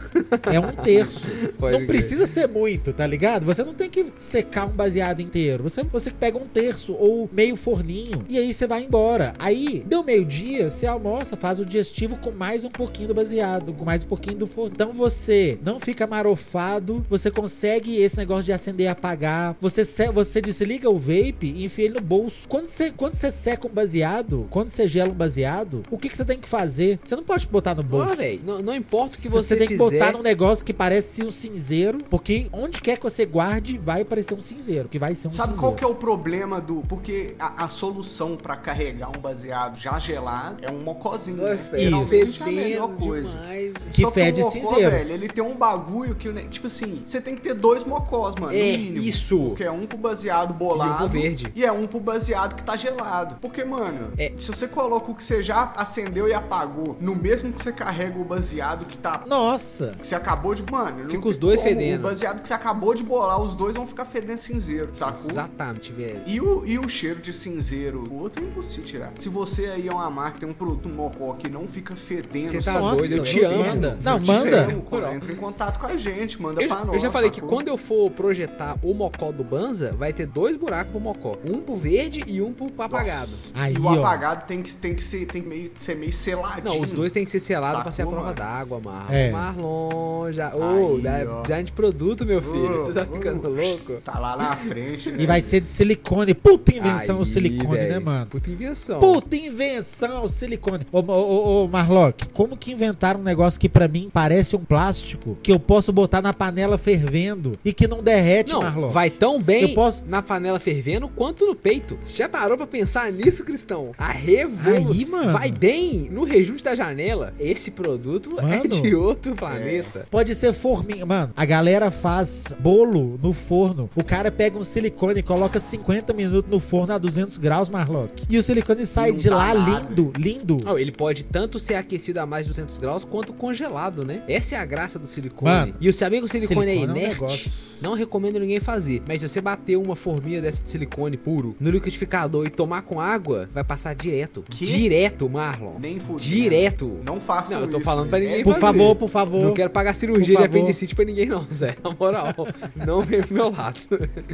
É 0.50 0.58
um 0.58 0.72
terço. 0.72 1.28
Pode 1.60 1.74
não 1.74 1.80
crer. 1.86 1.88
precisa 1.88 2.26
ser 2.26 2.48
muito, 2.48 2.94
tá 2.94 3.06
ligado? 3.06 3.46
Você 3.46 3.62
não 3.62 3.74
tem 3.74 3.90
que 3.90 4.06
secar 4.52 4.66
um 4.68 4.72
baseado 4.72 5.22
inteiro. 5.22 5.64
Você, 5.64 5.82
você 5.84 6.12
pega 6.12 6.38
um 6.38 6.46
terço 6.46 6.94
ou 6.94 7.30
meio 7.32 7.56
forninho 7.56 8.26
e 8.28 8.38
aí 8.38 8.54
você 8.54 8.68
vai 8.68 8.84
embora. 8.84 9.34
Aí, 9.40 9.82
deu 9.88 10.04
meio-dia, 10.04 10.70
você 10.70 10.86
almoça, 10.86 11.38
faz 11.38 11.58
o 11.62 11.66
digestivo 11.66 12.18
com 12.18 12.32
mais 12.32 12.66
um 12.66 12.70
pouquinho 12.70 13.08
do 13.08 13.14
baseado, 13.14 13.72
com 13.72 13.86
mais 13.86 14.04
um 14.04 14.08
pouquinho 14.08 14.36
do 14.36 14.48
forno. 14.48 14.72
Então 14.76 14.92
você 14.92 15.58
não 15.64 15.80
fica 15.80 16.06
marofado, 16.06 17.06
você 17.10 17.32
consegue 17.32 17.96
esse 17.96 18.18
negócio 18.18 18.44
de 18.44 18.52
acender 18.52 18.88
e 18.88 18.90
apagar. 18.90 19.56
Você, 19.62 19.84
você 20.12 20.42
desliga 20.42 20.90
o 20.90 20.98
vape 20.98 21.54
e 21.56 21.64
enfia 21.64 21.86
ele 21.86 21.94
no 21.94 22.02
bolso. 22.02 22.46
Quando 22.50 22.68
você, 22.68 22.92
quando 22.92 23.16
você 23.16 23.32
seca 23.32 23.68
um 23.68 23.72
baseado, 23.72 24.48
quando 24.50 24.68
você 24.68 24.86
gela 24.86 25.12
um 25.12 25.16
baseado, 25.16 25.84
o 25.90 25.98
que, 25.98 26.10
que 26.10 26.18
você 26.18 26.26
tem 26.26 26.40
que 26.40 26.50
fazer? 26.50 27.00
Você 27.02 27.16
não 27.16 27.24
pode 27.24 27.48
botar 27.48 27.74
no 27.74 27.84
bolso. 27.84 28.12
Ah, 28.12 28.40
não, 28.44 28.62
não 28.62 28.76
importa 28.76 29.18
o 29.18 29.22
que 29.22 29.30
você, 29.30 29.56
tem 29.56 29.68
que 29.68 29.78
fizer. 29.78 30.00
botar 30.00 30.12
num 30.12 30.22
negócio 30.22 30.66
que 30.66 30.74
parece 30.74 31.24
um 31.24 31.32
cinzeiro, 31.32 32.00
porque 32.10 32.48
onde 32.52 32.82
quer 32.82 32.98
que 32.98 33.04
você 33.04 33.26
guarde, 33.26 33.78
vai 33.78 34.04
parecer 34.04 34.34
um 34.34 34.41
cinzeiro, 34.42 34.90
que 34.90 35.00
vai 35.00 35.14
ser 35.16 35.28
um 35.28 35.32
Sabe 35.32 35.50
cinzeiro. 35.54 35.60
qual 35.62 35.74
que 35.76 35.84
é 35.84 35.88
o 35.88 35.96
problema 35.96 36.60
do. 36.60 36.82
Porque 36.88 37.36
a, 37.40 37.66
a 37.66 37.70
solução 37.70 38.36
pra 38.36 38.56
carregar 38.56 39.10
um 39.10 39.20
baseado 39.22 39.78
já 39.78 39.98
gelado 40.00 40.58
é 40.62 40.72
um 40.72 40.80
mocozinho. 40.82 41.38
Né? 41.38 41.60
Geralmente 41.76 42.42
é 42.42 42.46
a 42.46 42.48
melhor 42.52 42.88
coisa. 42.96 43.30
demais. 43.38 43.74
Que 43.92 44.02
Só 44.02 44.12
fede 44.12 44.42
o 44.42 44.46
mocó, 44.46 44.60
cinzeiro. 44.60 44.92
velho, 44.92 45.12
ele 45.12 45.28
tem 45.28 45.44
um 45.44 45.56
bagulho 45.56 46.16
que, 46.16 46.30
né, 46.30 46.44
tipo 46.50 46.68
assim, 46.68 47.02
você 47.06 47.22
tem 47.22 47.36
que 47.36 47.42
ter 47.42 47.54
dois 47.54 47.84
mocós, 47.84 48.36
mano. 48.36 48.54
É, 48.54 48.72
no 48.74 48.78
mínimo. 48.78 48.98
isso. 49.06 49.38
Porque 49.50 49.64
é 49.64 49.72
um 49.72 49.86
pro 49.86 49.98
baseado 49.98 50.54
bolado. 50.54 50.92
E 50.92 50.94
um 50.94 50.98
pro 50.98 51.08
verde. 51.22 51.52
E 51.56 51.66
é 51.66 51.72
um 51.72 51.88
pro 51.88 52.00
baseado 52.00 52.56
que 52.56 52.64
tá 52.64 52.76
gelado. 52.76 53.36
Porque, 53.42 53.64
mano, 53.64 54.12
É. 54.18 54.34
se 54.38 54.48
você 54.48 54.68
coloca 54.68 55.12
o 55.12 55.16
que 55.16 55.24
você 55.24 55.42
já 55.44 55.72
acendeu 55.76 56.28
e 56.28 56.34
apagou 56.34 56.98
no 57.00 57.16
mesmo 57.16 57.52
que 57.52 57.62
você 57.62 57.72
carrega 57.72 58.20
o 58.20 58.24
baseado 58.24 58.86
que 58.86 58.98
tá. 58.98 59.24
Nossa! 59.28 59.96
Que 60.00 60.08
você 60.08 60.16
acabou 60.16 60.54
de. 60.56 60.62
Mano, 60.72 61.10
Fica 61.10 61.28
os 61.28 61.38
dois 61.38 61.62
como. 61.62 61.70
fedendo. 61.70 62.00
O 62.02 62.04
baseado 62.04 62.42
que 62.42 62.48
você 62.48 62.54
acabou 62.54 62.94
de 62.94 63.04
bolar, 63.04 63.42
os 63.42 63.56
dois 63.56 63.76
vão 63.76 63.86
ficar 63.86 64.06
fedendo 64.06 64.31
cinzeiro, 64.38 64.90
sacou? 64.94 65.30
Exatamente, 65.30 65.92
velho. 65.92 66.22
E 66.26 66.40
o, 66.42 66.66
e 66.66 66.78
o 66.80 66.88
cheiro 66.90 67.20
de 67.20 67.34
cinzeiro, 67.34 68.08
o 68.10 68.20
outro 68.22 68.44
é 68.44 68.48
impossível 68.48 68.86
tirar. 68.86 69.14
Se 69.18 69.30
você 69.30 69.66
aí 69.68 69.88
é 69.88 69.92
uma 69.92 70.10
marca, 70.10 70.40
tem 70.40 70.50
um 70.50 70.54
produto 70.54 70.88
mocó 70.90 71.34
que 71.34 71.50
não 71.50 71.68
fica 71.68 71.96
fedendo, 71.96 72.48
Você 72.52 72.62
tá 72.62 72.74
só 72.74 72.96
doido, 72.96 73.14
eu 73.18 73.24
te 73.24 73.44
amo. 73.44 73.64
Manda. 73.64 73.98
eu 74.00 74.04
Não, 74.04 74.20
te 74.20 74.28
manda. 74.28 74.66
amo, 74.66 74.82
cara. 74.84 75.16
Entra 75.16 75.32
em 75.32 75.36
contato 75.36 75.80
com 75.80 75.88
a 75.88 75.96
gente, 75.98 76.42
manda 76.42 76.62
Eu, 76.62 76.68
pra 76.68 76.86
nós. 76.86 76.94
eu 76.96 77.00
já 77.00 77.10
falei 77.12 77.30
que 77.30 77.40
sacou? 77.40 77.50
quando 77.56 77.68
eu 77.68 77.78
for 77.78 78.10
projetar 78.12 78.78
o 78.84 78.94
mocó 78.94 79.32
do 79.32 79.44
Banza, 79.44 79.92
vai 79.94 80.12
ter 80.14 80.26
dois 80.26 80.56
buracos 80.58 80.92
pro 80.92 81.00
mocó. 81.00 81.38
Um 81.44 81.62
pro 81.62 81.76
verde 81.76 82.24
e 82.28 82.42
um 82.42 82.54
pro 82.54 82.68
apagado. 82.82 83.20
Nossa. 83.22 83.50
Aí, 83.54 83.74
e 83.74 83.78
o 83.78 83.86
ó. 83.86 84.00
apagado 84.00 84.46
tem 84.48 84.62
que, 84.62 84.74
tem 84.76 84.96
que, 84.96 85.04
ser, 85.04 85.26
tem 85.26 85.42
que 85.42 85.48
meio, 85.48 85.72
ser 85.76 85.96
meio 85.96 86.14
seladinho. 86.14 86.66
Não, 86.66 86.80
os 86.82 86.92
dois 86.92 87.12
tem 87.14 87.24
que 87.26 87.32
ser 87.32 87.40
selados 87.40 87.82
pra 87.82 87.92
ser 87.92 88.02
a 88.02 88.06
Sacou, 88.06 88.20
prova 88.20 88.34
d'água, 88.34 88.80
Marlon. 88.80 89.14
É. 89.14 89.32
Marlon, 89.32 90.32
já. 90.32 90.56
Ô, 90.56 90.96
Aí, 90.96 91.02
dá 91.02 91.12
ó. 91.30 91.42
design 91.42 91.64
de 91.64 91.72
produto, 91.72 92.26
meu 92.26 92.42
filho. 92.42 92.78
Ô, 92.78 92.82
Você 92.82 92.94
tá 92.94 93.04
ô. 93.10 93.14
ficando 93.14 93.50
louco? 93.50 93.94
Tá 94.04 94.11
lá 94.20 94.36
na 94.38 94.56
frente, 94.56 95.12
né? 95.12 95.18
E 95.24 95.26
vai 95.26 95.42
ser 95.42 95.62
de 95.62 95.70
silicone. 95.70 96.34
Puta 96.34 96.76
invenção 96.76 97.18
o 97.18 97.20
Aí, 97.22 97.26
silicone, 97.26 97.78
né, 97.78 97.88
velho. 97.88 98.02
mano? 98.06 98.26
Puta 98.28 98.50
invenção. 98.50 99.00
Puta 99.00 99.36
invenção, 99.36 100.24
o 100.24 100.28
silicone. 100.28 100.86
Ô, 100.92 101.00
ô, 101.00 101.04
ô, 101.12 101.64
ô, 101.64 101.68
Marlock, 101.68 102.28
como 102.30 102.56
que 102.58 102.72
inventaram 102.72 103.20
um 103.20 103.24
negócio 103.24 103.60
que 103.60 103.70
pra 103.70 103.88
mim 103.88 104.10
parece 104.14 104.56
um 104.56 104.64
plástico 104.64 105.38
que 105.42 105.52
eu 105.52 105.60
posso 105.60 105.92
botar 105.94 106.22
na 106.22 106.34
panela 106.34 106.78
fervendo 106.78 107.58
e 107.64 107.74
que 107.74 107.88
não 107.88 108.02
derrete, 108.04 108.54
Não, 108.54 108.62
Marlock? 108.62 108.94
vai 108.94 109.10
tão 109.10 109.42
bem 109.42 109.64
Eu 109.64 109.74
posso- 109.76 110.04
na 110.08 110.22
panela 110.22 110.60
fervendo 110.60 111.08
quanto 111.08 111.46
no 111.46 111.56
peito. 111.56 111.98
Você 112.02 112.16
já 112.16 112.28
parou 112.30 112.58
pra 112.58 112.68
pensar 112.68 113.12
nisso, 113.12 113.44
Cristão? 113.44 113.92
A 113.98 114.12
revolução 114.12 114.92
Aí, 114.92 115.06
mano. 115.06 115.32
vai 115.32 115.52
bem 115.52 116.10
no 116.12 116.24
rejunte 116.24 116.64
da 116.64 116.76
janela. 116.76 117.34
Esse 117.40 117.72
produto 117.72 118.40
é 118.40 118.42
Mano. 118.58 118.68
de 118.70 118.96
outro 118.96 119.36
planeta. 119.36 120.06
Pode 120.10 120.34
ser 120.36 120.54
forminha. 120.54 121.06
Mano, 121.06 121.32
a 121.36 121.46
galera 121.46 121.92
faz 121.92 122.54
bolo 122.60 123.20
no 123.22 123.34
forno. 123.34 123.90
O 123.96 124.01
cara 124.04 124.32
pega 124.32 124.58
um 124.58 124.64
silicone 124.64 125.20
e 125.20 125.24
coloca 125.24 125.60
50 125.60 126.14
minutos 126.14 126.50
no 126.52 126.60
forno 126.60 126.94
a 126.94 126.98
200 126.98 127.38
graus, 127.38 127.70
Marlock. 127.70 128.24
E 128.30 128.38
o 128.38 128.44
silicone 128.44 128.86
sai 128.86 129.12
de 129.14 129.30
lá 129.30 129.54
nada. 129.54 129.80
lindo, 129.88 130.14
lindo. 130.18 130.58
Não, 130.64 130.78
ele 130.78 130.92
pode 130.92 131.24
tanto 131.26 131.60
ser 131.60 131.76
aquecido 131.76 132.20
a 132.20 132.26
mais 132.26 132.46
de 132.46 132.52
200 132.52 132.78
graus 132.78 133.06
quanto 133.06 133.34
congelado, 133.34 134.04
né? 134.06 134.24
Essa 134.28 134.56
é 134.56 134.58
a 134.60 134.66
graça 134.66 134.98
do 135.00 135.08
silicone. 135.08 135.52
Mano, 135.52 135.74
e 135.80 135.90
o 135.90 135.94
saber 135.94 136.20
que 136.20 136.26
o 136.26 136.28
silicone, 136.28 136.48
silicone 136.66 136.72
é 136.72 136.76
é 136.76 136.88
um 136.88 136.98
inerte, 136.98 137.52
não 137.82 137.94
recomendo 137.94 138.40
ninguém 138.40 138.60
fazer. 138.60 139.02
Mas 139.08 139.22
se 139.22 139.28
você 139.28 139.42
bater 139.42 139.76
uma 139.78 139.96
forminha 139.96 140.42
dessa 140.42 140.64
de 140.64 140.70
silicone 140.70 141.18
puro 141.18 141.56
no 141.60 141.70
liquidificador 141.70 142.46
e 142.46 142.50
tomar 142.50 142.84
com 142.84 143.00
água, 143.02 143.50
vai 143.54 143.64
passar 143.64 143.94
direto. 143.96 144.44
Que? 144.50 144.66
Direto, 144.66 145.28
Marlon. 145.30 145.80
Nem 145.80 146.00
fudendo. 146.00 146.22
Direto. 146.22 147.00
Não 147.04 147.20
faça 147.20 147.56
Não, 147.56 147.62
eu 147.62 147.68
tô 147.70 147.78
isso, 147.78 147.86
falando 147.86 148.10
pra 148.10 148.20
ninguém 148.20 148.42
É 148.42 148.44
Por 148.44 148.54
fazer. 148.54 148.62
favor, 148.66 148.96
por 148.96 149.10
favor. 149.10 149.46
Não 149.46 149.54
quero 149.54 149.70
pagar 149.70 149.94
cirurgia 149.94 150.36
de 150.38 150.44
apendicite 150.44 150.94
pra 150.96 151.06
ninguém, 151.06 151.26
não, 151.26 151.44
Zé. 151.52 151.76
Na 151.84 151.92
moral, 152.00 152.34
não 152.76 153.02
vem 153.02 153.22
pro 153.22 153.34
meu 153.34 153.52
lado. 153.52 153.80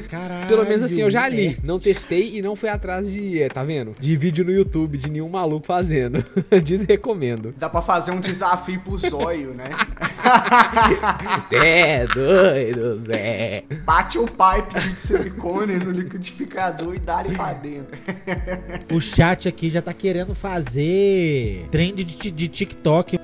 Caralho. 0.10 0.48
Pelo 0.48 0.64
menos 0.66 0.84
assim, 0.84 1.02
eu 1.02 1.10
já 1.10 1.28
li. 1.28 1.48
É. 1.48 1.56
Não 1.64 1.80
testei 1.80 2.38
e 2.38 2.42
não 2.42 2.56
fui 2.56 2.70
atrás 2.70 3.12
de, 3.12 3.42
é, 3.42 3.50
tá 3.50 3.64
vendo? 3.64 3.96
De 4.00 4.16
vídeo 4.16 4.44
no 4.46 4.52
YouTube 4.52 4.98
de 4.98 5.10
nenhum 5.10 5.30
maluco 5.30 5.66
fazendo. 5.66 6.24
Desrecomendo. 6.64 7.54
Dá 7.58 7.70
pra 7.70 7.82
fazer 7.82 8.12
um 8.12 8.20
desafio 8.20 8.80
pro 8.82 8.98
zóio, 8.98 9.54
né? 9.54 9.66
É 11.52 12.06
doido, 12.08 13.00
Zé. 13.00 13.64
Bate 13.86 14.18
o 14.20 14.26
pipe 14.26 14.80
de 14.80 14.96
silicone 15.00 15.78
no 15.78 15.92
liquidificador 15.92 16.96
e 16.96 17.00
dá 17.00 17.24
ele 17.26 17.36
pra 17.36 17.54
dentro. 17.54 17.98
O 18.94 19.00
chat 19.02 19.48
aqui 19.48 19.70
já 19.70 19.82
tá 19.82 19.94
querendo 19.94 20.34
fazer 20.34 21.66
trend 21.72 22.04
de, 22.04 22.32
de 22.32 22.48
TikTok. 22.48 23.20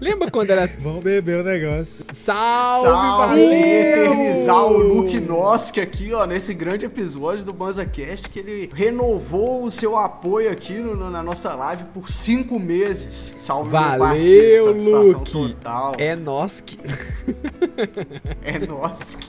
Lembra 0.00 0.30
quando 0.30 0.50
era 0.50 0.68
Vamos 0.78 1.02
beber 1.02 1.40
o 1.40 1.44
negócio. 1.44 2.04
salve, 2.12 2.88
Salve! 2.88 3.28
valeu! 3.28 3.52
Eternizar 3.52 4.66
o 4.66 4.73
Luke 4.78 5.20
Noski 5.20 5.80
aqui, 5.80 6.12
ó, 6.12 6.26
nesse 6.26 6.52
grande 6.54 6.86
episódio 6.86 7.44
do 7.44 7.52
BanzaCast, 7.52 8.28
que 8.28 8.38
ele 8.38 8.70
renovou 8.74 9.62
o 9.64 9.70
seu 9.70 9.96
apoio 9.96 10.50
aqui 10.50 10.74
no- 10.74 11.10
na 11.10 11.22
nossa 11.22 11.54
live 11.54 11.84
por 11.94 12.10
cinco 12.10 12.58
meses. 12.58 13.34
Salve, 13.38 13.70
meu 13.70 13.80
Valeu, 13.80 13.98
parceiro, 13.98 14.64
satisfação 14.72 15.02
Luke. 15.18 15.32
total. 15.32 15.94
É 15.98 16.16
que. 16.16 16.78
É 18.44 18.58
Noski. 18.58 19.28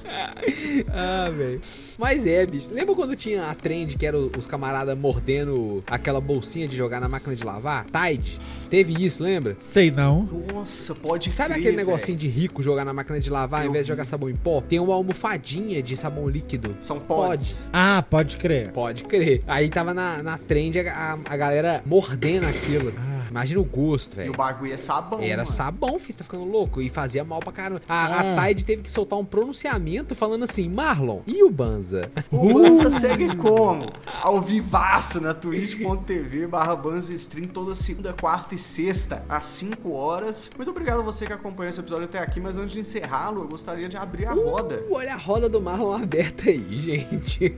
Ah, 0.93 1.29
velho. 1.29 1.61
Mas 1.97 2.25
é, 2.25 2.45
bicho. 2.45 2.69
Lembra 2.73 2.93
quando 2.95 3.15
tinha 3.15 3.49
a 3.49 3.55
trend 3.55 3.97
que 3.97 4.05
era 4.05 4.17
os 4.17 4.45
camaradas 4.47 4.97
mordendo 4.97 5.83
aquela 5.87 6.19
bolsinha 6.19 6.67
de 6.67 6.75
jogar 6.75 6.99
na 6.99 7.07
máquina 7.07 7.35
de 7.35 7.43
lavar? 7.43 7.85
Tide? 7.85 8.37
Teve 8.69 8.93
isso, 9.05 9.23
lembra? 9.23 9.55
Sei 9.59 9.89
não. 9.91 10.27
Nossa, 10.53 10.93
pode 10.95 11.31
Sabe 11.31 11.49
crer, 11.53 11.59
aquele 11.61 11.75
velho. 11.77 11.87
negocinho 11.87 12.17
de 12.17 12.27
rico 12.27 12.61
jogar 12.61 12.83
na 12.85 12.93
máquina 12.93 13.19
de 13.19 13.29
lavar 13.29 13.61
ao 13.63 13.69
invés 13.69 13.85
de 13.85 13.91
vi. 13.91 13.95
jogar 13.95 14.05
sabão 14.05 14.29
em 14.29 14.35
pó? 14.35 14.61
Tem 14.61 14.79
uma 14.79 14.93
almofadinha 14.93 15.81
de 15.81 15.95
sabão 15.95 16.27
líquido. 16.27 16.75
São 16.81 16.99
pods. 16.99 17.67
Ah, 17.71 18.03
pode 18.09 18.37
crer. 18.37 18.71
Pode 18.71 19.03
crer. 19.05 19.43
Aí 19.47 19.69
tava 19.69 19.93
na, 19.93 20.21
na 20.21 20.37
trend 20.37 20.79
a, 20.79 21.13
a- 21.13 21.17
a 21.33 21.37
galera 21.37 21.81
mordendo 21.85 22.45
aquilo. 22.47 22.93
Ah, 22.97 23.14
imagina 23.29 23.59
o 23.59 23.63
gosto, 23.63 24.13
E 24.13 24.15
velho. 24.17 24.33
o 24.33 24.37
bagulho 24.37 24.73
é 24.73 24.77
sabão. 24.77 25.19
Era 25.21 25.37
mano. 25.37 25.47
sabão, 25.47 25.99
filho, 25.99 26.13
você 26.13 26.17
tá 26.19 26.23
ficando 26.23 26.43
louco. 26.45 26.81
E 26.81 26.89
fazia 26.89 27.23
mal 27.23 27.39
pra 27.39 27.51
caramba. 27.51 27.81
A, 27.87 28.23
É. 28.25 28.37
a 28.39 28.47
Tide 28.47 28.65
teve 28.65 28.81
que 28.83 28.91
soltar 28.91 29.17
um 29.19 29.25
pronunciamento 29.25 30.15
falando 30.15 30.43
assim: 30.43 30.69
Marlon, 30.69 31.21
e 31.27 31.43
o 31.43 31.49
Banza? 31.49 32.09
O 32.31 32.53
Banza 32.53 32.89
segue 32.89 33.35
como? 33.35 33.87
Ao 34.21 34.41
vivaço 34.41 35.19
na 35.21 35.33
twitch.tv 35.33 36.47
barra 36.47 36.75
Banza 36.75 37.13
Stream 37.13 37.47
toda 37.47 37.75
segunda, 37.75 38.13
quarta 38.13 38.55
e 38.55 38.59
sexta, 38.59 39.23
às 39.29 39.45
5 39.45 39.91
horas. 39.93 40.51
Muito 40.55 40.69
obrigado 40.71 40.99
a 40.99 41.03
você 41.03 41.25
que 41.25 41.33
acompanhou 41.33 41.69
esse 41.69 41.79
episódio 41.79 42.05
até 42.05 42.19
aqui, 42.19 42.39
mas 42.39 42.57
antes 42.57 42.71
de 42.73 42.79
encerrá-lo, 42.79 43.41
eu 43.43 43.47
gostaria 43.47 43.87
de 43.89 43.97
abrir 43.97 44.25
a 44.25 44.33
roda. 44.33 44.83
Uh, 44.89 44.93
olha 44.95 45.13
a 45.13 45.17
roda 45.17 45.47
do 45.49 45.61
Marlon 45.61 45.93
aberta 45.93 46.49
aí, 46.49 46.65
gente. 46.79 47.53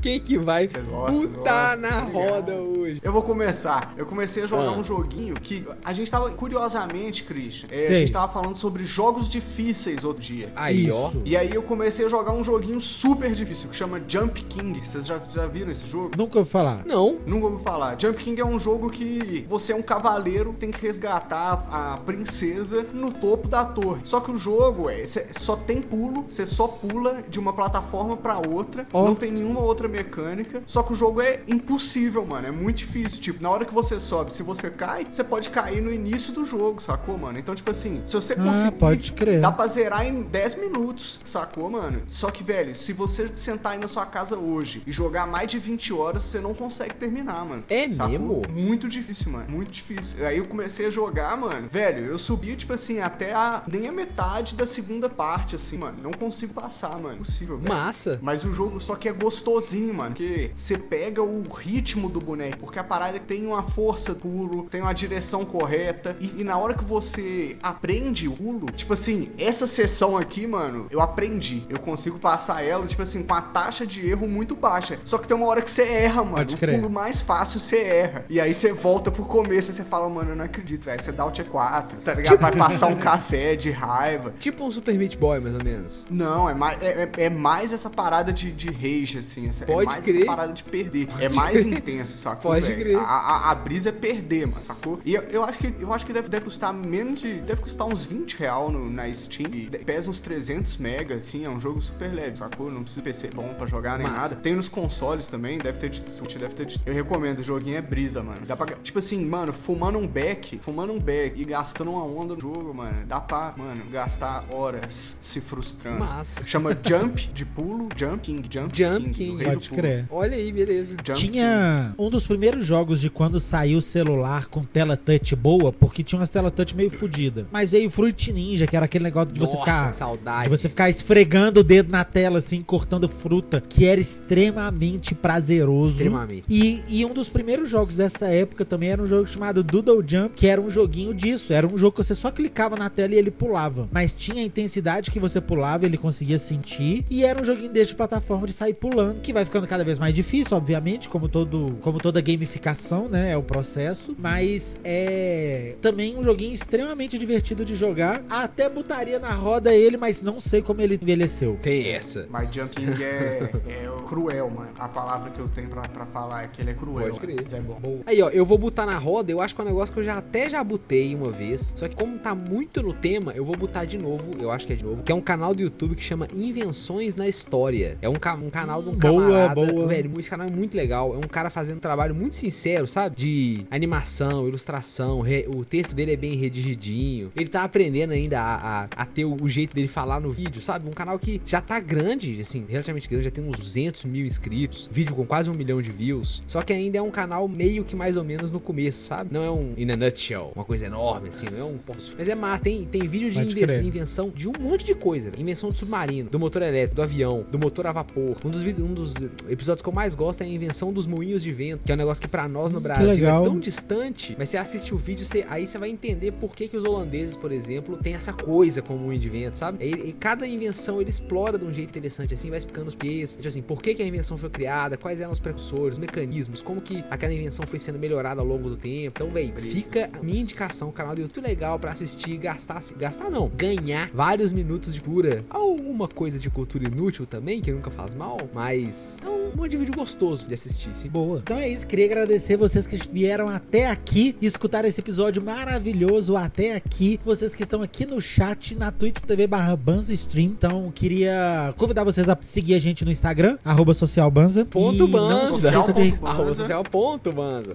Quem 0.00 0.20
que 0.20 0.38
vai 0.38 0.66
putar 0.68 1.76
gostam, 1.76 1.90
na 1.90 2.00
roda 2.00 2.54
hoje? 2.54 3.00
Eu 3.02 3.12
vou 3.12 3.22
começar. 3.22 3.94
Eu 3.96 4.06
comecei 4.06 4.42
a 4.44 4.46
jogar 4.46 4.64
Ah. 4.64 4.72
um 4.72 4.79
joguinho 4.82 5.34
que 5.34 5.66
a 5.84 5.92
gente 5.92 6.10
tava, 6.10 6.30
curiosamente, 6.30 7.24
Christian, 7.24 7.68
é, 7.70 7.86
a 7.86 7.92
gente 8.00 8.12
tava 8.12 8.32
falando 8.32 8.54
sobre 8.54 8.84
jogos 8.84 9.28
difíceis 9.28 10.04
outro 10.04 10.22
dia. 10.22 10.52
Aí, 10.56 10.90
ó. 10.90 11.08
Isso. 11.08 11.22
E 11.24 11.36
aí 11.36 11.52
eu 11.52 11.62
comecei 11.62 12.06
a 12.06 12.08
jogar 12.08 12.32
um 12.32 12.44
joguinho 12.44 12.80
super 12.80 13.32
difícil 13.32 13.68
que 13.68 13.76
chama 13.76 14.00
Jump 14.06 14.42
King. 14.44 14.78
Vocês 14.84 15.06
já, 15.06 15.18
já 15.18 15.46
viram 15.46 15.70
esse 15.70 15.86
jogo? 15.86 16.10
Nunca 16.16 16.38
ouvi 16.38 16.50
falar. 16.50 16.84
Não. 16.84 17.18
Nunca 17.26 17.46
ouvi 17.46 17.62
falar. 17.62 17.96
Jump 18.00 18.22
King 18.22 18.40
é 18.40 18.44
um 18.44 18.58
jogo 18.58 18.90
que 18.90 19.44
você 19.48 19.72
é 19.72 19.76
um 19.76 19.82
cavaleiro, 19.82 20.54
tem 20.58 20.70
que 20.70 20.80
resgatar 20.80 21.66
a 21.70 21.96
princesa 21.98 22.86
no 22.92 23.12
topo 23.12 23.48
da 23.48 23.64
torre. 23.64 24.00
Só 24.04 24.20
que 24.20 24.30
o 24.30 24.36
jogo 24.36 24.88
é, 24.88 25.04
cê 25.04 25.26
só 25.32 25.56
tem 25.56 25.80
pulo, 25.80 26.26
você 26.28 26.44
só 26.44 26.66
pula 26.66 27.22
de 27.28 27.38
uma 27.38 27.52
plataforma 27.52 28.16
pra 28.16 28.38
outra, 28.38 28.86
Ó. 28.92 29.04
não 29.04 29.14
tem 29.14 29.30
nenhuma 29.30 29.60
outra 29.60 29.88
mecânica. 29.88 30.62
Só 30.66 30.82
que 30.82 30.92
o 30.92 30.96
jogo 30.96 31.20
é 31.20 31.40
impossível, 31.46 32.24
mano, 32.24 32.48
é 32.48 32.50
muito 32.50 32.78
difícil. 32.78 33.20
Tipo, 33.20 33.42
na 33.42 33.50
hora 33.50 33.64
que 33.64 33.74
você 33.74 33.98
sobe, 33.98 34.32
se 34.32 34.42
você 34.42 34.59
cai, 34.68 35.06
você 35.10 35.22
pode 35.22 35.48
cair 35.48 35.80
no 35.80 35.92
início 35.92 36.32
do 36.32 36.44
jogo, 36.44 36.82
sacou, 36.82 37.16
mano? 37.16 37.38
Então, 37.38 37.54
tipo 37.54 37.70
assim, 37.70 38.02
se 38.04 38.14
você 38.14 38.34
Ah, 38.34 38.42
conseguir, 38.42 38.72
pode 38.72 39.12
crer. 39.12 39.40
dá 39.40 39.52
pra 39.52 39.66
zerar 39.68 40.04
em 40.04 40.22
10 40.22 40.56
minutos, 40.56 41.20
sacou, 41.24 41.70
mano? 41.70 42.02
Só 42.08 42.30
que, 42.30 42.42
velho, 42.42 42.74
se 42.74 42.92
você 42.92 43.30
sentar 43.36 43.72
aí 43.72 43.78
na 43.78 43.86
sua 43.88 44.04
casa 44.04 44.36
hoje 44.36 44.82
e 44.86 44.92
jogar 44.92 45.26
mais 45.26 45.48
de 45.50 45.58
20 45.58 45.92
horas, 45.92 46.22
você 46.24 46.40
não 46.40 46.52
consegue 46.52 46.94
terminar, 46.94 47.44
mano. 47.44 47.62
É 47.70 47.90
Sacou? 47.92 48.10
mesmo? 48.10 48.42
Muito 48.50 48.88
difícil, 48.88 49.30
mano. 49.30 49.46
Muito 49.48 49.70
difícil. 49.70 50.26
Aí 50.26 50.38
eu 50.38 50.46
comecei 50.46 50.86
a 50.86 50.90
jogar, 50.90 51.36
mano. 51.36 51.68
Velho, 51.70 52.04
eu 52.06 52.18
subi, 52.18 52.56
tipo 52.56 52.72
assim, 52.72 52.98
até 53.00 53.32
a 53.32 53.62
nem 53.68 53.86
a 53.86 53.92
metade 53.92 54.56
da 54.56 54.66
segunda 54.66 55.08
parte, 55.08 55.54
assim, 55.54 55.78
mano. 55.78 55.98
Não 56.02 56.10
consigo 56.10 56.52
passar, 56.52 56.98
mano. 56.98 57.14
Impossível, 57.14 57.58
velho. 57.58 57.68
Massa. 57.72 58.18
Mas 58.22 58.44
o 58.44 58.52
jogo 58.52 58.80
só 58.80 58.96
que 58.96 59.08
é 59.08 59.12
gostosinho, 59.12 59.94
mano. 59.94 60.10
Porque 60.14 60.50
você 60.54 60.76
pega 60.76 61.22
o 61.22 61.42
ritmo 61.48 62.08
do 62.08 62.20
boneco. 62.20 62.58
Porque 62.58 62.78
a 62.78 62.84
parada 62.84 63.18
tem 63.20 63.46
uma 63.46 63.62
força 63.62 64.14
do 64.14 64.28
pulo, 64.50 64.62
tem 64.64 64.80
uma 64.82 64.92
direção 64.92 65.44
correta. 65.44 66.16
E, 66.20 66.40
e 66.40 66.44
na 66.44 66.58
hora 66.58 66.74
que 66.74 66.84
você 66.84 67.56
aprende 67.62 68.28
o 68.28 68.32
pulo, 68.32 68.66
tipo 68.72 68.92
assim, 68.92 69.30
essa 69.38 69.66
sessão 69.66 70.16
aqui, 70.16 70.46
mano, 70.46 70.86
eu 70.90 71.00
aprendi. 71.00 71.64
Eu 71.68 71.78
consigo 71.78 72.18
passar 72.18 72.62
ela, 72.64 72.86
tipo 72.86 73.02
assim, 73.02 73.22
com 73.22 73.34
a 73.34 73.40
taxa 73.40 73.86
de 73.86 74.06
erro 74.08 74.26
muito 74.26 74.56
baixa. 74.56 74.98
Só 75.04 75.18
que 75.18 75.28
tem 75.28 75.36
uma 75.36 75.46
hora 75.46 75.62
que 75.62 75.70
você 75.70 75.82
erra, 75.82 76.22
mano. 76.24 76.36
Pode 76.36 76.54
o 76.54 76.58
crer. 76.58 76.76
pulo 76.76 76.90
mais 76.90 77.22
fácil 77.22 77.60
você 77.60 77.78
erra. 77.78 78.24
E 78.28 78.40
aí 78.40 78.52
você 78.52 78.72
volta 78.72 79.10
pro 79.10 79.24
começo 79.24 79.70
e 79.70 79.74
você 79.74 79.84
fala, 79.84 80.08
mano, 80.08 80.30
eu 80.30 80.36
não 80.36 80.44
acredito, 80.44 80.84
velho. 80.84 81.00
Você 81.00 81.12
dá 81.12 81.24
o 81.24 81.30
F4, 81.30 81.96
tá 82.04 82.14
ligado? 82.14 82.38
Vai 82.38 82.56
passar 82.56 82.88
um 82.88 82.96
café 82.96 83.54
de 83.54 83.70
raiva. 83.70 84.34
Tipo 84.40 84.64
um 84.64 84.70
Super 84.70 84.94
Meat 84.96 85.16
Boy, 85.16 85.38
mais 85.40 85.54
ou 85.54 85.62
menos. 85.62 86.06
Não, 86.10 86.48
é 86.48 86.54
mais, 86.54 86.82
é, 86.82 87.02
é- 87.16 87.24
é 87.24 87.30
mais 87.30 87.72
essa 87.72 87.90
parada 87.90 88.32
de, 88.32 88.50
de 88.50 88.70
rage, 88.70 89.18
assim. 89.18 89.48
Essa, 89.48 89.64
Pode 89.64 89.88
é 89.88 89.92
mais 89.92 90.04
crer. 90.04 90.16
essa 90.16 90.26
parada 90.26 90.52
de 90.52 90.64
perder. 90.64 91.08
é 91.18 91.28
mais 91.28 91.64
intenso, 91.64 92.16
sacou? 92.18 92.52
Pode 92.52 92.66
velho? 92.66 92.80
crer. 92.80 92.96
A, 92.96 93.02
a, 93.02 93.50
a 93.50 93.54
brisa 93.54 93.90
é 93.90 93.92
perder, 93.92 94.39
mano, 94.46 94.64
sacou? 94.64 95.00
E 95.04 95.14
eu, 95.14 95.22
eu 95.22 95.44
acho 95.44 95.58
que, 95.58 95.74
eu 95.78 95.92
acho 95.92 96.06
que 96.06 96.12
deve, 96.12 96.28
deve 96.28 96.44
custar 96.44 96.72
menos 96.72 97.20
de. 97.20 97.40
Deve 97.40 97.60
custar 97.60 97.86
uns 97.86 98.04
20 98.04 98.36
real 98.36 98.70
no, 98.70 98.90
na 98.90 99.12
Steam. 99.12 99.50
E 99.52 99.66
pesa 99.84 100.10
uns 100.10 100.20
300 100.20 100.76
mega, 100.76 101.16
assim. 101.16 101.44
É 101.44 101.50
um 101.50 101.60
jogo 101.60 101.80
super 101.80 102.12
leve, 102.12 102.36
sacou? 102.36 102.70
Não 102.70 102.82
precisa 102.82 103.02
PC 103.02 103.30
bom 103.34 103.54
pra 103.54 103.66
jogar 103.66 103.98
nem 103.98 104.06
Massa. 104.06 104.20
nada. 104.20 104.36
Tem 104.36 104.54
nos 104.54 104.68
consoles 104.68 105.28
também, 105.28 105.58
deve 105.58 105.78
ter 105.78 105.90
de 105.90 106.10
Switch, 106.10 106.36
deve 106.36 106.54
ter 106.54 106.66
de... 106.66 106.80
Eu 106.84 106.94
recomendo, 106.94 107.40
o 107.40 107.42
joguinho 107.42 107.76
é 107.76 107.82
brisa, 107.82 108.22
mano. 108.22 108.46
Dá 108.46 108.56
pra. 108.56 108.76
Tipo 108.76 108.98
assim, 108.98 109.24
mano, 109.24 109.52
fumando 109.52 109.98
um 109.98 110.06
beck, 110.06 110.58
fumando 110.58 110.92
um 110.92 111.00
beck 111.00 111.40
e 111.40 111.44
gastando 111.44 111.90
uma 111.92 112.04
onda 112.04 112.34
no 112.34 112.40
jogo, 112.40 112.72
mano. 112.74 113.06
Dá 113.06 113.20
pra, 113.20 113.54
mano, 113.56 113.82
gastar 113.90 114.44
horas 114.50 115.18
se 115.22 115.40
frustrando. 115.40 116.00
Massa. 116.00 116.44
Chama 116.44 116.76
Jump 116.86 117.30
de 117.32 117.44
pulo, 117.44 117.88
Jump 117.96 118.20
King, 118.20 118.48
Jump, 118.50 118.76
Jump 118.76 119.10
King. 119.10 119.38
King. 119.38 119.44
Pode 119.44 119.70
crer. 119.70 120.06
Olha 120.10 120.36
aí, 120.36 120.52
beleza. 120.52 120.96
Jump 121.04 121.18
Tinha 121.18 121.94
um 121.98 122.10
dos 122.10 122.26
primeiros 122.26 122.64
jogos 122.64 123.00
de 123.00 123.10
quando 123.10 123.40
saiu 123.40 123.78
o 123.78 123.82
celular 123.82 124.29
com 124.48 124.64
tela 124.64 124.96
touch 124.96 125.36
boa, 125.36 125.72
porque 125.72 126.02
tinha 126.02 126.18
umas 126.18 126.30
tela 126.30 126.50
touch 126.50 126.74
meio 126.74 126.90
fodida. 126.90 127.46
Mas 127.52 127.72
veio 127.72 127.90
Fruit 127.90 128.32
Ninja, 128.32 128.66
que 128.66 128.76
era 128.76 128.86
aquele 128.86 129.04
negócio 129.04 129.32
de 129.32 129.40
você 129.40 129.56
Nossa, 129.56 129.64
ficar 129.64 129.92
saudade. 129.92 130.44
de 130.44 130.50
você 130.50 130.68
ficar 130.68 130.88
esfregando 130.88 131.60
o 131.60 131.64
dedo 131.64 131.90
na 131.90 132.04
tela 132.04 132.38
assim, 132.38 132.62
cortando 132.62 133.08
fruta, 133.08 133.62
que 133.68 133.86
era 133.86 134.00
extremamente 134.00 135.14
prazeroso. 135.14 135.92
Extremamente. 135.92 136.44
E, 136.48 136.82
e 136.88 137.04
um 137.04 137.12
dos 137.12 137.28
primeiros 137.28 137.68
jogos 137.68 137.96
dessa 137.96 138.28
época 138.28 138.64
também 138.64 138.90
era 138.90 139.02
um 139.02 139.06
jogo 139.06 139.26
chamado 139.26 139.62
Doodle 139.62 140.02
Jump, 140.06 140.34
que 140.34 140.46
era 140.46 140.60
um 140.60 140.70
joguinho 140.70 141.12
disso. 141.12 141.52
Era 141.52 141.66
um 141.66 141.76
jogo 141.76 141.96
que 141.96 142.04
você 142.04 142.14
só 142.14 142.30
clicava 142.30 142.76
na 142.76 142.88
tela 142.88 143.14
e 143.14 143.18
ele 143.18 143.30
pulava. 143.30 143.88
Mas 143.92 144.12
tinha 144.12 144.42
a 144.42 144.44
intensidade 144.44 145.10
que 145.10 145.18
você 145.18 145.40
pulava, 145.40 145.84
ele 145.84 145.96
conseguia 145.96 146.38
sentir. 146.38 147.04
E 147.10 147.24
era 147.24 147.40
um 147.40 147.44
joguinho 147.44 147.70
desse 147.70 147.90
de 147.90 147.96
plataforma 147.96 148.46
de 148.46 148.52
sair 148.52 148.74
pulando, 148.74 149.20
que 149.20 149.32
vai 149.32 149.44
ficando 149.44 149.66
cada 149.66 149.84
vez 149.84 149.98
mais 149.98 150.14
difícil, 150.14 150.56
obviamente, 150.56 151.08
como, 151.08 151.28
todo, 151.28 151.78
como 151.82 151.98
toda 151.98 152.20
gamificação, 152.20 153.08
né? 153.08 153.32
É 153.32 153.36
o 153.36 153.42
processo. 153.42 154.14
Mas 154.20 154.78
é 154.84 155.74
também 155.80 156.16
um 156.16 156.22
joguinho 156.22 156.52
extremamente 156.52 157.16
divertido 157.18 157.64
de 157.64 157.74
jogar. 157.74 158.22
Até 158.28 158.68
botaria 158.68 159.18
na 159.18 159.30
roda 159.30 159.74
ele, 159.74 159.96
mas 159.96 160.22
não 160.22 160.38
sei 160.40 160.62
como 160.62 160.80
ele 160.80 160.98
envelheceu. 161.00 161.58
Tem 161.62 161.88
essa. 161.92 162.26
Mas 162.30 162.52
Jump 162.54 162.74
King 162.76 163.02
é, 163.02 163.50
é 163.68 163.88
cruel, 164.08 164.50
mano. 164.50 164.70
A 164.78 164.88
palavra 164.88 165.30
que 165.30 165.38
eu 165.38 165.48
tenho 165.48 165.68
pra, 165.68 165.82
pra 165.82 166.06
falar 166.06 166.44
é 166.44 166.48
que 166.48 166.60
ele 166.60 166.70
é 166.70 166.74
cruel. 166.74 167.08
Pode 167.14 167.20
crer. 167.20 167.36
Mas 167.42 167.52
é 167.52 167.60
bom. 167.60 168.00
Aí, 168.06 168.20
ó, 168.22 168.28
eu 168.28 168.44
vou 168.44 168.58
botar 168.58 168.84
na 168.86 168.98
roda, 168.98 169.30
eu 169.32 169.40
acho 169.40 169.54
que 169.54 169.60
é 169.60 169.64
um 169.64 169.68
negócio 169.68 169.92
que 169.94 170.00
eu 170.00 170.04
já 170.04 170.18
até 170.18 170.48
já 170.50 170.62
botei 170.62 171.14
uma 171.14 171.30
vez. 171.30 171.72
Só 171.76 171.88
que 171.88 171.96
como 171.96 172.18
tá 172.18 172.34
muito 172.34 172.82
no 172.82 172.92
tema, 172.92 173.32
eu 173.34 173.44
vou 173.44 173.56
botar 173.56 173.84
de 173.84 173.96
novo, 173.96 174.30
eu 174.38 174.50
acho 174.50 174.66
que 174.66 174.72
é 174.72 174.76
de 174.76 174.84
novo, 174.84 175.02
que 175.02 175.12
é 175.12 175.14
um 175.14 175.20
canal 175.20 175.54
do 175.54 175.62
YouTube 175.62 175.94
que 175.94 176.02
chama 176.02 176.26
Invenções 176.34 177.16
na 177.16 177.28
História. 177.28 177.96
É 178.02 178.08
um, 178.08 178.14
ca- 178.14 178.34
um 178.34 178.50
canal 178.50 178.82
de 178.82 178.88
um 178.90 178.94
Boa, 178.94 179.22
camarada. 179.22 179.54
boa. 179.72 179.86
Velho, 179.86 180.20
esse 180.20 180.28
canal 180.28 180.46
é 180.46 180.50
muito 180.50 180.76
legal. 180.76 181.14
É 181.14 181.18
um 181.18 181.28
cara 181.28 181.48
fazendo 181.50 181.76
um 181.76 181.80
trabalho 181.80 182.14
muito 182.14 182.36
sincero, 182.36 182.86
sabe? 182.86 183.16
De 183.16 183.66
animação, 183.70 184.09
ilustração. 184.48 185.20
re- 185.20 185.46
o 185.48 185.64
texto 185.64 185.94
dele 185.94 186.12
é 186.12 186.16
bem 186.16 186.34
redigidinho. 186.36 187.32
Ele 187.36 187.48
tá 187.48 187.64
aprendendo 187.64 188.12
ainda 188.12 188.40
a, 188.40 188.82
a, 188.82 188.88
a 188.96 189.06
ter 189.06 189.24
o, 189.24 189.36
o 189.40 189.48
jeito 189.48 189.74
dele 189.74 189.88
falar 189.88 190.20
no 190.20 190.30
vídeo, 190.30 190.60
sabe? 190.60 190.88
Um 190.88 190.92
canal 190.92 191.18
que 191.18 191.40
já 191.44 191.60
tá 191.60 191.78
grande, 191.80 192.40
assim, 192.40 192.64
relativamente 192.68 193.08
grande, 193.08 193.24
já 193.24 193.30
tem 193.30 193.44
uns 193.44 193.56
200 193.58 194.04
mil 194.04 194.26
inscritos. 194.26 194.88
Vídeo 194.92 195.14
com 195.14 195.24
quase 195.24 195.50
um 195.50 195.54
milhão 195.54 195.80
de 195.80 195.90
views. 195.90 196.42
Só 196.46 196.62
que 196.62 196.72
ainda 196.72 196.98
é 196.98 197.02
um 197.02 197.10
canal 197.10 197.46
meio 197.48 197.84
que 197.84 197.96
mais 197.96 198.16
ou 198.16 198.24
menos 198.24 198.50
no 198.52 198.60
começo, 198.60 199.04
sabe? 199.04 199.32
Não 199.32 199.42
é 199.42 199.50
um 199.50 199.74
in 199.76 199.90
a 199.90 199.96
nutshell, 199.96 200.52
uma 200.54 200.64
coisa 200.64 200.86
enorme, 200.86 201.28
assim, 201.28 201.46
não 201.50 201.58
é 201.58 201.64
um. 201.64 201.78
Mas 202.16 202.28
é 202.28 202.34
má, 202.34 202.58
tem, 202.58 202.84
tem 202.84 203.02
vídeo 203.06 203.30
de 203.30 203.38
inven- 203.62 203.86
invenção 203.86 204.30
de 204.30 204.48
um 204.48 204.52
monte 204.58 204.84
de 204.84 204.94
coisa. 204.94 205.30
Invenção 205.38 205.70
do 205.70 205.76
submarino, 205.78 206.28
do 206.30 206.38
motor 206.38 206.62
elétrico, 206.62 206.96
do 206.96 207.02
avião, 207.02 207.44
do 207.50 207.58
motor 207.58 207.86
a 207.86 207.92
vapor. 207.92 208.36
Um 208.44 208.50
dos, 208.50 208.62
um 208.62 208.94
dos 208.94 209.14
episódios 209.48 209.82
que 209.82 209.88
eu 209.88 209.92
mais 209.92 210.14
gosto 210.14 210.42
é 210.42 210.44
a 210.44 210.48
invenção 210.48 210.92
dos 210.92 211.06
moinhos 211.06 211.42
de 211.42 211.52
vento, 211.52 211.82
que 211.84 211.92
é 211.92 211.94
um 211.94 211.98
negócio 211.98 212.20
que 212.20 212.28
pra 212.28 212.48
nós 212.48 212.72
no 212.72 212.80
Brasil 212.80 213.06
é 213.26 213.44
tão 213.44 213.58
distante, 213.58 213.99
mas 214.38 214.48
você 214.48 214.56
assiste 214.56 214.94
o 214.94 214.98
vídeo, 214.98 215.24
você- 215.24 215.44
aí 215.48 215.66
você 215.66 215.78
vai 215.78 215.90
entender 215.90 216.32
por 216.32 216.54
que, 216.54 216.68
que 216.68 216.76
os 216.76 216.84
holandeses, 216.84 217.36
por 217.36 217.52
exemplo, 217.52 217.96
tem 218.02 218.14
essa 218.14 218.32
coisa 218.32 218.80
como 218.82 218.98
moinho 219.00 219.20
de 219.20 219.28
vento, 219.28 219.56
sabe? 219.58 219.84
E, 219.84 220.08
e 220.08 220.12
cada 220.12 220.46
invenção 220.46 221.00
ele 221.00 221.10
explora 221.10 221.58
de 221.58 221.64
um 221.64 221.72
jeito 221.72 221.90
interessante, 221.90 222.34
assim, 222.34 222.48
vai 222.48 222.58
explicando 222.58 222.88
os 222.88 222.94
pés, 222.94 223.34
tipo 223.36 223.46
assim, 223.48 223.62
por 223.62 223.82
que, 223.82 223.94
que 223.94 224.02
a 224.02 224.06
invenção 224.06 224.36
foi 224.36 224.50
criada, 224.50 224.96
quais 224.96 225.20
eram 225.20 225.32
os 225.32 225.38
precursores, 225.38 225.94
os 225.94 225.98
mecanismos, 225.98 226.62
como 226.62 226.80
que 226.80 227.04
aquela 227.10 227.32
invenção 227.32 227.66
foi 227.66 227.78
sendo 227.78 227.98
melhorada 227.98 228.40
ao 228.40 228.46
longo 228.46 228.68
do 228.70 228.76
tempo. 228.76 229.12
Então, 229.16 229.28
véi, 229.30 229.52
fica 229.56 230.10
a 230.12 230.22
minha 230.22 230.40
indicação, 230.40 230.88
o 230.88 230.92
canal 230.92 231.14
do 231.14 231.20
YouTube 231.22 231.44
legal 231.44 231.78
pra 231.78 231.92
assistir, 231.92 232.36
gastar, 232.36 232.80
gastar 232.96 233.30
não, 233.30 233.48
ganhar 233.48 234.10
vários 234.12 234.52
minutos 234.52 234.94
de 234.94 235.00
pura, 235.00 235.44
alguma 235.50 236.08
coisa 236.08 236.38
de 236.38 236.48
cultura 236.50 236.84
inútil 236.88 237.26
também, 237.26 237.60
que 237.60 237.70
nunca 237.72 237.90
faz 237.90 238.14
mal, 238.14 238.38
mas 238.52 239.18
é 239.24 239.28
um 239.28 239.52
monte 239.56 239.72
de 239.72 239.76
vídeo 239.76 239.94
gostoso 239.94 240.46
de 240.46 240.54
assistir, 240.54 240.96
sim. 240.96 241.08
Boa. 241.10 241.40
Então 241.42 241.56
é 241.58 241.68
isso, 241.68 241.86
queria 241.86 242.04
agradecer 242.06 242.56
vocês 242.56 242.86
que 242.86 242.96
vieram 242.96 243.48
até 243.48 243.86
aqui 243.90 244.34
e 244.40 244.46
escutaram 244.46 244.88
esse 244.88 245.00
episódio 245.00 245.42
maravilhoso 245.42 246.36
até 246.36 246.74
aqui. 246.74 247.20
Vocês 247.24 247.54
que 247.54 247.62
estão 247.62 247.82
aqui 247.82 248.06
no 248.06 248.20
chat, 248.20 248.74
na 248.74 248.90
Twitch 248.90 249.18
TV 249.18 249.46
barra 249.46 249.76
Banza 249.76 250.12
Stream. 250.14 250.46
Então, 250.46 250.90
queria 250.94 251.72
convidar 251.76 252.04
vocês 252.04 252.28
a 252.28 252.36
seguir 252.40 252.74
a 252.74 252.78
gente 252.78 253.04
no 253.04 253.10
Instagram, 253.10 253.58
arroba 253.64 253.92
socialbanza. 253.94 254.64
Ponto 254.64 255.06
Banza. 255.06 255.34
Não 255.34 255.58
se 255.58 255.66
esqueça 255.66 255.92
de... 255.92 256.10
Social. 256.10 256.28
Arroba 256.28 256.44
Banza. 256.46 256.62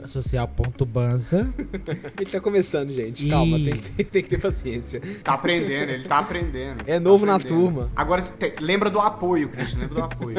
social 0.08 0.48
ponto, 0.48 0.86
Banza. 0.86 1.54
Ele 2.20 2.30
tá 2.30 2.40
começando, 2.40 2.92
gente. 2.92 3.26
E- 3.26 3.30
Calma, 3.30 3.58
tem 3.58 3.76
que, 3.76 3.92
ter, 3.92 4.04
tem 4.06 4.24
que 4.24 4.30
ter 4.30 4.40
paciência. 4.40 5.02
Tá 5.24 5.34
aprendendo, 5.34 5.92
ele 5.92 6.04
tá 6.06 6.20
aprendendo. 6.20 6.84
É 6.88 6.94
Tá 6.96 7.00
novo 7.00 7.26
na 7.26 7.36
aprendendo. 7.36 7.60
turma. 7.62 7.90
Agora, 7.96 8.24
lembra 8.60 8.90
do 8.90 9.00
apoio, 9.00 9.50
Christian, 9.50 9.80
lembra 9.80 9.96
do 9.96 10.04
apoio. 10.04 10.38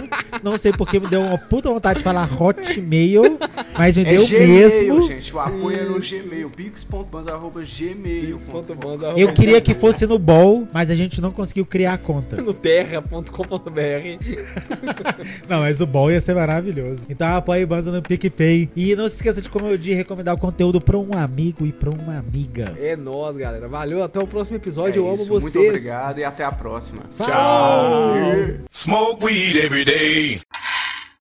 Não 0.44 0.58
sei 0.58 0.72
porque 0.84 1.00
me 1.00 1.06
deu 1.06 1.22
uma 1.22 1.38
puta 1.38 1.70
vontade 1.70 2.00
de 2.00 2.04
falar 2.04 2.28
Hotmail, 2.42 3.38
mas 3.78 3.96
me 3.98 4.04
É 4.04 4.10
deu 4.16 4.26
Gmail, 4.26 4.48
mesmo. 4.48 5.04
gente. 5.04 5.36
O 5.36 5.40
apoio 5.40 5.80
é 5.80 5.84
no 5.84 6.00
Gmail. 6.00 6.50
pix.banza.gmail. 6.50 8.38
Pix.banza. 8.40 9.14
Eu 9.16 9.32
queria 9.32 9.62
que 9.62 9.76
fosse 9.76 10.08
no 10.08 10.18
Ball, 10.18 10.68
mas 10.74 10.90
a 10.90 10.96
gente 10.96 11.22
não 11.22 11.30
conseguiu 11.32 11.68
criar 11.68 11.94
a 11.94 11.98
conta. 12.00 12.38
no 12.38 12.52
terra.com.br. 12.52 13.70
Não, 15.48 15.60
mas 15.60 15.80
o 15.82 15.86
Ball 15.86 16.12
ia 16.12 16.20
ser 16.22 16.34
maravilhoso. 16.34 17.06
Então 17.10 17.28
apoie 17.36 17.64
Banza 17.66 17.92
no 17.92 18.02
PicPay. 18.02 18.70
E 18.76 18.96
não 18.96 19.08
se 19.08 19.16
esqueça 19.18 19.40
de, 19.40 19.50
como 19.50 19.78
de 19.78 19.94
recomendar 19.94 20.34
o 20.34 20.38
conteúdo 20.38 20.82
pra 20.82 20.98
um 20.98 21.14
amigo 21.16 21.64
e 21.66 21.72
pra 21.72 21.92
uma 21.92 22.18
amiga. 22.18 22.74
É 22.80 22.96
nóis, 22.96 23.38
galera. 23.38 23.68
Valeu, 23.68 24.02
até 24.04 24.20
o 24.20 24.26
próximo 24.26 24.58
episódio. 24.58 24.96
É 24.96 24.98
Eu 25.04 25.08
amo 25.08 25.16
isso, 25.18 25.28
vocês. 25.30 25.54
Muito 25.54 25.70
obrigado 25.70 26.18
e 26.20 26.24
até 26.24 26.44
a 26.44 26.52
próxima. 26.52 27.04
Tchau. 27.16 28.16
Smoke 28.72 29.26
weed 29.26 29.56
every 29.58 29.86
day. 29.86 30.42